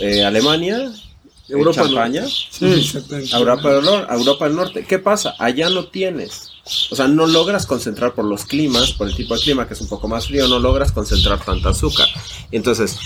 eh, 0.00 0.24
Alemania, 0.24 0.76
Europa, 0.76 1.00
Europa, 1.48 1.82
Champaña, 1.82 2.24
Sí, 2.26 2.90
Europa 3.32 3.74
del, 3.74 3.84
Nor- 3.84 4.06
Europa 4.12 4.44
del 4.46 4.56
Norte. 4.56 4.84
¿Qué 4.88 4.98
pasa? 4.98 5.34
Allá 5.38 5.68
no 5.68 5.88
tienes. 5.88 6.52
O 6.90 6.96
sea, 6.96 7.06
no 7.06 7.26
logras 7.26 7.66
concentrar 7.66 8.14
por 8.14 8.24
los 8.24 8.44
climas, 8.44 8.92
por 8.92 9.08
el 9.08 9.14
tipo 9.14 9.34
de 9.34 9.40
clima 9.42 9.68
que 9.68 9.74
es 9.74 9.80
un 9.80 9.88
poco 9.88 10.08
más 10.08 10.26
frío, 10.26 10.48
no 10.48 10.58
logras 10.58 10.90
concentrar 10.92 11.44
tanta 11.44 11.68
azúcar. 11.70 12.08
Entonces, 12.50 12.96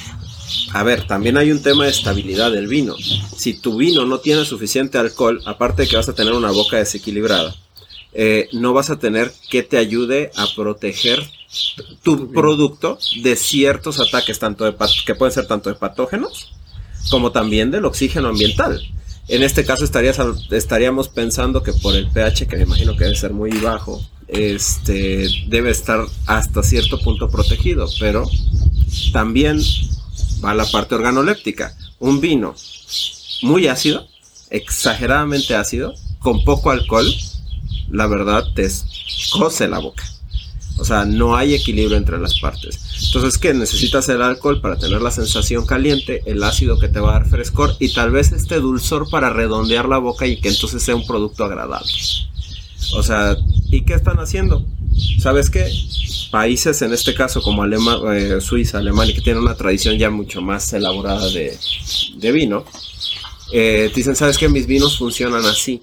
a 0.72 0.82
ver, 0.82 1.06
también 1.06 1.36
hay 1.36 1.50
un 1.50 1.62
tema 1.62 1.84
de 1.84 1.90
estabilidad 1.90 2.52
del 2.52 2.66
vino. 2.66 2.96
Si 2.96 3.54
tu 3.54 3.76
vino 3.76 4.04
no 4.06 4.18
tiene 4.18 4.44
suficiente 4.44 4.98
alcohol, 4.98 5.40
aparte 5.46 5.82
de 5.82 5.88
que 5.88 5.96
vas 5.96 6.08
a 6.08 6.14
tener 6.14 6.32
una 6.32 6.50
boca 6.50 6.76
desequilibrada, 6.76 7.54
eh, 8.12 8.48
no 8.52 8.72
vas 8.72 8.90
a 8.90 8.98
tener 8.98 9.32
que 9.48 9.62
te 9.62 9.78
ayude 9.78 10.30
a 10.36 10.46
proteger 10.54 11.22
tu 12.02 12.32
producto 12.32 12.98
de 13.22 13.36
ciertos 13.36 14.00
ataques, 14.00 14.38
tanto 14.38 14.64
de 14.64 14.74
que 15.04 15.14
pueden 15.14 15.34
ser 15.34 15.46
tanto 15.46 15.68
de 15.68 15.76
patógenos 15.76 16.52
como 17.10 17.32
también 17.32 17.70
del 17.70 17.84
oxígeno 17.84 18.28
ambiental. 18.28 18.80
En 19.28 19.42
este 19.42 19.64
caso 19.64 19.84
estarías, 19.84 20.18
estaríamos 20.50 21.08
pensando 21.08 21.62
que 21.62 21.72
por 21.72 21.94
el 21.94 22.08
pH, 22.08 22.46
que 22.46 22.56
me 22.56 22.62
imagino 22.64 22.96
que 22.96 23.04
debe 23.04 23.16
ser 23.16 23.32
muy 23.32 23.50
bajo, 23.50 24.00
este, 24.26 25.28
debe 25.48 25.70
estar 25.70 26.04
hasta 26.26 26.62
cierto 26.62 26.98
punto 27.00 27.28
protegido, 27.28 27.88
pero 27.98 28.28
también 29.12 29.60
va 30.44 30.54
la 30.54 30.64
parte 30.66 30.94
organoléptica. 30.94 31.76
Un 31.98 32.20
vino 32.20 32.54
muy 33.42 33.66
ácido, 33.66 34.06
exageradamente 34.50 35.54
ácido, 35.54 35.94
con 36.18 36.44
poco 36.44 36.70
alcohol, 36.70 37.06
la 37.90 38.06
verdad 38.06 38.44
te 38.54 38.68
cose 39.32 39.68
la 39.68 39.78
boca. 39.78 40.04
O 40.78 40.84
sea, 40.84 41.04
no 41.04 41.36
hay 41.36 41.54
equilibrio 41.54 41.98
entre 41.98 42.18
las 42.18 42.40
partes. 42.40 42.80
Entonces, 43.04 43.36
¿qué? 43.36 43.52
Necesitas 43.52 44.08
el 44.08 44.22
alcohol 44.22 44.62
para 44.62 44.78
tener 44.78 45.02
la 45.02 45.10
sensación 45.10 45.66
caliente, 45.66 46.22
el 46.24 46.42
ácido 46.42 46.78
que 46.78 46.88
te 46.88 47.00
va 47.00 47.10
a 47.10 47.20
dar 47.20 47.28
frescor 47.28 47.76
y 47.78 47.92
tal 47.92 48.10
vez 48.10 48.32
este 48.32 48.60
dulzor 48.60 49.10
para 49.10 49.28
redondear 49.30 49.88
la 49.88 49.98
boca 49.98 50.26
y 50.26 50.40
que 50.40 50.48
entonces 50.48 50.82
sea 50.82 50.96
un 50.96 51.06
producto 51.06 51.44
agradable. 51.44 51.90
O 52.96 53.02
sea, 53.02 53.36
¿y 53.70 53.82
qué 53.82 53.94
están 53.94 54.20
haciendo? 54.20 54.64
¿Sabes 55.18 55.50
qué? 55.50 55.70
Países, 56.30 56.80
en 56.82 56.92
este 56.92 57.14
caso 57.14 57.42
como 57.42 57.62
Alema, 57.62 58.00
eh, 58.14 58.40
Suiza, 58.40 58.78
Alemania, 58.78 59.14
que 59.14 59.20
tienen 59.20 59.42
una 59.42 59.54
tradición 59.54 59.98
ya 59.98 60.10
mucho 60.10 60.40
más 60.40 60.72
elaborada 60.72 61.28
de, 61.28 62.32
vino, 62.32 62.64
eh, 63.52 63.90
dicen, 63.94 64.14
¿sabes 64.14 64.38
qué? 64.38 64.48
Mis 64.48 64.66
vinos 64.66 64.96
funcionan 64.96 65.44
así. 65.44 65.82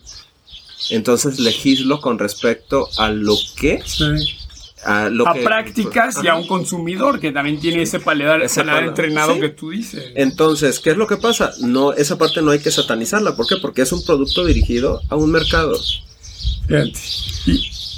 Entonces 0.90 1.40
legislo 1.40 2.00
con 2.00 2.18
respecto 2.18 2.88
a 2.98 3.10
lo 3.10 3.36
que 3.60 3.82
a, 4.86 5.10
prácticas 5.44 6.24
y 6.24 6.28
a 6.28 6.36
un 6.36 6.48
consumidor 6.48 7.20
que 7.20 7.32
también 7.32 7.60
tiene 7.60 7.82
ese 7.82 8.00
paladar, 8.00 8.42
entrenado 8.42 9.40
que 9.40 9.50
tú 9.50 9.72
dices. 9.72 10.12
Entonces, 10.16 10.80
¿qué 10.80 10.92
es 10.92 10.98
lo 10.98 11.08
que 11.08 11.18
pasa? 11.18 11.52
No, 11.60 11.94
esa 11.94 12.18
parte 12.18 12.42
no 12.42 12.52
hay 12.52 12.60
que 12.60 12.72
satanizarla. 12.72 13.36
¿Por 13.36 13.48
qué? 13.48 13.58
Porque 13.58 13.82
es 13.82 13.92
un 13.92 14.04
producto 14.06 14.46
dirigido 14.46 15.02
a 15.10 15.16
un 15.16 15.32
mercado. 15.32 15.78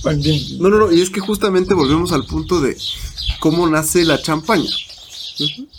No, 0.04 0.70
no, 0.70 0.80
no, 0.80 0.92
y 0.92 1.02
es 1.02 1.10
que 1.10 1.20
justamente 1.20 1.74
volvemos 1.74 2.12
al 2.12 2.26
punto 2.26 2.62
de 2.62 2.78
cómo 3.40 3.68
nace 3.68 4.06
la 4.06 4.22
champaña. 4.22 4.70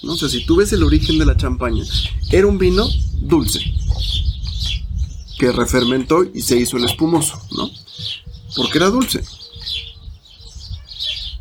¿No? 0.02 0.14
O 0.14 0.16
sea, 0.16 0.28
si 0.28 0.44
tú 0.46 0.56
ves 0.56 0.72
el 0.72 0.82
origen 0.82 1.18
de 1.18 1.26
la 1.26 1.36
champaña, 1.36 1.84
era 2.30 2.46
un 2.46 2.58
vino 2.58 2.88
dulce 3.20 3.60
que 5.38 5.52
refermentó 5.52 6.24
y 6.34 6.42
se 6.42 6.56
hizo 6.56 6.76
el 6.76 6.84
espumoso, 6.84 7.40
¿no? 7.56 7.70
Porque 8.56 8.78
era 8.78 8.88
dulce. 8.88 9.22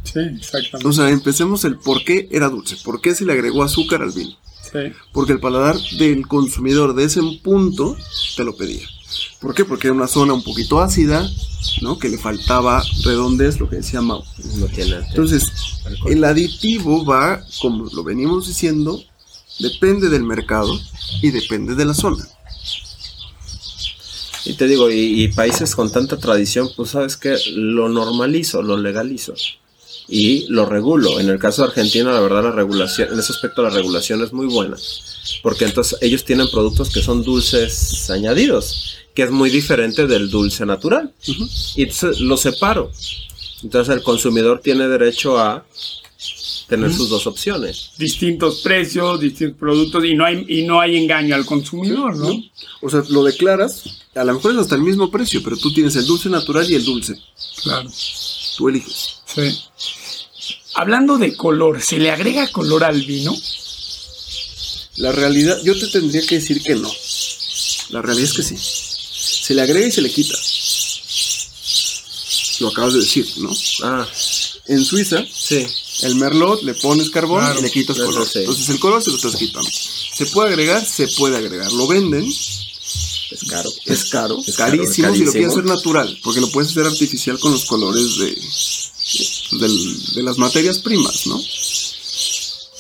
Sí, 0.04 0.20
exactamente. 0.20 0.88
O 0.88 0.94
sea, 0.94 1.10
empecemos 1.10 1.66
el 1.66 1.78
por 1.78 2.04
qué 2.04 2.28
era 2.32 2.50
dulce, 2.50 2.78
por 2.84 3.02
qué 3.02 3.14
se 3.14 3.26
le 3.26 3.34
agregó 3.34 3.64
azúcar 3.64 4.02
al 4.02 4.12
vino. 4.12 4.38
Sí. 4.72 4.94
Porque 5.12 5.34
el 5.34 5.40
paladar 5.40 5.78
del 5.98 6.28
consumidor 6.28 6.96
de 6.96 7.06
ese 7.06 7.22
punto 7.44 7.98
te 8.36 8.44
lo 8.44 8.56
pedía. 8.56 8.88
¿Por 9.39 9.53
qué? 9.53 9.66
Porque 9.66 9.88
era 9.88 9.95
una 9.95 10.07
zona 10.07 10.34
un 10.34 10.43
poquito 10.43 10.80
ácida, 10.80 11.30
¿no? 11.82 11.97
Que 11.97 12.10
le 12.10 12.18
faltaba 12.18 12.84
redondez, 13.03 13.60
lo 13.60 13.70
que 13.70 13.78
decía 13.78 14.01
Mau. 14.01 14.24
No 14.55 14.68
tiene 14.68 14.97
Entonces, 14.97 15.47
el 16.05 16.24
aditivo 16.24 17.05
va, 17.05 17.43
como 17.62 17.86
lo 17.86 18.03
venimos 18.03 18.47
diciendo, 18.47 19.01
depende 19.60 20.10
del 20.10 20.24
mercado 20.24 20.80
y 21.22 21.32
depende 21.32 21.76
de 21.76 21.86
la 21.86 21.93
zona. 21.93 22.28
Y 24.45 24.53
te 24.53 24.68
digo, 24.68 24.89
y, 24.89 25.24
y 25.24 25.28
países 25.30 25.76
con 25.76 25.91
tanta 25.91 26.18
tradición, 26.18 26.70
pues 26.76 26.91
sabes 26.91 27.18
que 27.18 27.38
lo 27.53 27.88
normalizo, 27.88 28.62
lo 28.62 28.78
legalizo 28.78 29.34
y 30.10 30.47
lo 30.47 30.66
regulo. 30.66 31.20
En 31.20 31.30
el 31.30 31.39
caso 31.39 31.62
de 31.62 31.70
Argentina, 31.70 32.12
la 32.12 32.20
verdad, 32.20 32.43
la 32.43 32.51
regulación, 32.51 33.14
en 33.14 33.20
ese 33.20 33.32
aspecto 33.32 33.62
la 33.62 33.70
regulación 33.70 34.24
es 34.24 34.34
muy 34.34 34.47
buena, 34.47 34.76
porque 35.43 35.66
entonces 35.66 35.97
ellos 36.01 36.26
tienen 36.26 36.49
productos 36.49 36.89
que 36.89 37.01
son 37.01 37.24
dulces 37.24 38.10
añadidos, 38.10 38.95
que 39.14 39.24
es 39.24 39.32
muy 39.32 39.49
diferente 39.49 40.07
del 40.07 40.30
dulce 40.30 40.66
natural. 40.66 41.14
Y 41.76 41.84
entonces 41.84 42.20
lo 42.20 42.38
separo. 42.38 42.91
Entonces 43.64 43.95
el 43.95 44.03
consumidor 44.03 44.62
tiene 44.62 44.88
derecho 44.88 45.38
a 45.38 45.66
tener 46.70 46.93
sus 46.93 47.10
dos 47.10 47.26
opciones. 47.28 47.91
Distintos 47.97 48.62
precios, 48.62 49.20
distintos 49.20 49.57
productos 49.57 50.05
y 50.05 50.14
no 50.14 50.24
hay 50.24 50.45
y 50.47 50.64
no 50.64 50.80
hay 50.80 50.97
engaño 50.97 51.36
al 51.36 51.45
consumidor, 51.45 52.16
¿no? 52.16 52.32
O 52.82 52.89
sea, 52.89 53.03
lo 53.10 53.24
declaras, 53.24 53.84
a 54.16 54.24
lo 54.24 54.36
mejor 54.36 54.51
es 54.53 54.60
hasta 54.60 54.76
el 54.76 54.84
mismo 54.84 55.10
precio, 55.10 55.41
pero 55.43 55.57
tú 55.57 55.74
tienes 55.74 55.95
el 55.95 56.05
dulce 56.05 56.30
natural 56.30 56.70
y 56.70 56.76
el 56.76 56.86
dulce. 56.86 57.20
Claro. 57.64 57.89
Tú 58.55 58.70
eliges. 58.70 59.16
Sí. 59.26 59.60
Hablando 60.76 61.18
de 61.18 61.36
color, 61.36 61.82
¿se 61.82 61.97
le 61.97 62.12
agrega 62.12 62.47
color 62.51 62.84
al 62.84 63.01
vino? 63.01 63.36
La 64.97 65.12
realidad, 65.12 65.57
yo 65.64 65.78
te 65.78 65.88
tendría 65.88 66.26
que 66.26 66.36
decir 66.36 66.62
que 66.62 66.76
no. 66.76 66.91
La 67.89 68.01
realidad 68.01 68.30
es 68.30 68.34
que 68.34 68.43
sí. 68.43 68.55
Se 69.30 69.54
le 69.54 69.62
agrega 69.62 69.88
y 69.88 69.92
se 69.92 70.02
le 70.02 70.12
quita. 70.12 70.36
Lo 72.60 72.70
acabas 72.70 72.94
de 72.94 73.00
decir, 73.00 73.28
¿no? 73.38 73.52
Ah. 73.84 74.08
En 74.68 74.84
Suiza, 74.84 75.26
sí. 75.34 75.66
el 76.04 76.16
merlot 76.16 76.62
le 76.64 76.76
pones 76.76 77.10
carbón 77.10 77.44
y 77.58 77.62
le 77.62 77.72
quitas 77.72 77.98
color. 77.98 78.28
Entonces 78.36 78.70
el 78.70 78.80
color 78.80 79.02
se 79.02 79.10
lo 79.10 79.16
estás 79.16 79.36
quitando. 79.36 79.70
¿Se 80.16 80.26
puede 80.28 80.50
agregar? 80.50 80.86
Se 80.86 81.08
puede 81.08 81.38
agregar. 81.38 81.72
Lo 81.72 81.88
venden. 81.88 82.26
Es 82.26 83.44
caro. 83.48 83.70
Es 83.86 84.06
caro. 84.06 84.38
Es 84.46 84.58
carísimo, 84.58 85.16
si 85.16 85.24
lo 85.24 85.32
quieres 85.32 85.54
hacer 85.54 85.66
natural. 85.66 86.20
Porque 86.24 86.42
lo 86.42 86.52
puedes 86.52 86.72
hacer 86.72 86.86
artificial 86.86 87.40
con 87.40 87.52
los 87.52 87.66
colores 87.66 88.18
de, 88.18 88.38
de 90.16 90.24
las 90.24 90.38
materias 90.38 90.80
primas, 90.80 91.26
¿no? 91.28 91.42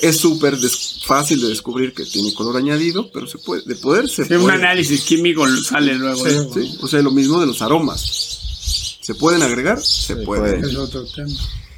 Es 0.01 0.17
súper 0.17 0.59
fácil 1.05 1.41
de 1.41 1.47
descubrir 1.47 1.93
que 1.93 2.05
tiene 2.05 2.33
color 2.33 2.57
añadido, 2.57 3.11
pero 3.11 3.27
se 3.27 3.37
puede, 3.37 3.63
de 3.63 3.75
poder 3.75 4.09
se 4.09 4.25
sí, 4.25 4.33
un 4.33 4.51
análisis 4.51 5.01
químico 5.01 5.45
sale 5.63 5.95
luego. 5.95 6.23
Sí, 6.53 6.77
O 6.81 6.87
sea, 6.87 7.01
lo 7.01 7.11
mismo 7.11 7.39
de 7.39 7.47
los 7.47 7.61
aromas. 7.61 8.99
¿Se 9.01 9.15
pueden 9.15 9.41
agregar? 9.41 9.81
Se, 9.81 10.17
pueden. 10.17 10.63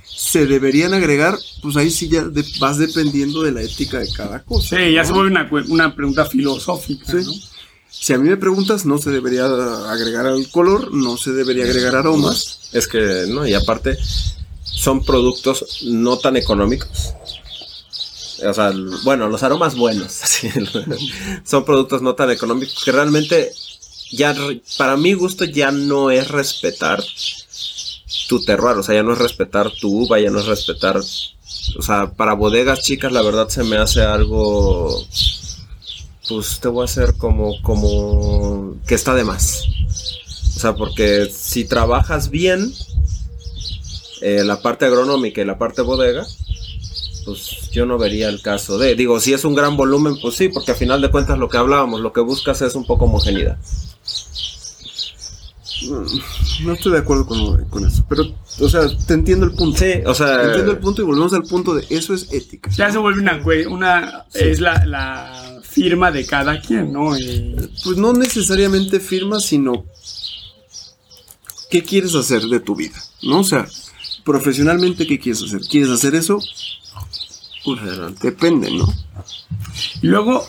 Se 0.06 0.46
deberían 0.46 0.94
agregar, 0.94 1.38
pues 1.62 1.78
ahí 1.78 1.90
sí 1.90 2.10
ya 2.10 2.26
vas 2.60 2.78
dependiendo 2.78 3.42
de 3.42 3.54
la 3.54 3.62
ética 3.62 4.00
de 4.00 4.12
cada 4.12 4.44
cosa. 4.44 4.78
Sí, 4.78 4.94
ya 4.94 5.06
se 5.06 5.14
vuelve 5.14 5.40
una, 5.70 5.96
pregunta 5.96 6.26
filosófica, 6.26 7.14
¿no? 7.14 7.32
Si 7.90 8.14
a 8.14 8.18
mí 8.18 8.28
me 8.28 8.38
preguntas, 8.38 8.86
no 8.86 8.98
se 8.98 9.12
debería 9.12 9.46
agregar 9.46 10.26
al 10.26 10.50
color, 10.50 10.94
no 10.94 11.18
se 11.18 11.32
debería 11.32 11.66
agregar 11.66 11.96
aromas. 11.96 12.70
Es 12.74 12.88
que, 12.88 13.26
no, 13.28 13.48
y 13.48 13.54
aparte, 13.54 13.98
son 14.64 15.04
productos 15.04 15.84
no 15.86 16.18
tan 16.18 16.38
económicos. 16.38 17.14
O 18.48 18.54
sea, 18.54 18.72
bueno, 19.04 19.28
los 19.28 19.44
aromas 19.44 19.76
buenos. 19.76 20.12
son 21.44 21.66
productos 21.66 22.02
no 22.02 22.16
tan 22.16 22.32
económicos 22.32 22.84
que 22.84 22.92
realmente 22.92 23.52
ya 24.12 24.36
para 24.78 24.98
mi 24.98 25.14
gusto 25.14 25.46
ya 25.46 25.72
no 25.72 26.12
es 26.12 26.28
respetar 26.28 27.02
tu 28.28 28.42
terroir, 28.42 28.78
o 28.78 28.84
sea, 28.84 28.96
ya 28.96 29.04
no 29.04 29.14
es 29.14 29.20
respetar 29.20 29.72
tu 29.72 30.04
uva, 30.04 30.20
ya 30.20 30.30
no 30.30 30.40
es 30.40 30.46
respetar, 30.46 30.98
o 30.98 31.82
sea, 31.82 32.12
para 32.12 32.34
bodegas 32.34 32.82
chicas 32.82 33.12
la 33.12 33.22
verdad 33.22 33.50
se 33.50 33.64
me 33.64 33.78
hace 33.78 34.02
algo 34.02 35.06
pues 36.28 36.60
te 36.60 36.68
voy 36.68 36.84
a 36.84 36.86
hacer 36.86 37.16
como 37.18 37.62
como 37.62 38.78
que 38.88 38.96
está 38.96 39.14
de 39.16 39.24
más. 39.24 39.64
O 40.56 40.60
sea, 40.60 40.76
porque 40.76 41.28
si 41.34 41.66
trabajas 41.66 42.30
bien 42.30 42.72
eh, 44.22 44.44
la 44.46 44.62
parte 44.62 44.86
agronómica 44.86 45.42
y 45.42 45.46
la 45.46 45.58
parte 45.58 45.82
bodega, 45.82 46.26
pues 47.26 47.70
yo 47.72 47.86
no 47.86 47.98
vería 47.98 48.30
el 48.30 48.42
caso 48.42 48.78
de. 48.78 48.96
Digo, 48.96 49.20
si 49.20 49.34
es 49.34 49.46
un 49.46 49.56
gran 49.56 49.78
volumen, 49.78 50.16
pues 50.22 50.36
sí, 50.36 50.50
porque 50.50 50.72
al 50.72 50.78
final 50.78 51.02
de 51.02 51.12
cuentas 51.12 51.38
lo 51.38 51.50
que 51.50 51.58
hablábamos, 51.58 52.02
lo 52.02 52.14
que 52.14 52.22
buscas 52.22 52.62
es 52.62 52.76
un 52.76 52.86
poco 52.86 53.06
homogeneidad. 53.06 53.58
Mm, 55.84 56.66
no 56.66 56.74
estoy 56.74 56.92
de 56.92 57.00
acuerdo 57.00 57.26
con, 57.26 57.88
eso, 57.88 58.06
pero, 58.08 58.24
o 58.60 58.70
sea, 58.70 58.82
te 59.08 59.14
entiendo 59.14 59.46
el 59.46 59.54
punto. 59.54 59.80
Sí, 59.80 59.94
o 60.06 60.14
sea. 60.14 60.44
entiendo 60.44 60.72
el 60.72 60.78
punto 60.78 61.02
y 61.02 61.06
volvemos 61.06 61.34
al 61.34 61.44
punto 61.44 61.74
de 61.74 61.86
eso 61.90 62.14
es 62.14 62.32
ética. 62.32 62.70
Ya 62.72 62.92
se 62.92 62.98
vuelve 62.98 63.22
una, 63.22 63.42
una 63.70 64.26
es 64.34 64.60
la, 64.60 64.86
la, 64.86 65.62
firma 65.62 66.12
de 66.12 66.26
cada 66.26 66.60
quien, 66.60 66.92
¿no? 66.92 67.12
Pues 67.84 67.98
no 67.98 68.12
necesariamente 68.12 69.00
firma, 69.00 69.40
sino 69.40 69.86
qué 71.70 71.82
quieres 71.82 72.14
hacer 72.14 72.42
de 72.44 72.60
tu 72.60 72.76
vida, 72.76 73.02
¿no? 73.24 73.40
O 73.40 73.44
sea, 73.44 73.66
profesionalmente, 74.26 75.08
¿qué 75.08 75.18
quieres 75.18 75.42
hacer? 75.42 75.62
¿Quieres 75.62 75.90
hacer 75.90 76.14
eso? 76.16 76.40
Pues 77.64 77.80
depende, 78.20 78.72
¿no? 78.72 78.88
Y 80.02 80.08
luego, 80.08 80.46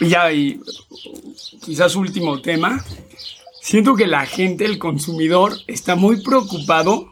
ya, 0.00 0.32
y 0.32 0.60
quizás 1.64 1.96
último 1.96 2.40
tema, 2.40 2.84
siento 3.60 3.94
que 3.94 4.06
la 4.06 4.26
gente, 4.26 4.64
el 4.64 4.78
consumidor, 4.78 5.58
está 5.66 5.96
muy 5.96 6.22
preocupado 6.22 7.10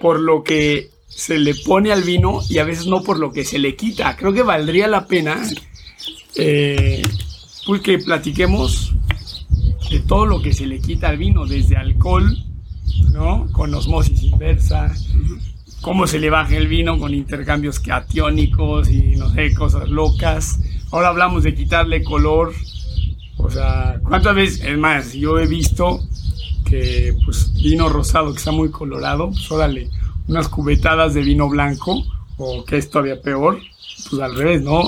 por 0.00 0.20
lo 0.20 0.42
que 0.42 0.90
se 1.08 1.38
le 1.38 1.54
pone 1.54 1.92
al 1.92 2.02
vino 2.02 2.40
y 2.48 2.58
a 2.58 2.64
veces 2.64 2.86
no 2.86 3.02
por 3.02 3.18
lo 3.18 3.32
que 3.32 3.44
se 3.44 3.58
le 3.58 3.76
quita. 3.76 4.16
Creo 4.16 4.32
que 4.32 4.42
valdría 4.42 4.88
la 4.88 5.06
pena 5.06 5.40
eh, 6.36 7.02
pues 7.66 7.80
que 7.80 7.98
platiquemos 7.98 8.92
de 9.90 10.00
todo 10.00 10.26
lo 10.26 10.42
que 10.42 10.52
se 10.52 10.66
le 10.66 10.80
quita 10.80 11.08
al 11.08 11.18
vino, 11.18 11.46
desde 11.46 11.76
alcohol, 11.76 12.36
¿no? 13.12 13.48
Con 13.52 13.74
osmosis 13.74 14.22
inversa, 14.24 14.92
cómo 15.84 16.06
se 16.06 16.18
le 16.18 16.30
baja 16.30 16.56
el 16.56 16.66
vino 16.66 16.98
con 16.98 17.12
intercambios 17.12 17.78
catiónicos 17.78 18.88
y 18.90 19.16
no 19.16 19.28
sé, 19.28 19.52
cosas 19.52 19.86
locas. 19.90 20.58
Ahora 20.90 21.08
hablamos 21.08 21.42
de 21.42 21.54
quitarle 21.54 22.02
color 22.02 22.54
O 23.36 23.50
sea, 23.50 24.00
¿cuántas 24.02 24.34
veces? 24.34 24.64
Es 24.64 24.78
más, 24.78 25.12
yo 25.12 25.38
he 25.38 25.46
visto 25.46 26.00
que 26.64 27.14
pues 27.26 27.52
vino 27.62 27.90
rosado 27.90 28.32
que 28.32 28.38
está 28.38 28.50
muy 28.50 28.70
colorado, 28.70 29.28
pues 29.28 29.52
órale, 29.52 29.90
unas 30.26 30.48
cubetadas 30.48 31.12
de 31.12 31.20
vino 31.20 31.50
blanco, 31.50 32.02
o 32.38 32.64
que 32.64 32.78
es 32.78 32.88
todavía 32.88 33.20
peor, 33.20 33.60
pues 34.08 34.22
al 34.22 34.34
revés, 34.34 34.62
¿no? 34.62 34.84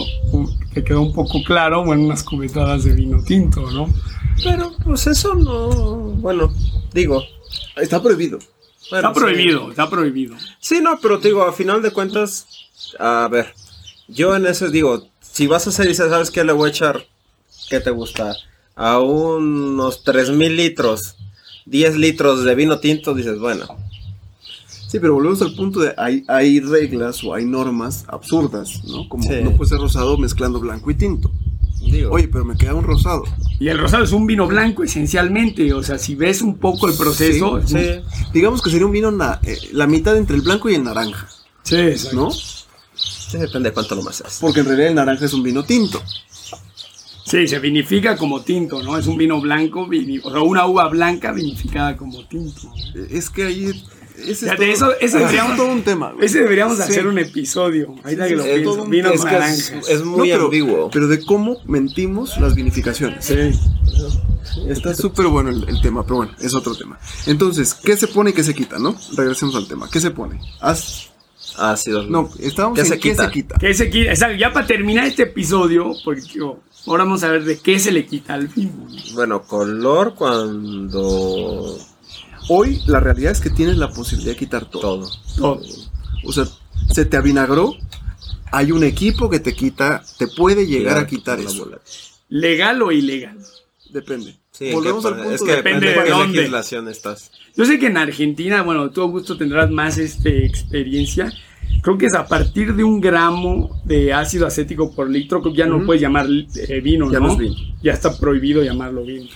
Que 0.73 0.83
quedó 0.83 1.03
un 1.03 1.13
poco 1.13 1.43
claro, 1.45 1.85
bueno, 1.85 2.05
unas 2.05 2.23
cubetadas 2.23 2.85
de 2.85 2.95
vino 2.95 3.23
tinto, 3.23 3.71
¿no? 3.71 3.91
Pero 4.43 4.73
pues 4.83 5.07
eso 5.07 5.35
no, 5.35 5.69
bueno, 6.23 6.51
digo, 6.95 7.23
Está 7.77 8.03
prohibido. 8.03 8.39
Bueno, 8.91 9.09
está 9.09 9.15
sí. 9.15 9.21
prohibido, 9.21 9.71
está 9.71 9.91
prohibido. 9.91 10.37
Sí, 10.61 10.81
no, 10.81 10.99
pero 11.01 11.19
te 11.19 11.29
digo, 11.29 11.43
a 11.43 11.53
final 11.53 11.83
de 11.83 11.91
cuentas, 11.93 12.47
a 12.99 13.29
ver, 13.31 13.55
yo 14.09 14.35
en 14.37 14.47
eso 14.47 14.69
digo, 14.69 15.09
si 15.21 15.47
vas 15.47 15.67
a 15.67 15.71
hacer 15.71 15.87
y 15.87 15.91
dices, 15.91 16.09
¿sabes 16.09 16.31
qué? 16.31 16.45
Le 16.45 16.53
voy 16.53 16.69
a 16.69 16.71
echar, 16.73 17.07
¿qué 17.69 17.81
te 17.81 17.91
gusta? 17.91 18.35
A 18.75 18.99
unos 19.01 20.05
3000 20.05 20.57
litros, 20.57 21.17
10 21.67 21.97
litros 21.97 22.45
de 22.45 22.55
vino 22.55 22.79
tinto, 22.79 23.15
dices, 23.15 23.39
bueno, 23.39 23.67
Sí, 24.89 25.01
pero 25.01 25.15
volvemos 25.15 25.43
al 25.43 25.53
punto 25.53 25.81
de 25.81 25.93
hay, 25.97 26.23
hay 26.29 26.61
reglas 26.61 27.23
o 27.25 27.35
hay 27.35 27.45
normas 27.45 28.05
absurdas, 28.07 28.85
¿no? 28.85 29.09
Como 29.09 29.25
Sí. 29.25 29.41
no 29.43 29.51
puede 29.57 29.71
ser 29.71 29.79
rosado 29.81 30.17
mezclando 30.17 30.61
blanco 30.61 30.89
y 30.93 30.95
tinto. 30.95 31.29
Digo, 31.81 32.11
Oye, 32.13 32.29
pero 32.29 32.45
me 32.45 32.57
queda 32.57 32.75
un 32.75 32.85
rosado. 32.85 33.25
Y 33.59 33.69
el 33.69 33.79
rosado 33.79 34.05
es 34.05 34.13
un 34.13 34.27
vino 34.27 34.47
blanco 34.47 34.83
esencialmente, 34.85 35.73
o 35.73 35.83
sea, 35.83 35.99
si 35.99 36.15
ves 36.15 36.43
un 36.43 36.59
poco 36.59 36.89
el 36.89 36.97
proceso, 36.97 37.61
Sí, 37.67 37.75
un- 37.77 38.03
Digamos 38.33 38.61
que 38.63 38.71
sería 38.71 38.87
un 38.87 38.93
vino 38.93 39.11
na- 39.11 39.41
eh, 39.45 39.59
la 39.73 39.87
mitad 39.87 40.17
entre 40.17 40.37
el 40.37 40.43
blanco 40.43 40.69
y 40.69 40.75
el 40.75 40.85
naranja, 40.85 41.29
sí, 41.63 41.77
exacto. 41.77 42.17
¿no? 42.17 42.31
sí, 42.31 43.39
depende 43.39 43.71
de 43.71 43.75
cuánto 43.75 43.95
lo 43.95 44.03
más 44.03 44.21
haces. 44.21 44.39
Porque 44.41 44.61
en 44.61 44.67
realidad 44.67 44.89
el 44.89 44.95
naranja 44.95 45.25
es 45.25 45.33
un 45.33 45.43
vino 45.43 45.65
tinto. 45.65 46.03
Sí, 47.25 47.49
se 47.49 47.59
vinifica 47.59 48.17
como 48.17 48.43
tinto, 48.43 48.81
¿no? 48.85 48.97
Es 48.97 49.09
un 49.09 49.17
vino 49.17 49.41
blanco, 49.41 49.85
vini- 49.89 50.21
o 50.23 50.31
sea, 50.31 50.41
una 50.43 50.65
uva 50.67 50.87
blanca 50.89 51.33
vinificada 51.33 51.97
como 51.97 52.25
tinto. 52.29 52.73
Es 53.11 53.31
que 53.31 53.45
ahí... 53.47 53.85
Ese, 54.19 54.47
es 54.49 54.57
todo, 54.57 54.63
eso- 54.67 54.93
ese 54.93 55.05
ese 55.07 55.19
deberíamos- 55.19 55.51
es 55.53 55.57
todo 55.59 55.69
un 55.69 55.83
tema. 55.83 56.13
güey. 56.13 56.27
Ese 56.27 56.41
deberíamos 56.41 56.77
Sí. 56.77 56.83
hacer 56.83 57.07
un 57.07 57.19
episodio. 57.19 57.95
Ahorita 58.05 58.29
que 58.29 58.37
lo 58.37 58.43
sí, 58.43 58.49
pienso, 58.51 58.71
todo 58.73 58.83
un- 58.85 58.91
vinos 58.91 59.13
es 59.13 59.19
es, 59.19 59.25
naranjas. 59.25 59.89
es 59.89 60.03
muy 60.05 60.29
No, 60.31 60.35
pero, 60.35 60.45
ambiguo. 60.47 60.91
Pero 60.91 61.09
de 61.09 61.25
cómo 61.25 61.59
mentimos 61.67 62.39
las 62.39 62.55
vinificaciones. 62.55 63.25
Sí. 63.25 63.35
Está 64.69 64.95
súper 64.95 65.27
bueno 65.27 65.51
el, 65.51 65.69
el 65.69 65.81
tema, 65.83 66.03
pero 66.05 66.17
bueno, 66.17 66.33
es 66.41 66.55
otro 66.55 66.75
tema. 66.75 66.99
Entonces, 67.27 67.75
¿qué 67.75 67.97
se 67.97 68.07
pone 68.09 68.31
y 68.31 68.33
qué 68.33 68.43
se 68.43 68.55
quita, 68.55 68.79
no? 68.79 68.97
Regresemos 69.17 69.55
al 69.55 69.67
tema. 69.69 69.89
¿Qué 69.91 70.01
se 70.01 70.11
pone? 70.11 70.41
Haz- 70.61 71.11
Ácidos. 71.59 72.09
No, 72.11 72.29
estábamos 72.41 72.75
¿Qué 72.77 72.83
en 72.83 72.87
se 72.89 72.99
qué 72.99 73.11
quita? 73.11 73.25
se 73.27 73.31
quita. 73.31 73.57
¿Qué 73.59 73.73
se 73.75 73.89
quita? 73.89 74.11
Exacto, 74.11 74.37
ya 74.37 74.53
para 74.53 74.67
terminar 74.67 75.07
este 75.07 75.23
episodio, 75.23 75.93
porque 76.05 76.21
ahora 76.87 77.05
vamos 77.05 77.23
a 77.23 77.29
ver 77.29 77.45
de 77.45 77.59
qué 77.59 77.79
se 77.79 77.93
le 77.93 78.05
quita 78.05 78.35
al 78.35 78.49
vino. 78.49 78.73
Bueno, 79.15 79.43
color 79.43 80.15
cuando 80.15 81.79
Hoy 82.49 82.81
la 82.87 83.01
realidad 83.01 83.33
es 83.33 83.41
que 83.41 83.51
tienes 83.51 83.77
la 83.77 83.91
posibilidad 83.91 84.33
de 84.33 84.39
quitar 84.39 84.69
todo. 84.71 84.81
todo. 84.83 85.11
Todo. 85.37 85.61
O 86.25 86.33
sea, 86.33 86.45
se 86.93 87.05
te 87.05 87.17
avinagró, 87.17 87.75
hay 88.53 88.73
un 88.73 88.85
equipo 88.85 89.29
que 89.29 89.41
te 89.41 89.55
quita, 89.55 90.03
te 90.19 90.29
puede 90.29 90.67
llegar 90.67 90.99
a 90.99 91.07
quitar 91.07 91.39
la 91.39 91.51
eso. 91.51 91.65
bola. 91.65 91.79
¿Legal 92.29 92.83
o 92.83 92.93
ilegal? 92.93 93.39
Depende. 93.91 94.37
Sí, 94.53 94.69
¿en 94.69 94.75
Volvemos 94.75 95.05
al 95.05 95.17
punto 95.17 95.31
es 95.33 95.43
que 95.43 95.51
de- 95.51 95.57
depende 95.57 95.87
Depende 95.87 95.87
de 95.89 95.99
de 96.01 96.05
qué 96.05 96.11
dónde. 96.11 96.37
legislación 96.39 96.89
estás. 96.89 97.31
Yo 97.57 97.65
sé 97.65 97.79
que 97.79 97.87
en 97.87 97.97
Argentina, 97.99 98.63
bueno, 98.63 98.91
tú 98.91 99.03
Augusto 99.03 99.37
tendrás 99.37 99.71
más 99.71 99.99
este, 99.99 100.45
experiencia. 100.47 101.33
Creo 101.83 101.99
que 101.99 102.07
es 102.07 102.15
a 102.15 102.27
partir 102.27 102.75
de 102.75 102.83
un 102.85 103.01
gramo 103.01 103.81
de 103.85 104.13
ácido 104.13 104.47
acético 104.47 104.95
por 104.95 105.09
litro, 105.11 105.41
creo 105.41 105.53
que 105.53 105.59
ya 105.59 105.67
no 105.67 105.77
Ujú. 105.77 105.87
puedes 105.87 106.03
llamar 106.03 106.27
eh, 106.29 106.81
vino, 106.81 107.11
Ya 107.13 107.21
¿no? 107.21 107.27
no 107.29 107.33
es 107.33 107.39
vino. 107.39 107.55
Ya 107.83 107.93
está 107.93 108.17
prohibido 108.19 108.63
llamarlo 108.63 109.05
vino. 109.05 109.29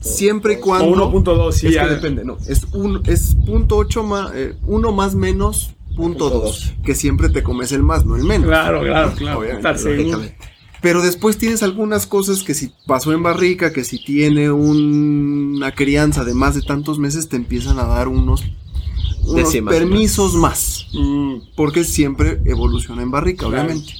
Siempre 0.00 0.54
y 0.54 0.56
O 0.56 0.60
cuando... 0.60 1.10
1.2, 1.12 1.52
sí. 1.52 1.66
es 1.68 1.74
ya- 1.74 1.84
que 1.88 1.94
depende, 1.94 2.24
no. 2.24 2.36
Es, 2.46 2.64
un, 2.72 3.02
es 3.06 3.36
punto 3.46 3.76
ocho 3.76 4.02
más, 4.02 4.32
eh, 4.34 4.54
uno 4.66 4.92
más 4.92 5.14
menos 5.14 5.74
punto 5.96 6.28
Punto 6.28 6.30
dos. 6.30 6.42
dos. 6.42 6.72
Que 6.84 6.94
siempre 6.94 7.28
te 7.28 7.42
comes 7.42 7.72
el 7.72 7.82
más, 7.82 8.06
no 8.06 8.16
el 8.16 8.24
menos. 8.24 8.46
Claro, 8.48 8.80
claro, 8.82 9.12
claro. 9.16 9.40
Obviamente. 9.40 10.36
Pero 10.80 11.02
después 11.02 11.36
tienes 11.36 11.62
algunas 11.62 12.06
cosas 12.06 12.42
que 12.42 12.54
si 12.54 12.72
pasó 12.86 13.12
en 13.12 13.22
barrica, 13.22 13.70
que 13.72 13.84
si 13.84 14.02
tiene 14.02 14.50
un- 14.50 15.54
una 15.56 15.72
crianza 15.74 16.24
de 16.24 16.32
más 16.32 16.54
de 16.54 16.62
tantos 16.62 16.98
meses, 16.98 17.28
te 17.28 17.36
empiezan 17.36 17.78
a 17.78 17.84
dar 17.84 18.08
unos, 18.08 18.42
permisos 19.68 20.34
más. 20.34 20.86
Mm, 20.94 21.36
Porque 21.54 21.84
siempre 21.84 22.40
evoluciona 22.46 23.02
en 23.02 23.10
barrica, 23.10 23.46
Claro. 23.46 23.64
obviamente. 23.64 23.92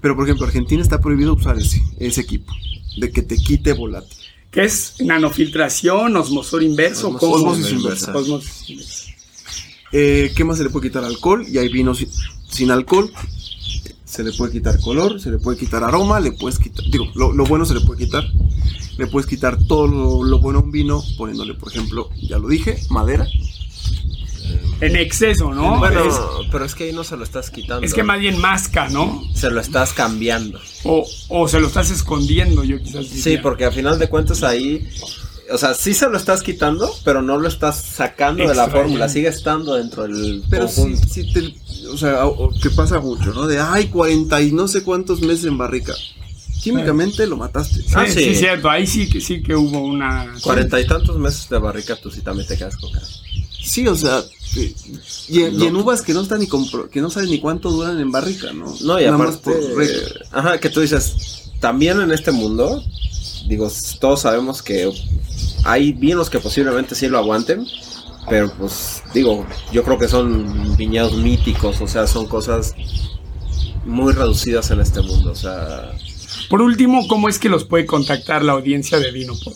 Pero 0.00 0.16
por 0.16 0.24
ejemplo, 0.24 0.46
Argentina 0.46 0.82
está 0.82 1.00
prohibido 1.00 1.32
usar 1.34 1.58
ese, 1.58 1.82
ese 1.98 2.20
equipo. 2.20 2.52
De 2.98 3.10
que 3.10 3.22
te 3.22 3.36
quite 3.36 3.72
volátil. 3.72 4.18
¿Qué 4.52 4.64
es? 4.64 4.96
¿Nanofiltración? 5.00 6.14
¿Osmosor 6.14 6.62
inverso? 6.62 7.08
Osmosis 7.08 7.20
¿Cómo? 7.20 7.34
Osmosis 7.36 7.72
inversa. 7.72 8.14
Osmosis 8.14 8.70
inversa. 8.70 9.04
Eh, 9.92 10.32
¿Qué 10.36 10.44
más 10.44 10.58
se 10.58 10.64
le 10.64 10.70
puede 10.70 10.88
quitar? 10.88 11.04
Alcohol. 11.04 11.46
Y 11.48 11.56
hay 11.56 11.68
vinos 11.68 11.98
sin, 11.98 12.10
sin 12.48 12.70
alcohol. 12.70 13.10
Se 14.04 14.22
le 14.22 14.30
puede 14.32 14.52
quitar 14.52 14.78
color, 14.78 15.18
se 15.18 15.30
le 15.30 15.38
puede 15.38 15.56
quitar 15.56 15.82
aroma, 15.82 16.20
le 16.20 16.32
puedes 16.32 16.58
quitar. 16.58 16.84
Digo, 16.90 17.06
lo, 17.14 17.32
lo 17.32 17.44
bueno 17.46 17.64
se 17.64 17.72
le 17.72 17.80
puede 17.80 18.04
quitar. 18.04 18.24
Le 18.98 19.06
puedes 19.06 19.26
quitar 19.26 19.56
todo 19.66 19.86
lo, 19.86 20.22
lo 20.22 20.38
bueno 20.38 20.58
a 20.58 20.62
un 20.62 20.70
vino, 20.70 21.02
poniéndole, 21.16 21.54
por 21.54 21.72
ejemplo, 21.72 22.10
ya 22.20 22.38
lo 22.38 22.46
dije, 22.46 22.78
madera. 22.90 23.26
En 24.82 24.96
exceso, 24.96 25.52
¿no? 25.54 25.78
Bueno, 25.78 26.04
Es, 26.04 26.14
pero 26.50 26.64
es 26.64 26.74
que 26.74 26.84
ahí 26.84 26.92
no 26.92 27.04
se 27.04 27.16
lo 27.16 27.24
estás 27.24 27.50
quitando. 27.50 27.86
es 27.86 27.94
que 27.94 28.02
más 28.02 28.18
bien 28.18 28.38
masca, 28.38 28.88
¿no? 28.88 29.22
Se 29.34 29.50
lo 29.50 29.60
estás 29.60 29.92
cambiando. 29.92 30.60
O, 30.84 31.06
o 31.28 31.48
se 31.48 31.60
lo 31.60 31.68
estás 31.68 31.90
escondiendo, 31.90 32.64
yo 32.64 32.80
quizás 32.82 33.06
Sí, 33.06 33.38
porque 33.38 33.64
a 33.64 33.70
final 33.72 33.98
de 33.98 34.08
cuentas 34.08 34.42
ahí. 34.42 34.86
O 35.50 35.58
sea, 35.58 35.74
sí 35.74 35.92
se 35.92 36.08
lo 36.08 36.16
estás 36.16 36.42
quitando, 36.42 36.90
pero 37.04 37.20
no 37.20 37.36
lo 37.38 37.46
estás 37.46 37.76
sacando 37.82 38.46
de 38.48 38.54
la 38.54 38.68
fórmula. 38.68 39.08
Sigue 39.08 39.28
estando 39.28 39.74
dentro 39.74 40.04
del 40.04 40.42
Pero 40.48 40.66
sí, 40.66 40.80
conjunto. 40.82 41.08
sí 41.08 41.32
te, 41.32 41.54
o 41.88 41.96
sea, 41.98 42.22
que 42.62 42.70
pasa 42.70 43.00
mucho, 43.00 43.32
¿no? 43.34 43.46
De, 43.46 43.60
ay, 43.60 43.88
40 43.88 44.40
y 44.40 44.52
no 44.52 44.66
sé 44.66 44.82
cuántos 44.82 45.20
meses 45.20 45.44
en 45.44 45.58
barrica. 45.58 45.92
Químicamente 46.62 47.26
lo 47.26 47.36
mataste. 47.36 47.82
Sí, 47.82 47.88
Ah, 47.94 48.06
sí, 48.06 48.12
sí. 48.24 48.34
cierto. 48.36 48.70
Ahí 48.70 48.86
sí 48.86 49.08
que 49.08 49.20
sí 49.20 49.42
que 49.42 49.54
hubo 49.54 49.80
una. 49.80 50.32
Cuarenta 50.42 50.80
y 50.80 50.86
tantos 50.86 51.18
meses 51.18 51.48
de 51.48 51.58
barrica, 51.58 51.96
tú 51.96 52.10
sí 52.10 52.20
también 52.22 52.46
te 52.46 52.56
quedas 52.56 52.76
con 52.76 52.90
cara. 52.92 53.06
Sí, 53.64 53.86
o 53.86 53.96
sea, 53.96 54.22
eh, 54.56 54.74
y, 55.28 55.40
y 55.40 55.66
en 55.66 55.76
uvas 55.76 56.02
que 56.02 56.12
no 56.12 56.22
están 56.22 56.40
ni 56.40 56.46
compro- 56.46 56.88
que 56.88 57.00
no 57.00 57.10
saben 57.10 57.30
ni 57.30 57.40
cuánto 57.40 57.70
duran 57.70 57.98
en 58.00 58.10
barrica, 58.10 58.52
¿no? 58.52 58.74
No, 58.82 59.00
y 59.00 59.04
Nada 59.04 59.18
más 59.18 59.36
aparte. 59.36 59.60
por 59.60 59.76
regla. 59.78 60.08
Ajá, 60.32 60.58
que 60.58 60.68
tú 60.68 60.80
dices. 60.80 61.50
También 61.60 62.00
en 62.00 62.10
este 62.10 62.32
mundo, 62.32 62.82
digo, 63.46 63.70
todos 64.00 64.22
sabemos 64.22 64.62
que 64.62 64.92
hay 65.64 65.92
vinos 65.92 66.28
que 66.28 66.40
posiblemente 66.40 66.94
sí 66.96 67.06
lo 67.08 67.18
aguanten. 67.18 67.66
Pero 68.28 68.52
pues, 68.56 69.02
digo, 69.14 69.44
yo 69.72 69.82
creo 69.82 69.98
que 69.98 70.06
son 70.08 70.76
viñedos 70.76 71.16
míticos, 71.16 71.80
o 71.80 71.88
sea, 71.88 72.06
son 72.06 72.26
cosas 72.28 72.72
muy 73.84 74.12
reducidas 74.12 74.70
en 74.70 74.80
este 74.80 75.00
mundo. 75.02 75.32
O 75.32 75.34
sea, 75.34 75.90
Por 76.48 76.62
último, 76.62 77.06
¿cómo 77.08 77.28
es 77.28 77.38
que 77.40 77.48
los 77.48 77.64
puede 77.64 77.84
contactar 77.86 78.44
la 78.44 78.52
audiencia 78.52 78.98
de 79.00 79.10
Vino 79.10 79.34
Pop? 79.42 79.54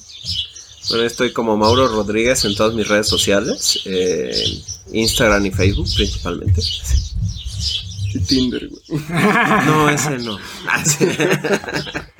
Bueno, 0.88 1.04
estoy 1.04 1.32
como 1.32 1.56
Mauro 1.56 1.88
Rodríguez 1.88 2.44
en 2.44 2.54
todas 2.54 2.74
mis 2.74 2.86
redes 2.86 3.08
sociales, 3.08 3.80
eh, 3.86 4.62
Instagram 4.92 5.46
y 5.46 5.50
Facebook 5.50 5.88
principalmente. 5.94 6.60
Y 8.14 8.18
Tinder, 8.20 8.68
güey. 8.68 9.02
No, 9.66 9.88
ese 9.90 10.18
no. 10.18 10.38
Ah. 10.66 10.84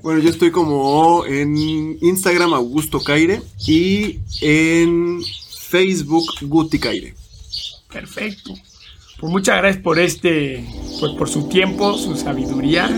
Bueno, 0.00 0.20
yo 0.20 0.30
estoy 0.30 0.50
como 0.52 1.26
en 1.26 1.56
Instagram 2.00 2.54
Augusto 2.54 3.00
Caire 3.00 3.42
y 3.66 4.20
en 4.40 5.20
Facebook 5.68 6.24
Guti 6.42 6.78
Caire. 6.78 7.14
Perfecto. 7.92 8.54
Pues 9.18 9.32
muchas 9.32 9.58
gracias 9.58 9.82
por 9.82 9.98
este, 9.98 10.64
pues 11.00 11.12
por 11.12 11.28
su 11.28 11.48
tiempo, 11.48 11.98
su 11.98 12.14
sabiduría. 12.16 12.88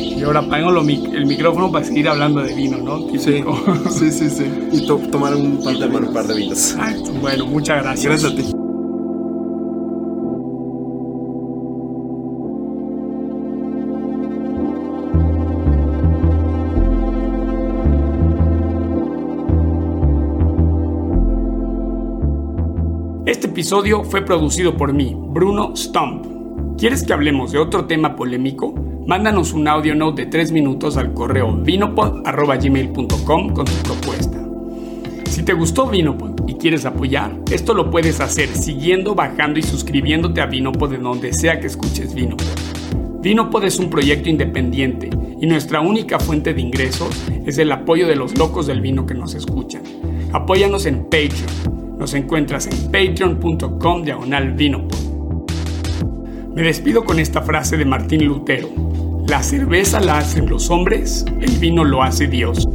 Y 0.00 0.22
ahora 0.22 0.40
apago 0.40 0.70
lo 0.70 0.82
mic- 0.82 1.12
el 1.14 1.26
micrófono 1.26 1.70
para 1.70 1.84
seguir 1.84 2.08
hablando 2.08 2.42
de 2.42 2.54
vino, 2.54 2.78
¿no? 2.78 3.04
Típico. 3.06 3.56
sí, 3.90 4.10
sí, 4.10 4.28
sí. 4.30 4.44
Y 4.72 4.86
to- 4.86 5.00
tomar 5.10 5.34
un 5.34 5.62
par 5.62 5.74
de 5.74 5.80
tomar 5.86 6.02
un 6.02 6.08
vinos. 6.08 6.14
par 6.14 6.26
de 6.26 6.34
vinos. 6.34 6.70
Exacto. 6.72 7.10
Bueno, 7.20 7.46
muchas 7.46 7.82
gracias. 7.82 8.22
Gracias 8.22 8.32
a 8.32 8.36
ti. 8.36 8.52
Este 23.26 23.46
episodio 23.48 24.04
fue 24.04 24.22
producido 24.22 24.76
por 24.76 24.92
mí, 24.94 25.14
Bruno 25.14 25.76
Stump. 25.76 26.26
¿Quieres 26.78 27.04
que 27.04 27.12
hablemos 27.12 27.52
de 27.52 27.58
otro 27.58 27.84
tema 27.86 28.16
polémico? 28.16 28.74
mándanos 29.08 29.54
un 29.54 29.66
audio 29.66 29.94
note 29.94 30.26
de 30.26 30.30
3 30.30 30.52
minutos 30.52 30.98
al 30.98 31.14
correo 31.14 31.50
vinopod.gmail.com 31.50 33.54
con 33.54 33.64
tu 33.64 33.72
propuesta. 33.82 34.38
Si 35.24 35.42
te 35.42 35.54
gustó 35.54 35.86
Vinopod 35.86 36.46
y 36.46 36.56
quieres 36.56 36.84
apoyar, 36.84 37.34
esto 37.50 37.72
lo 37.72 37.90
puedes 37.90 38.20
hacer 38.20 38.50
siguiendo, 38.50 39.14
bajando 39.14 39.58
y 39.58 39.62
suscribiéndote 39.62 40.42
a 40.42 40.46
Vinopod 40.46 40.92
en 40.92 41.04
donde 41.04 41.32
sea 41.32 41.58
que 41.58 41.68
escuches 41.68 42.14
Vinopod. 42.14 42.44
Vinopod 43.22 43.64
es 43.64 43.78
un 43.78 43.88
proyecto 43.88 44.28
independiente 44.28 45.08
y 45.40 45.46
nuestra 45.46 45.80
única 45.80 46.20
fuente 46.20 46.52
de 46.52 46.60
ingresos 46.60 47.08
es 47.46 47.56
el 47.56 47.72
apoyo 47.72 48.06
de 48.06 48.16
los 48.16 48.36
locos 48.36 48.66
del 48.66 48.82
vino 48.82 49.06
que 49.06 49.14
nos 49.14 49.34
escuchan. 49.34 49.84
Apóyanos 50.34 50.84
en 50.84 51.04
Patreon. 51.04 51.96
Nos 51.98 52.12
encuentras 52.12 52.66
en 52.66 52.92
patreon.com 52.92 54.02
diagonal 54.02 54.52
Vinopod. 54.52 54.98
Me 56.54 56.62
despido 56.62 57.04
con 57.04 57.18
esta 57.18 57.40
frase 57.40 57.78
de 57.78 57.86
Martín 57.86 58.26
Lutero. 58.26 58.68
La 59.28 59.42
cerveza 59.42 60.00
la 60.00 60.16
hacen 60.16 60.48
los 60.48 60.70
hombres, 60.70 61.26
el 61.38 61.50
vino 61.58 61.84
lo 61.84 62.02
hace 62.02 62.26
Dios. 62.28 62.66